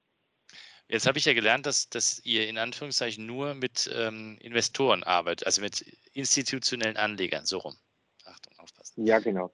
Jetzt 0.87 1.05
habe 1.05 1.19
ich 1.19 1.25
ja 1.25 1.33
gelernt, 1.33 1.67
dass, 1.67 1.87
dass 1.87 2.19
ihr 2.25 2.49
in 2.49 2.57
Anführungszeichen 2.57 3.27
nur 3.27 3.53
mit 3.53 3.91
ähm, 3.95 4.39
Investoren 4.41 5.03
arbeitet, 5.03 5.45
also 5.45 5.61
mit 5.61 5.81
institutionellen 6.13 6.97
Anlegern, 6.97 7.45
so 7.45 7.59
rum. 7.59 7.75
Achtung, 8.25 8.53
aufpassen. 8.57 9.05
Ja, 9.05 9.19
genau. 9.19 9.51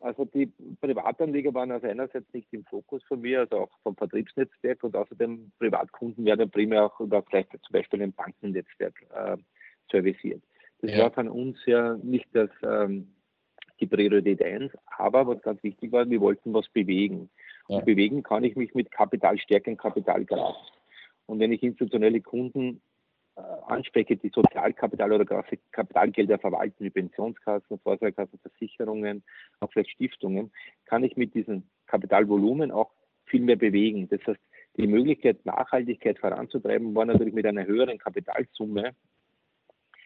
Also 0.00 0.24
die 0.24 0.52
Privatanleger 0.80 1.52
waren 1.54 1.72
also 1.72 1.88
einerseits 1.88 2.32
nicht 2.32 2.46
im 2.52 2.64
Fokus 2.64 3.02
von 3.04 3.20
mir, 3.20 3.40
also 3.40 3.58
auch 3.58 3.70
vom 3.82 3.96
Vertriebsnetzwerk 3.96 4.84
und 4.84 4.94
außerdem 4.94 5.50
Privatkunden 5.58 6.24
werden 6.24 6.50
primär 6.50 6.86
auch 6.86 7.00
über 7.00 7.22
vielleicht 7.22 7.50
zum 7.50 7.72
Beispiel 7.72 8.02
ein 8.02 8.12
Bankennetzwerk 8.12 8.94
äh, 9.12 9.36
serviciert. 9.90 10.42
Das 10.80 10.92
ja. 10.92 10.98
war 10.98 11.10
von 11.10 11.28
uns 11.28 11.58
ja 11.66 11.96
nicht 11.96 12.28
das, 12.32 12.50
ähm, 12.62 13.08
die 13.80 13.86
Priorität 13.86 14.42
eins, 14.42 14.72
aber 14.86 15.26
was 15.26 15.42
ganz 15.42 15.62
wichtig 15.64 15.90
war, 15.90 16.08
wir 16.08 16.20
wollten 16.20 16.54
was 16.54 16.68
bewegen. 16.68 17.28
Ja. 17.68 17.78
Und 17.78 17.84
bewegen 17.84 18.22
kann 18.22 18.44
ich 18.44 18.54
mich 18.54 18.74
mit 18.74 18.92
Kapitalstärke 18.92 19.70
und 19.70 19.78
Kapitalkraft. 19.78 20.72
Und 21.26 21.40
wenn 21.40 21.52
ich 21.52 21.62
institutionelle 21.62 22.20
Kunden 22.20 22.80
anspreche, 23.66 24.16
die 24.16 24.30
Sozialkapital 24.30 25.12
oder 25.12 25.44
Kapitalgelder 25.72 26.38
verwalten, 26.38 26.84
wie 26.84 26.90
Pensionskassen, 26.90 27.78
Vorsorgekassen, 27.78 28.38
Versicherungen, 28.40 29.22
auch 29.60 29.70
vielleicht 29.72 29.90
Stiftungen, 29.90 30.50
kann 30.86 31.04
ich 31.04 31.16
mit 31.16 31.34
diesem 31.34 31.64
Kapitalvolumen 31.86 32.70
auch 32.70 32.90
viel 33.26 33.42
mehr 33.42 33.56
bewegen. 33.56 34.08
Das 34.08 34.20
heißt, 34.26 34.40
die 34.76 34.86
Möglichkeit, 34.86 35.44
Nachhaltigkeit 35.44 36.18
voranzutreiben, 36.18 36.94
war 36.94 37.04
natürlich 37.04 37.34
mit 37.34 37.46
einer 37.46 37.66
höheren 37.66 37.98
Kapitalsumme 37.98 38.94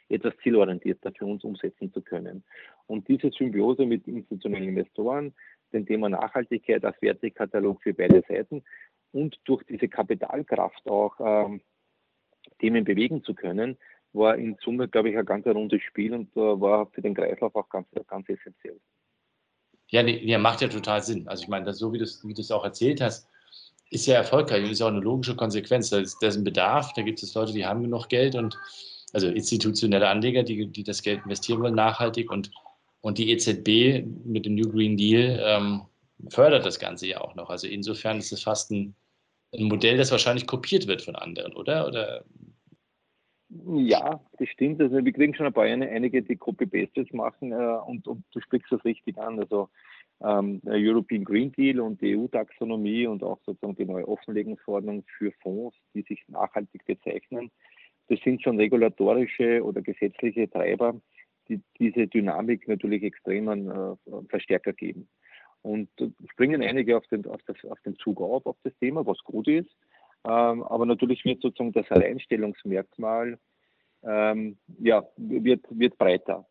etwas 0.08 0.34
zielorientierter 0.42 1.12
für 1.12 1.24
uns 1.24 1.42
umsetzen 1.44 1.92
zu 1.92 2.02
können. 2.02 2.44
Und 2.86 3.08
diese 3.08 3.30
Symbiose 3.30 3.86
mit 3.86 4.06
institutionellen 4.06 4.68
Investoren, 4.70 5.34
dem 5.72 5.86
Thema 5.86 6.08
Nachhaltigkeit 6.08 6.84
als 6.84 7.00
Wertekatalog 7.00 7.82
für 7.82 7.94
beide 7.94 8.22
Seiten 8.28 8.62
und 9.12 9.38
durch 9.44 9.62
diese 9.64 9.88
Kapitalkraft 9.88 10.86
auch 10.88 11.14
ähm, 11.20 11.62
Themen 12.62 12.84
bewegen 12.84 13.22
zu 13.24 13.34
können, 13.34 13.76
war 14.12 14.36
in 14.36 14.56
Summe, 14.62 14.88
glaube 14.88 15.10
ich, 15.10 15.18
ein 15.18 15.26
ganz 15.26 15.46
rundes 15.46 15.82
Spiel 15.82 16.14
und 16.14 16.34
äh, 16.36 16.40
war 16.40 16.86
für 16.86 17.02
den 17.02 17.14
Kreislauf 17.14 17.54
auch 17.56 17.68
ganz, 17.68 17.88
ganz 18.06 18.28
essentiell. 18.28 18.78
Ja, 19.88 20.02
nee, 20.02 20.22
nee, 20.24 20.38
macht 20.38 20.62
ja 20.62 20.68
total 20.68 21.02
Sinn. 21.02 21.28
Also 21.28 21.42
ich 21.42 21.48
meine, 21.48 21.66
das, 21.66 21.78
so 21.78 21.92
wie 21.92 21.98
du 21.98 22.04
es 22.40 22.50
auch 22.50 22.64
erzählt 22.64 23.00
hast, 23.00 23.28
ist 23.90 24.06
ja 24.06 24.14
erfolgreich 24.14 24.64
und 24.64 24.70
ist 24.70 24.80
auch 24.80 24.88
eine 24.88 25.00
logische 25.00 25.36
Konsequenz. 25.36 25.90
Da 25.90 25.98
ist, 25.98 26.16
da 26.22 26.28
ist 26.28 26.36
ein 26.36 26.44
Bedarf, 26.44 26.92
da 26.94 27.02
gibt 27.02 27.22
es 27.22 27.34
Leute, 27.34 27.52
die 27.52 27.66
haben 27.66 27.82
genug 27.82 28.08
Geld 28.08 28.34
und 28.34 28.58
also 29.12 29.28
institutionelle 29.28 30.08
Anleger, 30.08 30.42
die, 30.42 30.66
die 30.66 30.84
das 30.84 31.02
Geld 31.02 31.22
investieren 31.24 31.60
wollen, 31.60 31.74
nachhaltig 31.74 32.30
und, 32.30 32.50
und 33.02 33.18
die 33.18 33.30
EZB 33.30 34.06
mit 34.24 34.46
dem 34.46 34.54
New 34.54 34.70
Green 34.70 34.96
Deal 34.96 35.38
ähm, 35.44 35.82
fördert 36.30 36.64
das 36.64 36.78
Ganze 36.78 37.06
ja 37.06 37.20
auch 37.20 37.34
noch. 37.34 37.50
Also 37.50 37.66
insofern 37.66 38.18
ist 38.18 38.32
es 38.32 38.42
fast 38.42 38.70
ein, 38.70 38.94
ein 39.52 39.64
Modell, 39.64 39.98
das 39.98 40.10
wahrscheinlich 40.10 40.46
kopiert 40.46 40.86
wird 40.86 41.02
von 41.02 41.16
anderen, 41.16 41.52
oder? 41.52 41.86
oder? 41.86 42.24
Ja, 43.66 44.20
das 44.38 44.48
stimmt. 44.48 44.80
Also 44.80 45.04
wir 45.04 45.12
kriegen 45.12 45.34
schon 45.34 45.46
ein 45.46 45.52
paar 45.52 45.64
einige, 45.64 46.22
die 46.22 46.36
Copy-Pastes 46.36 47.12
machen 47.12 47.52
äh, 47.52 47.78
und, 47.86 48.06
und, 48.08 48.24
du 48.32 48.40
sprichst 48.40 48.72
das 48.72 48.84
richtig 48.84 49.18
an. 49.18 49.38
Also 49.38 49.68
ähm, 50.22 50.60
der 50.62 50.76
European 50.76 51.24
Green 51.24 51.52
Deal 51.52 51.80
und 51.80 52.00
die 52.00 52.16
EU-Taxonomie 52.16 53.06
und 53.06 53.22
auch 53.22 53.38
sozusagen 53.44 53.76
die 53.76 53.84
neue 53.84 54.08
Offenlegungsverordnung 54.08 55.04
für 55.18 55.32
Fonds, 55.42 55.76
die 55.94 56.02
sich 56.02 56.22
nachhaltig 56.28 56.84
bezeichnen, 56.86 57.50
das 58.08 58.20
sind 58.20 58.42
schon 58.42 58.58
regulatorische 58.58 59.62
oder 59.62 59.82
gesetzliche 59.82 60.48
Treiber, 60.48 61.00
die 61.48 61.60
diese 61.78 62.06
Dynamik 62.06 62.66
natürlich 62.68 63.02
extrem 63.02 63.48
an 63.48 63.68
äh, 63.68 64.28
Verstärker 64.28 64.72
geben. 64.72 65.08
Und 65.60 65.88
springen 66.30 66.62
einige 66.62 66.96
auf 66.96 67.06
den, 67.08 67.24
auf, 67.26 67.40
das, 67.46 67.56
auf 67.70 67.80
den 67.82 67.96
Zug 67.96 68.20
auf, 68.20 68.46
auf 68.46 68.56
das 68.64 68.74
Thema, 68.78 69.06
was 69.06 69.18
gut 69.22 69.46
ist. 69.46 69.70
Ähm, 70.24 70.62
aber 70.62 70.86
natürlich 70.86 71.24
wird 71.24 71.42
sozusagen 71.42 71.72
das 71.72 71.90
Alleinstellungsmerkmal 71.90 73.38
ähm, 74.04 74.56
ja, 74.78 75.04
wird, 75.16 75.64
wird 75.70 75.98
breiter. 75.98 76.46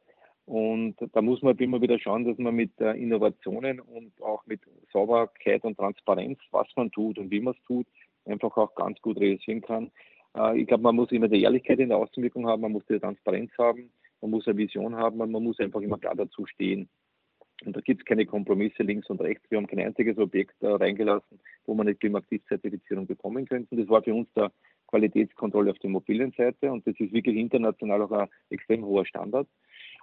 Und 0.45 0.95
da 1.13 1.21
muss 1.21 1.41
man 1.41 1.57
immer 1.57 1.81
wieder 1.81 1.99
schauen, 1.99 2.25
dass 2.25 2.37
man 2.37 2.55
mit 2.55 2.71
äh, 2.81 2.93
Innovationen 2.93 3.79
und 3.79 4.11
auch 4.21 4.45
mit 4.45 4.61
Sauberkeit 4.91 5.63
und 5.63 5.77
Transparenz, 5.77 6.39
was 6.51 6.67
man 6.75 6.91
tut 6.91 7.17
und 7.19 7.31
wie 7.31 7.39
man 7.39 7.53
es 7.53 7.63
tut, 7.65 7.87
einfach 8.25 8.57
auch 8.57 8.75
ganz 8.75 8.99
gut 9.01 9.17
realisieren 9.19 9.61
kann. 9.61 9.91
Äh, 10.35 10.59
ich 10.59 10.67
glaube, 10.67 10.83
man 10.83 10.95
muss 10.95 11.11
immer 11.11 11.27
die 11.27 11.43
Ehrlichkeit 11.43 11.79
in 11.79 11.89
der 11.89 11.97
Außenwirkung 11.97 12.47
haben, 12.47 12.61
man 12.61 12.71
muss 12.71 12.85
die 12.87 12.99
Transparenz 12.99 13.51
haben, 13.57 13.91
man 14.19 14.31
muss 14.31 14.47
eine 14.47 14.57
Vision 14.57 14.95
haben 14.95 15.21
und 15.21 15.31
man 15.31 15.43
muss 15.43 15.59
einfach 15.59 15.81
immer 15.81 15.97
klar 15.97 16.15
dazu 16.15 16.45
stehen. 16.45 16.89
Und 17.65 17.75
da 17.75 17.81
gibt 17.81 18.01
es 18.01 18.05
keine 18.05 18.25
Kompromisse 18.25 18.83
links 18.83 19.09
und 19.09 19.21
rechts. 19.21 19.43
Wir 19.49 19.57
haben 19.57 19.67
kein 19.67 19.79
einziges 19.79 20.17
Objekt 20.17 20.55
äh, 20.61 20.67
reingelassen, 20.67 21.39
wo 21.65 21.73
man 21.73 21.87
eine 21.87 21.95
Klimaaktiv-Zertifizierung 21.95 23.05
bekommen 23.05 23.45
könnten. 23.45 23.77
Das 23.77 23.87
war 23.87 24.01
für 24.01 24.13
uns 24.13 24.27
der 24.35 24.51
Qualitätskontrolle 24.87 25.71
auf 25.71 25.79
der 25.79 25.89
mobilen 25.89 26.31
Seite 26.37 26.71
und 26.71 26.85
das 26.85 26.95
ist 26.99 27.13
wirklich 27.13 27.37
international 27.37 28.01
auch 28.01 28.11
ein 28.11 28.27
extrem 28.49 28.83
hoher 28.83 29.05
Standard. 29.05 29.47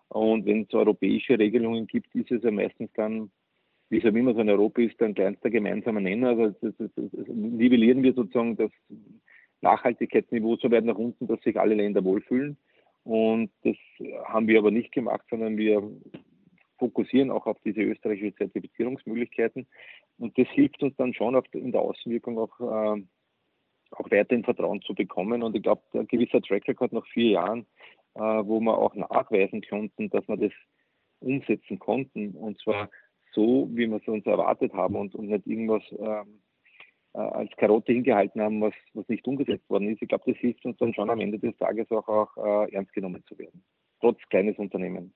Und 0.09 0.47
wenn 0.47 0.63
es 0.63 0.73
europäische 0.73 1.39
Regelungen 1.39 1.87
gibt, 1.87 2.15
ist 2.15 2.31
es 2.31 2.43
ja 2.43 2.51
meistens 2.51 2.91
dann, 2.95 3.31
wie 3.91 3.99
es 3.99 4.05
ja 4.05 4.11
immer 4.11 4.35
so 4.35 4.41
in 4.41 4.49
Europa 4.49 4.81
ist, 4.81 5.01
ein 5.03 5.15
kleinster 5.15 5.51
gemeinsamer 5.51 6.01
Nenner. 6.01 6.31
Also 6.31 6.49
das, 6.63 6.75
das, 6.79 6.91
das, 6.95 7.27
nivellieren 7.29 8.03
wir 8.03 8.15
sozusagen 8.15 8.57
das 8.57 8.71
Nachhaltigkeitsniveau 9.61 10.57
so 10.57 10.71
weit 10.71 10.85
nach 10.85 10.97
unten, 10.97 11.27
dass 11.27 11.41
sich 11.43 11.59
alle 11.59 11.75
Länder 11.75 12.03
wohlfühlen. 12.05 12.57
Und 13.05 13.51
das 13.65 13.77
haben 14.25 14.47
wir 14.49 14.59
aber 14.59 14.71
nicht 14.71 14.93
gemacht, 14.93 15.25
sondern 15.31 15.57
wir 15.57 15.83
fokussieren 16.79 17.31
auch 17.31 17.47
auf 17.47 17.59
diese 17.65 17.81
österreichische 17.81 18.35
Zertifizierungsmöglichkeiten. 18.37 19.67
Und 20.19 20.37
das 20.39 20.49
hilft 20.49 20.83
uns 20.83 20.97
dann 20.97 21.15
schon 21.15 21.41
in 21.53 21.73
der 21.73 21.83
Außenwirkung 21.83 22.39
auch, 22.39 22.61
äh, 22.61 23.03
auch 23.93 24.11
weiterhin 24.11 24.45
Vertrauen 24.45 24.83
zu 24.83 24.95
bekommen. 24.95 25.43
Und 25.43 25.57
ich 25.57 25.63
glaube, 25.63 25.83
ein 25.95 26.07
gewisser 26.07 26.41
Track 26.41 26.69
Record 26.69 26.93
nach 26.93 27.07
vier 27.09 27.31
Jahren, 27.33 27.67
äh, 28.15 28.21
wo 28.21 28.61
wir 28.61 28.77
auch 28.77 28.95
nachweisen 28.95 29.63
konnten, 29.63 30.11
dass 30.11 30.27
wir 30.29 30.37
das 30.37 30.53
umsetzen 31.21 31.79
konnten. 31.79 32.31
Und 32.31 32.61
zwar 32.61 32.91
so, 33.33 33.69
wie 33.73 33.87
wir 33.87 33.97
es 33.97 34.09
uns 34.09 34.27
erwartet 34.27 34.73
haben 34.73 34.97
und, 34.97 35.15
und 35.15 35.29
nicht 35.29 35.47
irgendwas 35.47 35.83
ähm, 35.93 36.41
äh, 37.15 37.19
als 37.19 37.51
Karotte 37.57 37.93
hingehalten 37.93 38.41
haben, 38.41 38.61
was, 38.61 38.75
was 38.95 39.09
nicht 39.09 39.27
umgesetzt 39.27 39.69
worden 39.71 39.89
ist. 39.89 40.03
Ich 40.03 40.09
glaube, 40.09 40.31
das 40.31 40.41
hilft 40.41 40.65
uns 40.65 40.77
dann 40.79 40.95
schon 40.95 41.11
am 41.11 41.21
Ende 41.21 41.39
des 41.39 41.57
Tages 41.57 41.91
auch, 41.91 42.09
auch 42.09 42.37
äh, 42.37 42.75
ernst 42.75 42.93
genommen 42.93 43.23
zu 43.27 43.39
werden, 43.39 43.65
trotz 44.01 44.21
kleines 44.29 44.59
Unternehmen. 44.59 45.15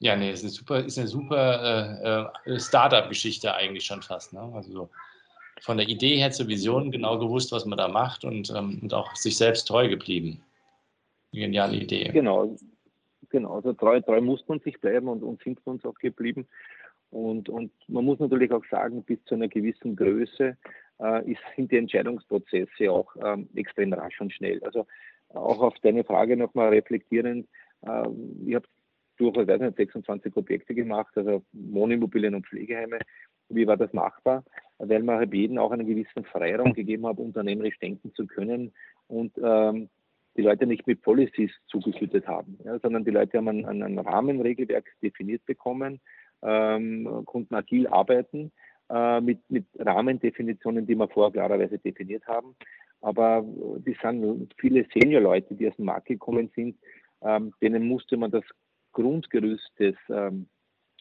Ja, 0.00 0.16
nee, 0.16 0.32
ist 0.32 0.42
eine 0.42 0.50
super, 0.50 0.84
ist 0.84 0.98
eine 0.98 1.08
super 1.08 2.30
äh, 2.46 2.52
äh, 2.52 2.58
Startup-Geschichte 2.58 3.54
eigentlich 3.54 3.84
schon 3.84 4.02
fast. 4.02 4.32
Ne? 4.32 4.40
Also 4.54 4.72
so 4.72 4.90
von 5.60 5.76
der 5.76 5.88
Idee 5.88 6.16
her 6.16 6.30
zur 6.30 6.48
Vision 6.48 6.90
genau 6.90 7.18
gewusst, 7.18 7.52
was 7.52 7.66
man 7.66 7.76
da 7.76 7.86
macht 7.86 8.24
und, 8.24 8.50
ähm, 8.50 8.78
und 8.82 8.94
auch 8.94 9.14
sich 9.14 9.36
selbst 9.36 9.68
treu 9.68 9.88
geblieben. 9.88 10.42
Geniale 11.32 11.76
Idee. 11.76 12.10
Genau, 12.12 12.56
genau. 13.28 13.56
Also 13.56 13.74
treu, 13.74 14.00
treu 14.00 14.22
muss 14.22 14.42
man 14.48 14.60
sich 14.60 14.80
bleiben 14.80 15.06
und, 15.06 15.22
und 15.22 15.42
sind 15.42 15.60
wir 15.66 15.70
uns 15.70 15.84
auch 15.84 15.94
geblieben. 15.94 16.48
Und, 17.10 17.50
und 17.50 17.70
man 17.88 18.04
muss 18.04 18.20
natürlich 18.20 18.52
auch 18.52 18.64
sagen, 18.70 19.02
bis 19.02 19.22
zu 19.24 19.34
einer 19.34 19.48
gewissen 19.48 19.96
Größe 19.96 20.56
äh, 21.00 21.30
ist, 21.30 21.40
sind 21.56 21.72
die 21.72 21.76
Entscheidungsprozesse 21.76 22.90
auch 22.90 23.14
ähm, 23.22 23.50
extrem 23.54 23.92
rasch 23.92 24.18
und 24.20 24.32
schnell. 24.32 24.64
Also 24.64 24.86
auch 25.28 25.60
auf 25.60 25.74
deine 25.82 26.04
Frage 26.04 26.38
nochmal 26.38 26.70
reflektierend, 26.70 27.46
äh, 27.82 28.08
ich 28.46 28.54
habe 28.54 28.66
durchaus 29.20 29.46
weiß 29.46 29.60
nicht, 29.60 29.76
26 29.76 30.36
Objekte 30.36 30.74
gemacht, 30.74 31.12
also 31.16 31.42
Wohnimmobilien 31.52 32.34
und 32.34 32.46
Pflegeheime. 32.46 32.98
Wie 33.48 33.66
war 33.66 33.76
das 33.76 33.92
machbar? 33.92 34.44
Weil 34.78 35.02
man 35.02 35.16
halt 35.16 35.34
jedem 35.34 35.58
auch 35.58 35.72
einen 35.72 35.86
gewissen 35.86 36.24
Freiraum 36.24 36.72
gegeben 36.72 37.06
hat, 37.06 37.18
unternehmerisch 37.18 37.78
denken 37.78 38.14
zu 38.14 38.26
können 38.26 38.72
und 39.08 39.32
ähm, 39.42 39.88
die 40.36 40.42
Leute 40.42 40.66
nicht 40.66 40.86
mit 40.86 41.02
Policies 41.02 41.50
zugeschüttet 41.66 42.26
haben, 42.26 42.58
ja, 42.64 42.78
sondern 42.78 43.04
die 43.04 43.10
Leute 43.10 43.38
haben 43.38 43.48
ein, 43.48 43.82
ein 43.82 43.98
Rahmenregelwerk 43.98 44.86
definiert 45.02 45.44
bekommen, 45.44 46.00
ähm, 46.42 47.22
konnten 47.26 47.54
agil 47.54 47.88
arbeiten 47.88 48.52
äh, 48.88 49.20
mit, 49.20 49.38
mit 49.50 49.66
Rahmendefinitionen, 49.78 50.86
die 50.86 50.94
wir 50.94 51.08
vorher 51.08 51.32
klarerweise 51.32 51.78
definiert 51.78 52.26
haben. 52.26 52.54
Aber 53.02 53.44
die 53.44 53.96
sind 54.00 54.54
viele 54.58 54.86
Senior-Leute, 54.92 55.54
die 55.54 55.68
aus 55.68 55.76
dem 55.76 55.86
Markt 55.86 56.06
gekommen 56.06 56.50
sind, 56.54 56.76
ähm, 57.22 57.52
denen 57.62 57.86
musste 57.86 58.16
man 58.16 58.30
das 58.30 58.44
Grundgerüst 58.92 59.70
des 59.78 59.96
ähm, 60.08 60.46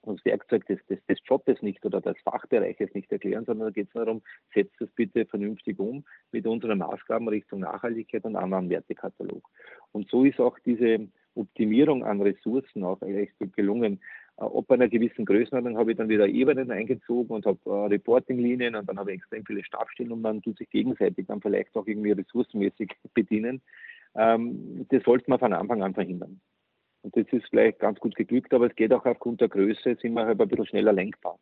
das 0.04 0.24
Werkzeug 0.26 0.66
des, 0.68 0.80
des, 0.88 1.04
des 1.08 1.20
Jobs 1.26 1.62
nicht 1.62 1.86
oder 1.86 2.02
des 2.02 2.16
Fachbereiches 2.24 2.94
nicht 2.94 3.12
erklären, 3.12 3.46
sondern 3.46 3.68
da 3.68 3.72
geht 3.72 3.88
es 3.88 3.94
darum, 3.94 4.22
setzt 4.54 4.80
das 4.80 4.90
bitte 4.92 5.26
vernünftig 5.26 5.78
um 5.80 6.06
mit 6.32 6.48
unseren 6.48 6.78
Maßgaben 6.78 7.28
Richtung 7.28 7.62
Nachhaltigkeit 7.62 8.24
und 8.24 8.36
anderen 8.36 8.70
Wertekatalog. 8.70 9.44
Und 9.92 10.10
so 10.10 10.24
ist 10.24 10.40
auch 10.40 10.58
diese 10.60 11.08
Optimierung 11.36 12.04
an 12.04 12.22
Ressourcen 12.22 12.84
auch 12.84 13.02
echt 13.02 13.34
gelungen. 13.56 14.00
Äh, 14.38 14.44
ob 14.44 14.68
bei 14.68 14.76
einer 14.76 14.88
gewissen 14.88 15.26
Größenordnung 15.26 15.78
habe 15.78 15.92
ich 15.92 15.98
dann 15.98 16.10
wieder 16.10 16.28
Ebenen 16.28 16.72
eingezogen 16.72 17.36
und 17.36 17.46
habe 17.46 17.60
äh, 17.66 17.88
Reportinglinien 17.88 18.76
und 18.76 18.88
dann 18.88 19.00
habe 19.00 19.12
ich 19.12 19.18
extrem 19.18 19.46
viele 19.46 19.64
Stabstellen 19.64 20.12
und 20.12 20.22
man 20.22 20.42
tut 20.42 20.58
sich 20.58 20.70
gegenseitig 20.70 21.28
dann 21.28 21.42
vielleicht 21.42 21.76
auch 21.76 21.88
irgendwie 21.88 22.12
ressourcenmäßig 22.12 22.92
bedienen. 23.14 23.62
Ähm, 24.16 24.86
das 24.90 25.04
sollte 25.04 25.30
man 25.30 25.40
von 25.40 25.54
Anfang 25.54 25.84
an 25.84 25.94
verhindern. 25.94 26.42
Und 27.02 27.16
das 27.16 27.26
ist 27.32 27.48
vielleicht 27.50 27.80
ganz 27.80 28.00
gut 28.00 28.16
geglückt, 28.16 28.54
aber 28.54 28.68
es 28.68 28.76
geht 28.76 28.92
auch 28.94 29.06
aufgrund 29.06 29.42
der 29.42 29.50
Größe, 29.50 29.98
sind 30.02 30.14
wir 30.14 30.26
halt 30.26 30.40
ein 30.40 30.48
bisschen 30.48 30.68
schneller 30.68 30.94
lenkbar. 30.94 31.40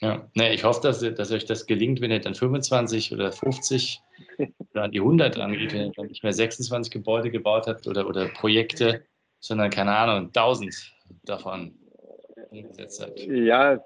Ja, 0.00 0.28
ne, 0.34 0.52
ich 0.52 0.64
hoffe, 0.64 0.80
dass, 0.82 1.00
dass 1.00 1.30
euch 1.30 1.44
das 1.44 1.66
gelingt, 1.66 2.00
wenn 2.00 2.10
ihr 2.10 2.20
dann 2.20 2.34
25 2.34 3.12
oder 3.12 3.30
50 3.30 4.00
oder 4.72 4.82
an 4.82 4.90
die 4.90 5.00
100 5.00 5.38
angeht, 5.38 5.72
wenn 5.72 5.86
ihr 5.86 5.92
dann 5.94 6.06
nicht 6.06 6.22
mehr 6.22 6.32
26 6.32 6.92
Gebäude 6.92 7.30
gebaut 7.30 7.66
habt 7.66 7.86
oder, 7.86 8.08
oder 8.08 8.26
Projekte, 8.28 9.04
sondern 9.38 9.70
keine 9.70 9.94
Ahnung, 9.96 10.28
1000 10.28 10.94
davon 11.24 11.78
umgesetzt 12.50 13.02
habt. 13.02 13.20
Ja, 13.20 13.80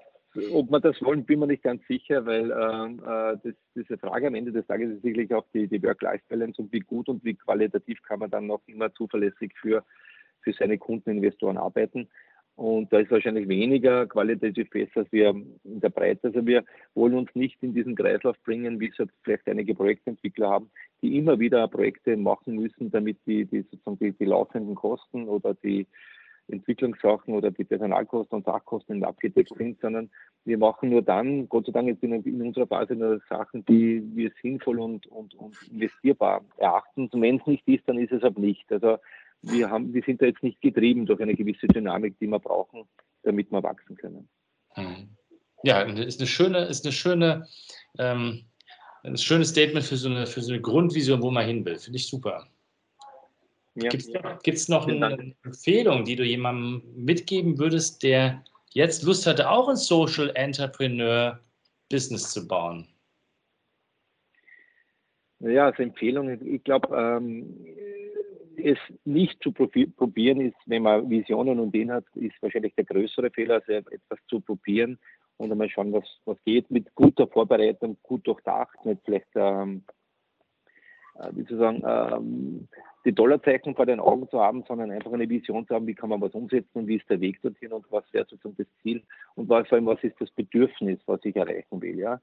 ob 0.51 0.71
wir 0.71 0.79
das 0.79 1.01
wollen, 1.01 1.25
bin 1.25 1.39
mir 1.39 1.47
nicht 1.47 1.63
ganz 1.63 1.85
sicher, 1.87 2.25
weil 2.25 2.51
äh, 2.51 3.33
äh, 3.33 3.37
das, 3.43 3.53
diese 3.75 3.97
Frage 3.97 4.27
am 4.27 4.35
Ende 4.35 4.51
des 4.51 4.65
Tages 4.67 4.91
ist 4.91 5.01
sicherlich 5.01 5.33
auch 5.33 5.45
die, 5.53 5.67
die 5.67 5.81
Work-Life-Balance 5.81 6.61
und 6.61 6.71
wie 6.71 6.79
gut 6.79 7.09
und 7.09 7.23
wie 7.23 7.35
qualitativ 7.35 8.01
kann 8.03 8.19
man 8.19 8.29
dann 8.29 8.47
noch 8.47 8.61
immer 8.67 8.93
zuverlässig 8.93 9.53
für 9.59 9.83
für 10.53 10.63
seine 10.63 10.77
Kunden, 10.77 11.11
Investoren 11.11 11.57
arbeiten. 11.57 12.07
Und 12.55 12.91
da 12.91 12.99
ist 12.99 13.09
wahrscheinlich 13.09 13.47
weniger 13.47 14.05
qualitativ 14.05 14.69
besser 14.69 15.01
als 15.01 15.11
wir 15.13 15.29
in 15.29 15.79
der 15.79 15.89
Breite. 15.89 16.27
Also 16.27 16.45
wir 16.45 16.65
wollen 16.93 17.13
uns 17.13 17.33
nicht 17.33 17.57
in 17.63 17.73
diesen 17.73 17.95
Kreislauf 17.95 18.35
bringen, 18.43 18.81
wie 18.81 18.89
es 18.89 19.07
vielleicht 19.23 19.47
einige 19.47 19.73
Projektentwickler 19.73 20.49
haben, 20.49 20.69
die 21.01 21.17
immer 21.17 21.39
wieder 21.39 21.65
Projekte 21.69 22.17
machen 22.17 22.55
müssen, 22.55 22.91
damit 22.91 23.17
die, 23.25 23.45
die 23.45 23.61
sozusagen 23.61 23.99
die, 23.99 24.11
die 24.11 24.25
laufenden 24.25 24.75
Kosten 24.75 25.29
oder 25.29 25.53
die 25.53 25.87
Entwicklungssachen 26.49 27.33
oder 27.33 27.51
die 27.51 27.63
Personalkosten 27.63 28.39
und 28.39 28.45
Sachkosten 28.45 29.05
abgedeckt 29.05 29.53
sind, 29.57 29.79
sondern 29.79 30.09
wir 30.43 30.57
machen 30.57 30.89
nur 30.89 31.01
dann, 31.01 31.47
Gott 31.47 31.65
sei 31.65 31.71
Dank 31.71 31.87
jetzt 31.87 32.03
in, 32.03 32.11
in 32.11 32.41
unserer 32.41 32.67
Phase 32.67 32.95
nur 32.95 33.21
Sachen, 33.29 33.63
die 33.65 34.03
wir 34.15 34.31
sinnvoll 34.41 34.79
und, 34.79 35.07
und, 35.07 35.33
und 35.35 35.55
investierbar 35.71 36.43
erachten. 36.57 37.07
Und 37.09 37.21
wenn 37.21 37.37
es 37.37 37.47
nicht 37.47 37.67
ist, 37.67 37.87
dann 37.87 37.99
ist 37.99 38.11
es 38.11 38.23
ab 38.23 38.37
nicht. 38.37 38.69
Also 38.71 38.97
wir, 39.41 39.69
haben, 39.69 39.93
wir 39.93 40.03
sind 40.03 40.21
da 40.21 40.25
jetzt 40.25 40.43
nicht 40.43 40.61
getrieben 40.61 41.05
durch 41.05 41.21
eine 41.21 41.35
gewisse 41.35 41.67
Dynamik, 41.67 42.17
die 42.19 42.27
wir 42.27 42.39
brauchen, 42.39 42.83
damit 43.23 43.51
wir 43.51 43.63
wachsen 43.63 43.95
können. 43.95 44.27
Hm. 44.73 45.09
Ja, 45.63 45.81
ist 45.81 46.19
eine 46.19 46.27
schöne, 46.27 46.65
ist 46.65 46.85
eine 46.85 46.93
schöne, 46.93 47.47
ähm, 47.97 48.45
ein 49.03 49.17
schönes 49.17 49.49
Statement 49.49 49.85
für 49.85 49.97
so, 49.97 50.09
eine, 50.09 50.25
für 50.25 50.41
so 50.41 50.53
eine 50.53 50.61
Grundvision, 50.61 51.21
wo 51.21 51.31
man 51.31 51.45
hin 51.45 51.65
will. 51.65 51.77
Finde 51.77 51.97
ich 51.97 52.07
super. 52.07 52.47
Ja. 53.75 53.89
Gibt 53.89 54.57
es 54.57 54.69
noch 54.69 54.87
eine 54.87 55.35
Empfehlung, 55.43 56.03
die 56.03 56.15
du 56.15 56.23
jemandem 56.23 56.81
mitgeben 56.95 57.57
würdest, 57.59 58.03
der 58.03 58.43
jetzt 58.71 59.03
Lust 59.03 59.25
hatte, 59.25 59.49
auch 59.49 59.69
ein 59.69 59.75
Social 59.75 60.31
Entrepreneur 60.35 61.39
Business 61.89 62.31
zu 62.31 62.47
bauen? 62.47 62.87
Ja, 65.39 65.67
als 65.67 65.79
Empfehlung, 65.79 66.29
ich 66.45 66.63
glaube, 66.63 66.95
ähm, 66.95 67.65
es 68.59 68.77
nicht 69.05 69.41
zu 69.41 69.51
probieren 69.51 70.41
ist, 70.41 70.57
wenn 70.65 70.83
man 70.83 71.09
Visionen 71.09 71.59
und 71.59 71.69
Ideen 71.69 71.91
hat, 71.91 72.05
ist 72.15 72.41
wahrscheinlich 72.41 72.75
der 72.75 72.85
größere 72.85 73.29
Fehler, 73.31 73.55
also 73.55 73.71
etwas 73.71 74.19
zu 74.27 74.39
probieren 74.41 74.99
und 75.37 75.51
einmal 75.51 75.69
schauen, 75.69 75.93
was, 75.93 76.05
was 76.25 76.37
geht, 76.43 76.69
mit 76.69 76.93
guter 76.95 77.27
Vorbereitung, 77.27 77.97
gut 78.03 78.27
durchdacht, 78.27 78.85
nicht 78.85 79.01
vielleicht, 79.05 79.27
ähm, 79.35 79.83
äh, 79.87 79.93
wie 81.31 81.45
zu 81.45 81.57
sagen, 81.57 81.83
ähm, 81.85 82.67
die 83.05 83.13
Dollarzeichen 83.13 83.75
vor 83.75 83.85
den 83.85 83.99
Augen 83.99 84.27
zu 84.29 84.39
haben, 84.39 84.63
sondern 84.67 84.91
einfach 84.91 85.11
eine 85.11 85.29
Vision 85.29 85.65
zu 85.67 85.73
haben, 85.73 85.87
wie 85.87 85.95
kann 85.95 86.09
man 86.09 86.21
was 86.21 86.33
umsetzen 86.33 86.79
und 86.79 86.87
wie 86.87 86.97
ist 86.97 87.09
der 87.09 87.21
Weg 87.21 87.41
dorthin 87.41 87.71
und 87.71 87.85
was 87.91 88.03
wäre 88.11 88.25
sozusagen 88.25 88.57
das 88.57 88.67
Ziel 88.81 89.01
und 89.35 89.47
was, 89.47 89.67
vor 89.67 89.77
allem, 89.77 89.85
was 89.85 90.03
ist 90.03 90.19
das 90.19 90.29
Bedürfnis, 90.31 90.99
was 91.05 91.23
ich 91.23 91.35
erreichen 91.35 91.81
will. 91.81 91.97
Ja? 91.97 92.19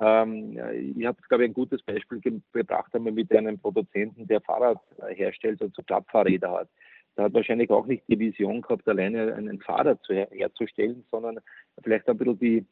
Ähm, 0.00 0.58
ich 0.96 1.04
habe, 1.04 1.18
glaube 1.28 1.44
ich, 1.44 1.50
ein 1.50 1.54
gutes 1.54 1.82
Beispiel 1.82 2.20
gebracht 2.52 2.94
einmal 2.94 3.12
mit 3.12 3.34
einem 3.34 3.58
Produzenten, 3.58 4.26
der 4.26 4.40
Fahrrad 4.40 4.80
herstellt 5.08 5.60
und 5.62 5.74
so 5.74 5.82
Klappfahrräder 5.82 6.52
hat. 6.52 6.68
Der 7.16 7.24
hat 7.24 7.34
wahrscheinlich 7.34 7.70
auch 7.70 7.86
nicht 7.86 8.04
die 8.08 8.18
Vision 8.18 8.62
gehabt, 8.62 8.88
alleine 8.88 9.34
einen 9.34 9.60
Fahrrad 9.60 10.02
zu, 10.04 10.14
herzustellen, 10.14 11.04
sondern 11.10 11.40
vielleicht 11.82 12.08
ein 12.08 12.16
bisschen 12.16 12.38
die, 12.38 12.66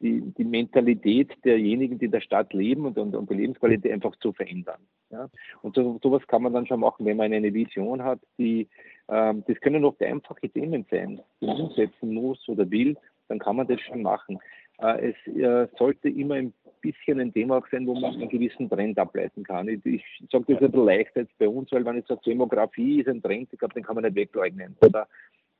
die, 0.00 0.20
die 0.20 0.44
Mentalität 0.44 1.32
derjenigen, 1.44 1.98
die 1.98 2.06
in 2.06 2.10
der 2.10 2.20
Stadt 2.20 2.52
leben 2.52 2.84
und, 2.86 2.98
und, 2.98 3.14
und 3.14 3.30
die 3.30 3.34
Lebensqualität 3.34 3.92
einfach 3.92 4.16
zu 4.16 4.32
verändern. 4.32 4.80
Ja? 5.10 5.28
Und 5.62 5.74
so, 5.76 5.98
sowas 6.02 6.26
kann 6.26 6.42
man 6.42 6.52
dann 6.52 6.66
schon 6.66 6.80
machen, 6.80 7.06
wenn 7.06 7.16
man 7.16 7.32
eine 7.32 7.54
Vision 7.54 8.02
hat, 8.02 8.20
die, 8.38 8.68
ähm, 9.08 9.44
das 9.46 9.60
können 9.60 9.84
auch 9.84 9.98
einfache 10.00 10.48
Themen 10.48 10.84
sein, 10.90 11.20
die 11.40 11.46
man 11.46 11.60
umsetzen 11.60 12.12
muss 12.12 12.46
oder 12.48 12.70
will, 12.70 12.96
dann 13.28 13.38
kann 13.38 13.56
man 13.56 13.66
das 13.66 13.80
schon 13.80 14.02
machen. 14.02 14.38
Äh, 14.78 15.12
es 15.12 15.34
äh, 15.34 15.68
sollte 15.78 16.08
immer 16.08 16.34
ein 16.34 16.52
bisschen 16.80 17.20
ein 17.20 17.32
Thema 17.32 17.58
auch 17.58 17.66
sein, 17.70 17.86
wo 17.86 17.94
man 17.94 18.14
einen 18.14 18.28
gewissen 18.28 18.68
Trend 18.68 18.98
ableiten 18.98 19.44
kann. 19.44 19.68
Ich, 19.68 19.84
ich 19.86 20.04
sage 20.30 20.44
das 20.48 20.62
ein 20.62 20.70
bisschen 20.70 20.84
leichter 20.84 21.20
jetzt 21.20 21.38
bei 21.38 21.48
uns, 21.48 21.70
weil 21.72 21.84
wenn 21.84 21.98
ich 21.98 22.06
sage, 22.06 22.20
Demografie 22.26 23.00
ist 23.00 23.08
ein 23.08 23.22
Trend, 23.22 23.48
ich 23.52 23.58
glaube, 23.58 23.74
den 23.74 23.84
kann 23.84 23.94
man 23.94 24.04
nicht 24.04 24.16
wegleugnen. 24.16 24.76
Oder 24.80 25.06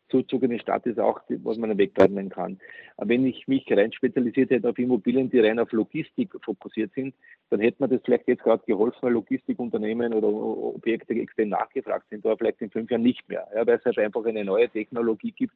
Zuzug 0.08 0.42
in 0.42 0.50
die 0.50 0.58
Stadt 0.58 0.86
ist 0.86 0.98
auch, 0.98 1.20
was 1.28 1.56
man 1.56 1.76
wegräumen 1.78 2.28
kann. 2.28 2.58
Wenn 2.98 3.26
ich 3.26 3.48
mich 3.48 3.66
rein 3.70 3.92
spezialisiert 3.92 4.50
hätte 4.50 4.68
auf 4.68 4.78
Immobilien, 4.78 5.30
die 5.30 5.40
rein 5.40 5.58
auf 5.58 5.72
Logistik 5.72 6.34
fokussiert 6.42 6.92
sind, 6.94 7.14
dann 7.50 7.60
hätte 7.60 7.78
man 7.80 7.90
das 7.90 8.00
vielleicht 8.04 8.28
jetzt 8.28 8.42
gerade 8.42 8.62
geholfen, 8.66 8.98
weil 9.00 9.12
Logistikunternehmen 9.12 10.12
oder 10.12 10.28
Objekte 10.28 11.14
extrem 11.14 11.50
nachgefragt 11.50 12.08
sind, 12.10 12.24
aber 12.24 12.36
vielleicht 12.36 12.60
in 12.60 12.70
fünf 12.70 12.90
Jahren 12.90 13.02
nicht 13.02 13.28
mehr, 13.28 13.46
ja, 13.54 13.66
weil 13.66 13.78
es 13.78 13.84
halt 13.84 13.98
einfach 13.98 14.24
eine 14.24 14.44
neue 14.44 14.68
Technologie 14.68 15.32
gibt, 15.32 15.54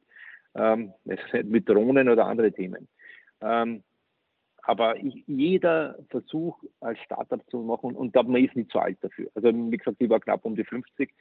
ähm, 0.55 0.93
mit 1.43 1.69
Drohnen 1.69 2.09
oder 2.09 2.25
andere 2.25 2.51
Themen. 2.51 2.87
Ähm, 3.41 3.83
aber 4.63 4.97
ich, 4.97 5.23
jeder 5.25 5.97
Versuch 6.09 6.61
als 6.79 6.99
Startup 6.99 7.41
zu 7.49 7.59
machen, 7.59 7.95
und, 7.95 8.15
und 8.15 8.27
man 8.29 8.43
ist 8.43 8.55
nicht 8.55 8.71
zu 8.71 8.79
alt 8.79 8.97
dafür. 9.01 9.29
Also 9.33 9.51
wie 9.51 9.77
gesagt, 9.77 9.97
ich 9.99 10.09
war 10.09 10.19
knapp 10.19 10.45
um 10.45 10.55
die 10.55 10.63
50, 10.63 11.11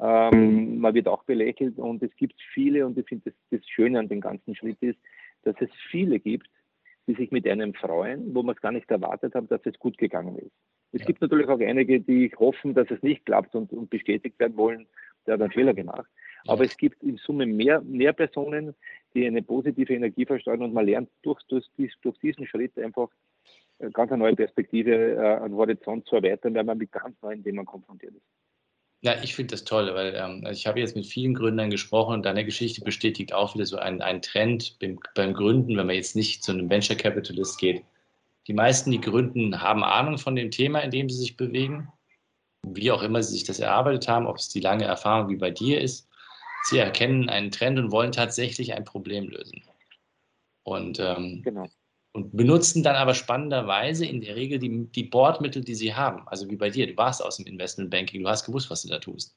Ähm, 0.00 0.78
man 0.78 0.94
wird 0.94 1.08
auch 1.08 1.24
belächelt 1.24 1.78
und 1.78 2.02
es 2.02 2.14
gibt 2.16 2.40
viele 2.54 2.86
und 2.86 2.96
ich 2.96 3.06
finde, 3.06 3.30
das, 3.30 3.34
das 3.50 3.68
Schöne 3.68 3.98
an 3.98 4.08
dem 4.08 4.20
ganzen 4.20 4.54
Schritt 4.54 4.78
ist, 4.80 4.98
dass 5.42 5.56
es 5.60 5.70
viele 5.90 6.20
gibt, 6.20 6.48
die 7.06 7.14
sich 7.14 7.30
mit 7.30 7.48
einem 7.48 7.74
freuen, 7.74 8.34
wo 8.34 8.42
man 8.42 8.54
es 8.54 8.60
gar 8.60 8.72
nicht 8.72 8.90
erwartet 8.90 9.34
hat, 9.34 9.50
dass 9.50 9.60
es 9.64 9.78
gut 9.78 9.98
gegangen 9.98 10.36
ist. 10.36 10.52
Es 10.92 11.00
ja. 11.00 11.06
gibt 11.06 11.20
natürlich 11.20 11.48
auch 11.48 11.60
einige, 11.60 12.00
die 12.00 12.32
hoffen, 12.38 12.74
dass 12.74 12.90
es 12.90 13.02
nicht 13.02 13.26
klappt 13.26 13.54
und, 13.54 13.72
und 13.72 13.90
bestätigt 13.90 14.38
werden 14.38 14.56
wollen, 14.56 14.86
der 15.26 15.34
hat 15.34 15.42
einen 15.42 15.52
Fehler 15.52 15.74
gemacht. 15.74 16.08
Ja. 16.44 16.52
Aber 16.52 16.64
es 16.64 16.76
gibt 16.76 17.02
in 17.02 17.16
Summe 17.16 17.46
mehr, 17.46 17.80
mehr 17.80 18.12
Personen, 18.12 18.74
die 19.14 19.26
eine 19.26 19.42
positive 19.42 19.92
Energie 19.92 20.26
versteuern 20.26 20.62
und 20.62 20.74
man 20.74 20.86
lernt 20.86 21.10
durch, 21.22 21.42
durch, 21.48 21.66
durch 21.76 22.18
diesen 22.18 22.46
Schritt 22.46 22.78
einfach 22.78 23.08
ganz 23.92 24.10
eine 24.10 24.22
neue 24.22 24.36
Perspektive, 24.36 25.14
äh, 25.14 25.44
einen 25.44 25.54
Horizont 25.54 26.06
zu 26.06 26.16
erweitern, 26.16 26.54
weil 26.54 26.64
man 26.64 26.78
mit 26.78 26.92
ganz 26.92 27.20
neuen 27.22 27.42
Themen 27.42 27.64
konfrontiert 27.64 28.14
ist. 28.14 28.26
Ja, 29.00 29.22
ich 29.22 29.36
finde 29.36 29.52
das 29.52 29.64
toll, 29.64 29.94
weil 29.94 30.14
ähm, 30.16 30.44
ich 30.50 30.66
habe 30.66 30.80
jetzt 30.80 30.96
mit 30.96 31.06
vielen 31.06 31.34
Gründern 31.34 31.70
gesprochen 31.70 32.14
und 32.14 32.26
deine 32.26 32.44
Geschichte 32.44 32.80
bestätigt 32.80 33.32
auch 33.32 33.54
wieder 33.54 33.64
so 33.64 33.78
einen, 33.78 34.02
einen 34.02 34.22
Trend 34.22 34.76
beim, 34.80 34.98
beim 35.14 35.34
Gründen, 35.34 35.76
wenn 35.76 35.86
man 35.86 35.94
jetzt 35.94 36.16
nicht 36.16 36.42
zu 36.42 36.50
einem 36.50 36.68
Venture 36.68 36.96
Capitalist 36.96 37.58
geht. 37.58 37.84
Die 38.48 38.54
meisten, 38.54 38.90
die 38.90 39.00
gründen, 39.00 39.60
haben 39.60 39.84
Ahnung 39.84 40.18
von 40.18 40.34
dem 40.34 40.50
Thema, 40.50 40.80
in 40.80 40.90
dem 40.90 41.08
sie 41.08 41.18
sich 41.18 41.36
bewegen, 41.36 41.92
wie 42.66 42.90
auch 42.90 43.02
immer 43.02 43.22
sie 43.22 43.34
sich 43.34 43.44
das 43.44 43.60
erarbeitet 43.60 44.08
haben, 44.08 44.26
ob 44.26 44.38
es 44.38 44.48
die 44.48 44.60
lange 44.60 44.84
Erfahrung 44.84 45.28
wie 45.28 45.36
bei 45.36 45.50
dir 45.50 45.80
ist. 45.80 46.08
Sie 46.64 46.78
erkennen 46.78 47.28
einen 47.28 47.52
Trend 47.52 47.78
und 47.78 47.92
wollen 47.92 48.10
tatsächlich 48.10 48.74
ein 48.74 48.84
Problem 48.84 49.28
lösen. 49.28 49.62
Und 50.64 50.98
ähm, 50.98 51.42
genau 51.42 51.68
und 52.12 52.36
benutzen 52.36 52.82
dann 52.82 52.96
aber 52.96 53.14
spannenderweise 53.14 54.06
in 54.06 54.20
der 54.20 54.36
Regel 54.36 54.58
die, 54.58 54.86
die 54.90 55.04
Bordmittel, 55.04 55.62
die 55.62 55.74
sie 55.74 55.94
haben. 55.94 56.26
Also 56.28 56.48
wie 56.50 56.56
bei 56.56 56.70
dir, 56.70 56.86
du 56.86 56.96
warst 56.96 57.22
aus 57.22 57.36
dem 57.36 57.46
Investmentbanking, 57.46 58.22
du 58.22 58.28
hast 58.28 58.46
gewusst, 58.46 58.70
was 58.70 58.82
du 58.82 58.88
da 58.88 58.98
tust. 58.98 59.36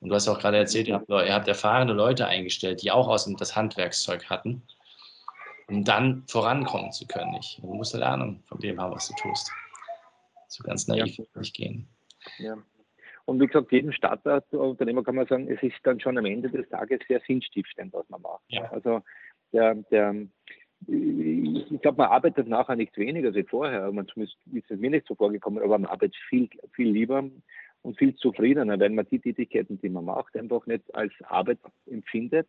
Und 0.00 0.10
du 0.10 0.14
hast 0.14 0.28
auch 0.28 0.38
gerade 0.38 0.58
erzählt, 0.58 0.88
ihr 0.88 0.94
habt, 0.94 1.08
ihr 1.08 1.32
habt 1.32 1.48
erfahrene 1.48 1.92
Leute 1.92 2.26
eingestellt, 2.26 2.82
die 2.82 2.90
auch 2.90 3.08
aus 3.08 3.24
dem, 3.24 3.36
das 3.36 3.56
Handwerkszeug 3.56 4.28
hatten, 4.28 4.62
um 5.68 5.84
dann 5.84 6.24
vorankommen 6.26 6.92
zu 6.92 7.06
können. 7.06 7.34
Ich, 7.40 7.58
du 7.60 7.72
musst 7.72 7.94
eine 7.94 8.06
Ahnung 8.06 8.42
von 8.46 8.60
dem 8.60 8.80
haben, 8.80 8.94
was 8.94 9.08
du 9.08 9.14
tust. 9.14 9.50
So 10.48 10.62
ganz 10.64 10.86
naiv 10.86 11.16
ja. 11.16 11.24
nicht 11.34 11.54
gehen. 11.54 11.88
Ja. 12.38 12.56
Und 13.24 13.40
wie 13.40 13.46
gesagt, 13.46 13.72
jedem 13.72 13.92
Startup-Unternehmer 13.92 15.02
kann 15.02 15.16
man 15.16 15.26
sagen, 15.26 15.50
es 15.50 15.60
ist 15.62 15.76
dann 15.82 15.98
schon 15.98 16.16
am 16.16 16.26
Ende 16.26 16.48
des 16.48 16.68
Tages 16.68 17.00
sehr 17.08 17.20
sinnstiftend, 17.26 17.92
was 17.92 18.08
man 18.08 18.22
macht. 18.22 18.44
Ja. 18.48 18.70
Also 18.70 19.02
der, 19.52 19.74
der, 19.90 20.14
ich 20.86 21.80
glaube, 21.82 21.98
man 21.98 22.10
arbeitet 22.10 22.48
nachher 22.48 22.76
nicht 22.76 22.96
weniger 22.96 23.34
als 23.34 23.48
vorher. 23.48 23.90
Man 23.92 24.06
zumindest 24.06 24.38
ist 24.52 24.70
es 24.70 24.78
mir 24.78 24.90
nicht 24.90 25.06
so 25.06 25.14
vorgekommen, 25.14 25.62
aber 25.62 25.78
man 25.78 25.90
arbeitet 25.90 26.16
viel, 26.28 26.48
viel 26.72 26.90
lieber 26.90 27.24
und 27.82 27.98
viel 27.98 28.14
zufriedener, 28.16 28.78
weil 28.78 28.90
man 28.90 29.06
die 29.10 29.18
Tätigkeiten, 29.18 29.80
die 29.80 29.88
man 29.88 30.04
macht, 30.04 30.36
einfach 30.36 30.66
nicht 30.66 30.94
als 30.94 31.12
Arbeit 31.24 31.58
empfindet, 31.90 32.48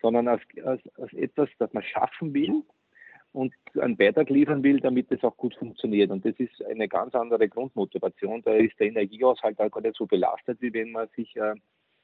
sondern 0.00 0.28
als, 0.28 0.42
als, 0.64 0.80
als 0.96 1.12
etwas, 1.12 1.48
das 1.58 1.72
man 1.72 1.82
schaffen 1.82 2.32
will 2.34 2.62
und 3.32 3.52
einen 3.78 3.96
Beitrag 3.96 4.30
liefern 4.30 4.62
will, 4.62 4.80
damit 4.80 5.10
es 5.12 5.22
auch 5.22 5.36
gut 5.36 5.54
funktioniert. 5.56 6.10
Und 6.10 6.24
das 6.24 6.34
ist 6.38 6.64
eine 6.64 6.88
ganz 6.88 7.14
andere 7.14 7.48
Grundmotivation. 7.48 8.42
Da 8.42 8.54
ist 8.54 8.78
der 8.78 8.88
Energiehaushalt 8.88 9.58
auch 9.60 9.70
gar 9.70 9.80
nicht 9.80 9.96
so 9.96 10.06
belastet, 10.06 10.60
wie 10.60 10.72
wenn 10.72 10.92
man 10.92 11.08
sich 11.16 11.36
äh, 11.36 11.54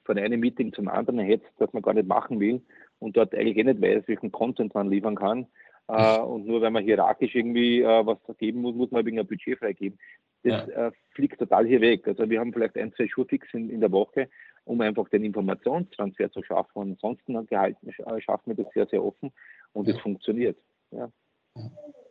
von 0.04 0.18
einem 0.18 0.40
Meeting 0.40 0.72
zum 0.72 0.88
anderen 0.88 1.20
hetzt, 1.20 1.50
das 1.58 1.72
man 1.72 1.82
gar 1.82 1.94
nicht 1.94 2.08
machen 2.08 2.40
will 2.40 2.62
und 2.98 3.16
dort 3.16 3.34
eigentlich 3.34 3.56
eh 3.56 3.64
nicht 3.64 3.80
weiß, 3.80 4.04
welchen 4.06 4.32
Content 4.32 4.74
man 4.74 4.90
liefern 4.90 5.16
kann. 5.16 5.46
Äh, 5.88 6.18
und 6.18 6.46
nur 6.46 6.62
weil 6.62 6.70
man 6.70 6.82
hierarchisch 6.82 7.34
irgendwie 7.34 7.82
äh, 7.82 8.06
was 8.06 8.18
geben 8.38 8.60
muss, 8.60 8.74
muss 8.74 8.90
man 8.90 9.04
wegen 9.04 9.18
ein 9.18 9.26
Budget 9.26 9.58
freigeben. 9.58 9.98
Das 10.42 10.66
ja. 10.68 10.88
äh, 10.88 10.92
fliegt 11.10 11.38
total 11.38 11.66
hier 11.66 11.80
weg. 11.80 12.06
Also 12.06 12.28
wir 12.28 12.40
haben 12.40 12.52
vielleicht 12.52 12.76
ein, 12.76 12.92
zwei 12.94 13.08
Schurfix 13.08 13.46
in, 13.52 13.70
in 13.70 13.80
der 13.80 13.92
Woche, 13.92 14.28
um 14.64 14.80
einfach 14.80 15.08
den 15.08 15.24
Informationstransfer 15.24 16.30
zu 16.30 16.42
schaffen. 16.42 16.80
Ansonsten 16.80 17.46
gehalten, 17.46 17.88
äh, 17.88 18.20
schaffen 18.20 18.56
wir 18.56 18.64
das 18.64 18.72
sehr, 18.72 18.86
sehr 18.86 19.04
offen 19.04 19.32
und 19.72 19.88
es 19.88 19.98
funktioniert. 19.98 20.58
Ja, 20.90 21.10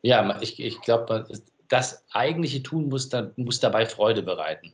ja 0.01 0.39
ich, 0.41 0.63
ich 0.63 0.81
glaube, 0.81 1.27
das 1.69 2.05
eigentliche 2.11 2.61
Tun 2.61 2.89
muss, 2.89 3.09
da, 3.09 3.31
muss 3.35 3.59
dabei 3.59 3.85
Freude 3.85 4.21
bereiten. 4.21 4.73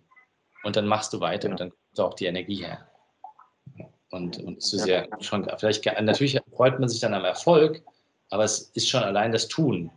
Und 0.63 0.75
dann 0.75 0.87
machst 0.87 1.13
du 1.13 1.21
weiter 1.21 1.47
genau. 1.47 1.53
und 1.53 1.59
dann 1.59 1.69
kommt 1.69 1.99
auch 1.99 2.13
die 2.15 2.25
Energie 2.25 2.65
her. 2.65 2.85
Und, 4.11 4.39
und 4.39 4.57
es 4.57 4.73
ist 4.73 4.87
ja, 4.87 5.05
ja 5.05 5.21
schon, 5.21 5.47
vielleicht, 5.57 5.85
natürlich 5.85 6.39
freut 6.55 6.79
man 6.79 6.89
sich 6.89 6.99
dann 6.99 7.13
am 7.13 7.25
Erfolg, 7.25 7.81
aber 8.29 8.43
es 8.43 8.71
ist 8.73 8.89
schon 8.89 9.03
allein 9.03 9.31
das 9.31 9.47
Tun 9.47 9.91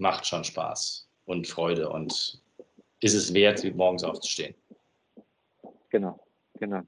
macht 0.00 0.26
schon 0.26 0.44
Spaß 0.44 1.08
und 1.26 1.46
Freude 1.46 1.88
und 1.90 2.42
ist 3.00 3.14
es 3.14 3.32
wert, 3.34 3.62
morgens 3.74 4.02
aufzustehen. 4.02 4.54
Genau, 5.90 6.18
genau. 6.58 6.82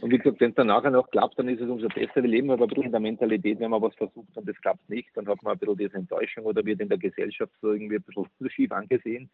Und 0.00 0.10
wie 0.10 0.18
gesagt, 0.18 0.40
wenn 0.40 0.50
es 0.50 0.56
dann 0.56 0.68
nachher 0.68 0.90
noch 0.90 1.10
klappt, 1.10 1.38
dann 1.38 1.48
ist 1.48 1.60
es 1.60 1.68
umso 1.68 1.88
besser. 1.88 2.22
Wir 2.22 2.28
leben 2.28 2.50
aber 2.50 2.64
ein 2.64 2.68
bisschen 2.68 2.84
in 2.84 2.92
der 2.92 3.00
Mentalität, 3.00 3.58
wenn 3.58 3.70
man 3.70 3.82
was 3.82 3.94
versucht 3.94 4.36
und 4.36 4.48
es 4.48 4.60
klappt 4.60 4.88
nicht, 4.88 5.08
dann 5.14 5.26
hat 5.26 5.42
man 5.42 5.54
ein 5.54 5.58
bisschen 5.58 5.76
diese 5.76 5.96
Enttäuschung 5.96 6.44
oder 6.44 6.64
wird 6.64 6.80
in 6.80 6.88
der 6.88 6.98
Gesellschaft 6.98 7.52
so 7.60 7.72
irgendwie 7.72 7.96
ein 7.96 8.02
bisschen 8.02 8.50
schief 8.50 8.72
angesehen. 8.72 9.30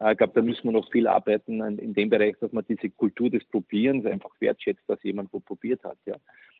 Äh, 0.00 0.12
ich 0.12 0.18
glaube, 0.18 0.32
da 0.34 0.42
müssen 0.42 0.64
wir 0.64 0.72
noch 0.72 0.90
viel 0.90 1.06
arbeiten 1.06 1.60
in 1.78 1.94
dem 1.94 2.10
Bereich, 2.10 2.36
dass 2.40 2.52
man 2.52 2.64
diese 2.68 2.90
Kultur 2.90 3.30
des 3.30 3.44
Probierens 3.44 4.06
einfach 4.06 4.30
wertschätzt, 4.40 4.82
dass 4.86 5.02
jemand 5.02 5.32
wo 5.32 5.40
probiert 5.40 5.82
hat. 5.84 5.98
Ja. 6.06 6.16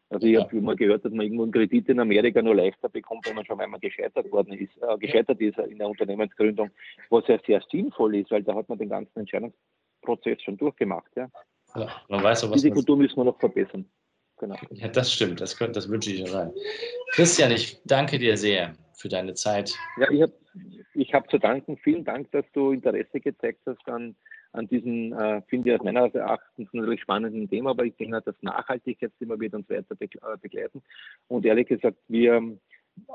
Also 0.09 0.27
ich 0.27 0.37
habe 0.39 0.57
immer 0.57 0.77
gehört, 0.77 1.05
dass 1.05 1.13
man 1.13 1.23
irgendwo 1.23 1.43
einen 1.43 1.53
Kredit 1.53 1.89
in 1.89 1.99
Amerika 1.99 2.41
nur 2.41 2.55
leichter 2.55 2.89
bekommt, 2.89 3.27
wenn 3.27 3.35
man 3.35 3.45
schon 3.45 3.61
einmal 3.61 3.81
gescheitert 3.81 4.31
worden 4.31 4.53
ist, 4.53 4.71
äh, 4.81 4.97
gescheitert 4.99 5.41
ist 5.41 5.59
in 5.59 5.79
der 5.79 5.89
Unternehmensgründung, 5.89 6.71
was 7.11 7.27
ja 7.27 7.39
sehr 7.45 7.61
sinnvoll 7.71 8.15
ist, 8.17 8.31
weil 8.31 8.45
da 8.45 8.55
hat 8.55 8.69
man 8.69 8.79
den 8.79 8.89
ganzen 8.89 9.19
Entscheidungsprozess 9.19 10.43
schon 10.43 10.57
durchgemacht. 10.57 11.11
Ja. 11.17 11.29
ja 11.75 11.89
man 12.09 12.23
weiß 12.23 12.45
auch, 12.45 12.51
was 12.51 12.63
Diese 12.63 12.73
Kultur 12.73 12.97
müssen 12.97 13.17
wir 13.17 13.25
noch 13.25 13.39
verbessern. 13.41 13.85
Genau. 14.39 14.55
Ja, 14.71 14.89
das 14.89 15.13
stimmt, 15.13 15.41
das, 15.41 15.57
könnte, 15.57 15.73
das 15.73 15.89
wünsche 15.89 16.13
ich 16.13 16.33
rein. 16.33 16.53
Christian, 17.13 17.51
ich 17.51 17.81
danke 17.85 18.19
dir 18.19 18.37
sehr 18.37 18.77
für 18.97 19.09
deine 19.09 19.35
Zeit. 19.35 19.75
Ja, 19.99 20.11
ich 20.11 20.23
habe 20.23 20.33
ich 20.95 21.15
hab 21.15 21.31
zu 21.31 21.39
danken. 21.39 21.77
Vielen 21.79 22.05
Dank, 22.05 22.31
dass 22.33 22.45
du 22.53 22.73
Interesse 22.73 23.21
gezeigt 23.21 23.61
hast 23.67 23.87
an 23.89 24.17
an 24.57 24.67
diesem, 24.69 25.13
äh, 25.13 25.43
finde 25.43 25.71
ich 25.71 25.79
aus 25.79 25.85
meiner 25.85 26.13
Erachtens 26.15 26.69
natürlich 26.73 27.03
spannenden 27.03 27.49
Thema, 27.49 27.71
aber 27.71 27.85
ich 27.85 27.95
denke, 27.97 28.23
das 28.25 28.35
Nachhaltigkeitsthema 28.41 29.39
wird 29.39 29.55
uns 29.55 29.69
weiter 29.69 29.95
äh, 30.01 30.37
begleiten. 30.41 30.83
Und 31.29 31.45
ehrlich 31.45 31.69
gesagt, 31.69 31.99
wir 32.09 32.43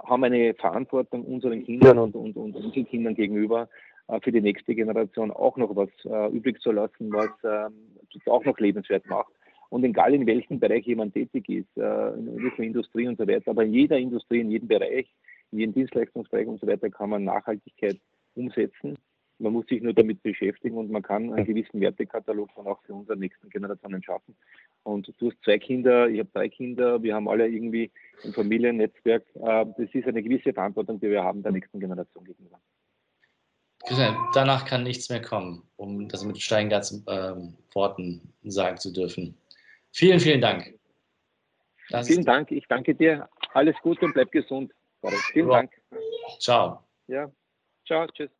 haben 0.05 0.23
eine 0.23 0.53
Verantwortung 0.53 1.23
unseren 1.25 1.63
Kindern 1.65 1.97
und, 1.97 2.15
und, 2.15 2.37
und 2.37 2.55
Enkelkindern 2.55 3.15
gegenüber, 3.15 3.69
äh, 4.07 4.19
für 4.21 4.31
die 4.31 4.41
nächste 4.41 4.75
Generation 4.75 5.31
auch 5.31 5.57
noch 5.57 5.75
was 5.75 5.89
äh, 6.05 6.31
übrig 6.31 6.61
zu 6.61 6.71
lassen, 6.71 7.11
was 7.11 7.29
äh, 7.43 8.29
auch 8.29 8.45
noch 8.45 8.59
lebenswert 8.59 9.05
macht. 9.07 9.33
Und 9.69 9.83
egal 9.85 10.13
in 10.13 10.27
welchem 10.27 10.59
Bereich 10.59 10.85
jemand 10.85 11.13
tätig 11.13 11.47
ist, 11.49 11.77
äh, 11.77 12.09
in 12.13 12.43
welcher 12.43 12.63
Industrie 12.63 13.07
und 13.07 13.17
so 13.17 13.27
weiter, 13.27 13.51
aber 13.51 13.63
in 13.63 13.73
jeder 13.73 13.97
Industrie, 13.97 14.41
in 14.41 14.51
jedem 14.51 14.67
Bereich, 14.67 15.07
in 15.51 15.59
jedem 15.59 15.73
Dienstleistungsbereich 15.73 16.47
und 16.47 16.59
so 16.59 16.67
weiter 16.67 16.89
kann 16.89 17.09
man 17.09 17.23
Nachhaltigkeit 17.23 17.99
umsetzen. 18.35 18.97
Man 19.39 19.53
muss 19.53 19.65
sich 19.67 19.81
nur 19.81 19.93
damit 19.93 20.21
beschäftigen 20.21 20.77
und 20.77 20.91
man 20.91 21.01
kann 21.01 21.33
einen 21.33 21.45
gewissen 21.45 21.81
Wertekatalog 21.81 22.49
dann 22.55 22.67
auch 22.67 22.81
für 22.83 22.93
unsere 22.93 23.17
nächsten 23.17 23.49
Generationen 23.49 24.03
schaffen. 24.03 24.35
Und 24.83 25.11
du 25.17 25.31
hast 25.31 25.43
zwei 25.43 25.57
Kinder, 25.57 26.07
ich 26.07 26.19
habe 26.19 26.29
drei 26.31 26.47
Kinder, 26.47 27.01
wir 27.01 27.15
haben 27.15 27.27
alle 27.27 27.47
irgendwie 27.47 27.91
ein 28.23 28.33
Familiennetzwerk. 28.33 29.23
Äh, 29.35 29.65
das 29.77 29.93
ist 29.93 30.07
eine 30.07 30.21
gewisse 30.21 30.53
Verantwortung, 30.53 30.99
die 30.99 31.09
wir 31.09 31.23
haben 31.23 31.41
der 31.41 31.51
nächsten 31.51 31.79
Generation 31.79 32.23
gegenüber. 32.23 32.59
Danach 34.33 34.65
kann 34.65 34.83
nichts 34.83 35.09
mehr 35.09 35.21
kommen, 35.21 35.63
um 35.75 36.07
das 36.07 36.23
mit 36.23 36.39
Steingarts 36.39 37.03
ähm, 37.09 37.55
Worten 37.73 38.31
sagen 38.43 38.77
zu 38.77 38.93
dürfen. 38.93 39.35
Vielen, 39.91 40.19
vielen 40.19 40.39
Dank. 40.39 40.75
Das 41.89 42.07
vielen 42.07 42.23
Dank, 42.23 42.51
ich 42.51 42.67
danke 42.67 42.95
dir. 42.95 43.27
Alles 43.53 43.75
Gute 43.81 44.05
und 44.05 44.13
bleib 44.13 44.31
gesund. 44.31 44.71
Vielen 45.31 45.49
Dank. 45.49 45.71
Ciao. 46.39 46.83
Ja, 47.07 47.31
ciao, 47.85 48.07
tschüss. 48.07 48.31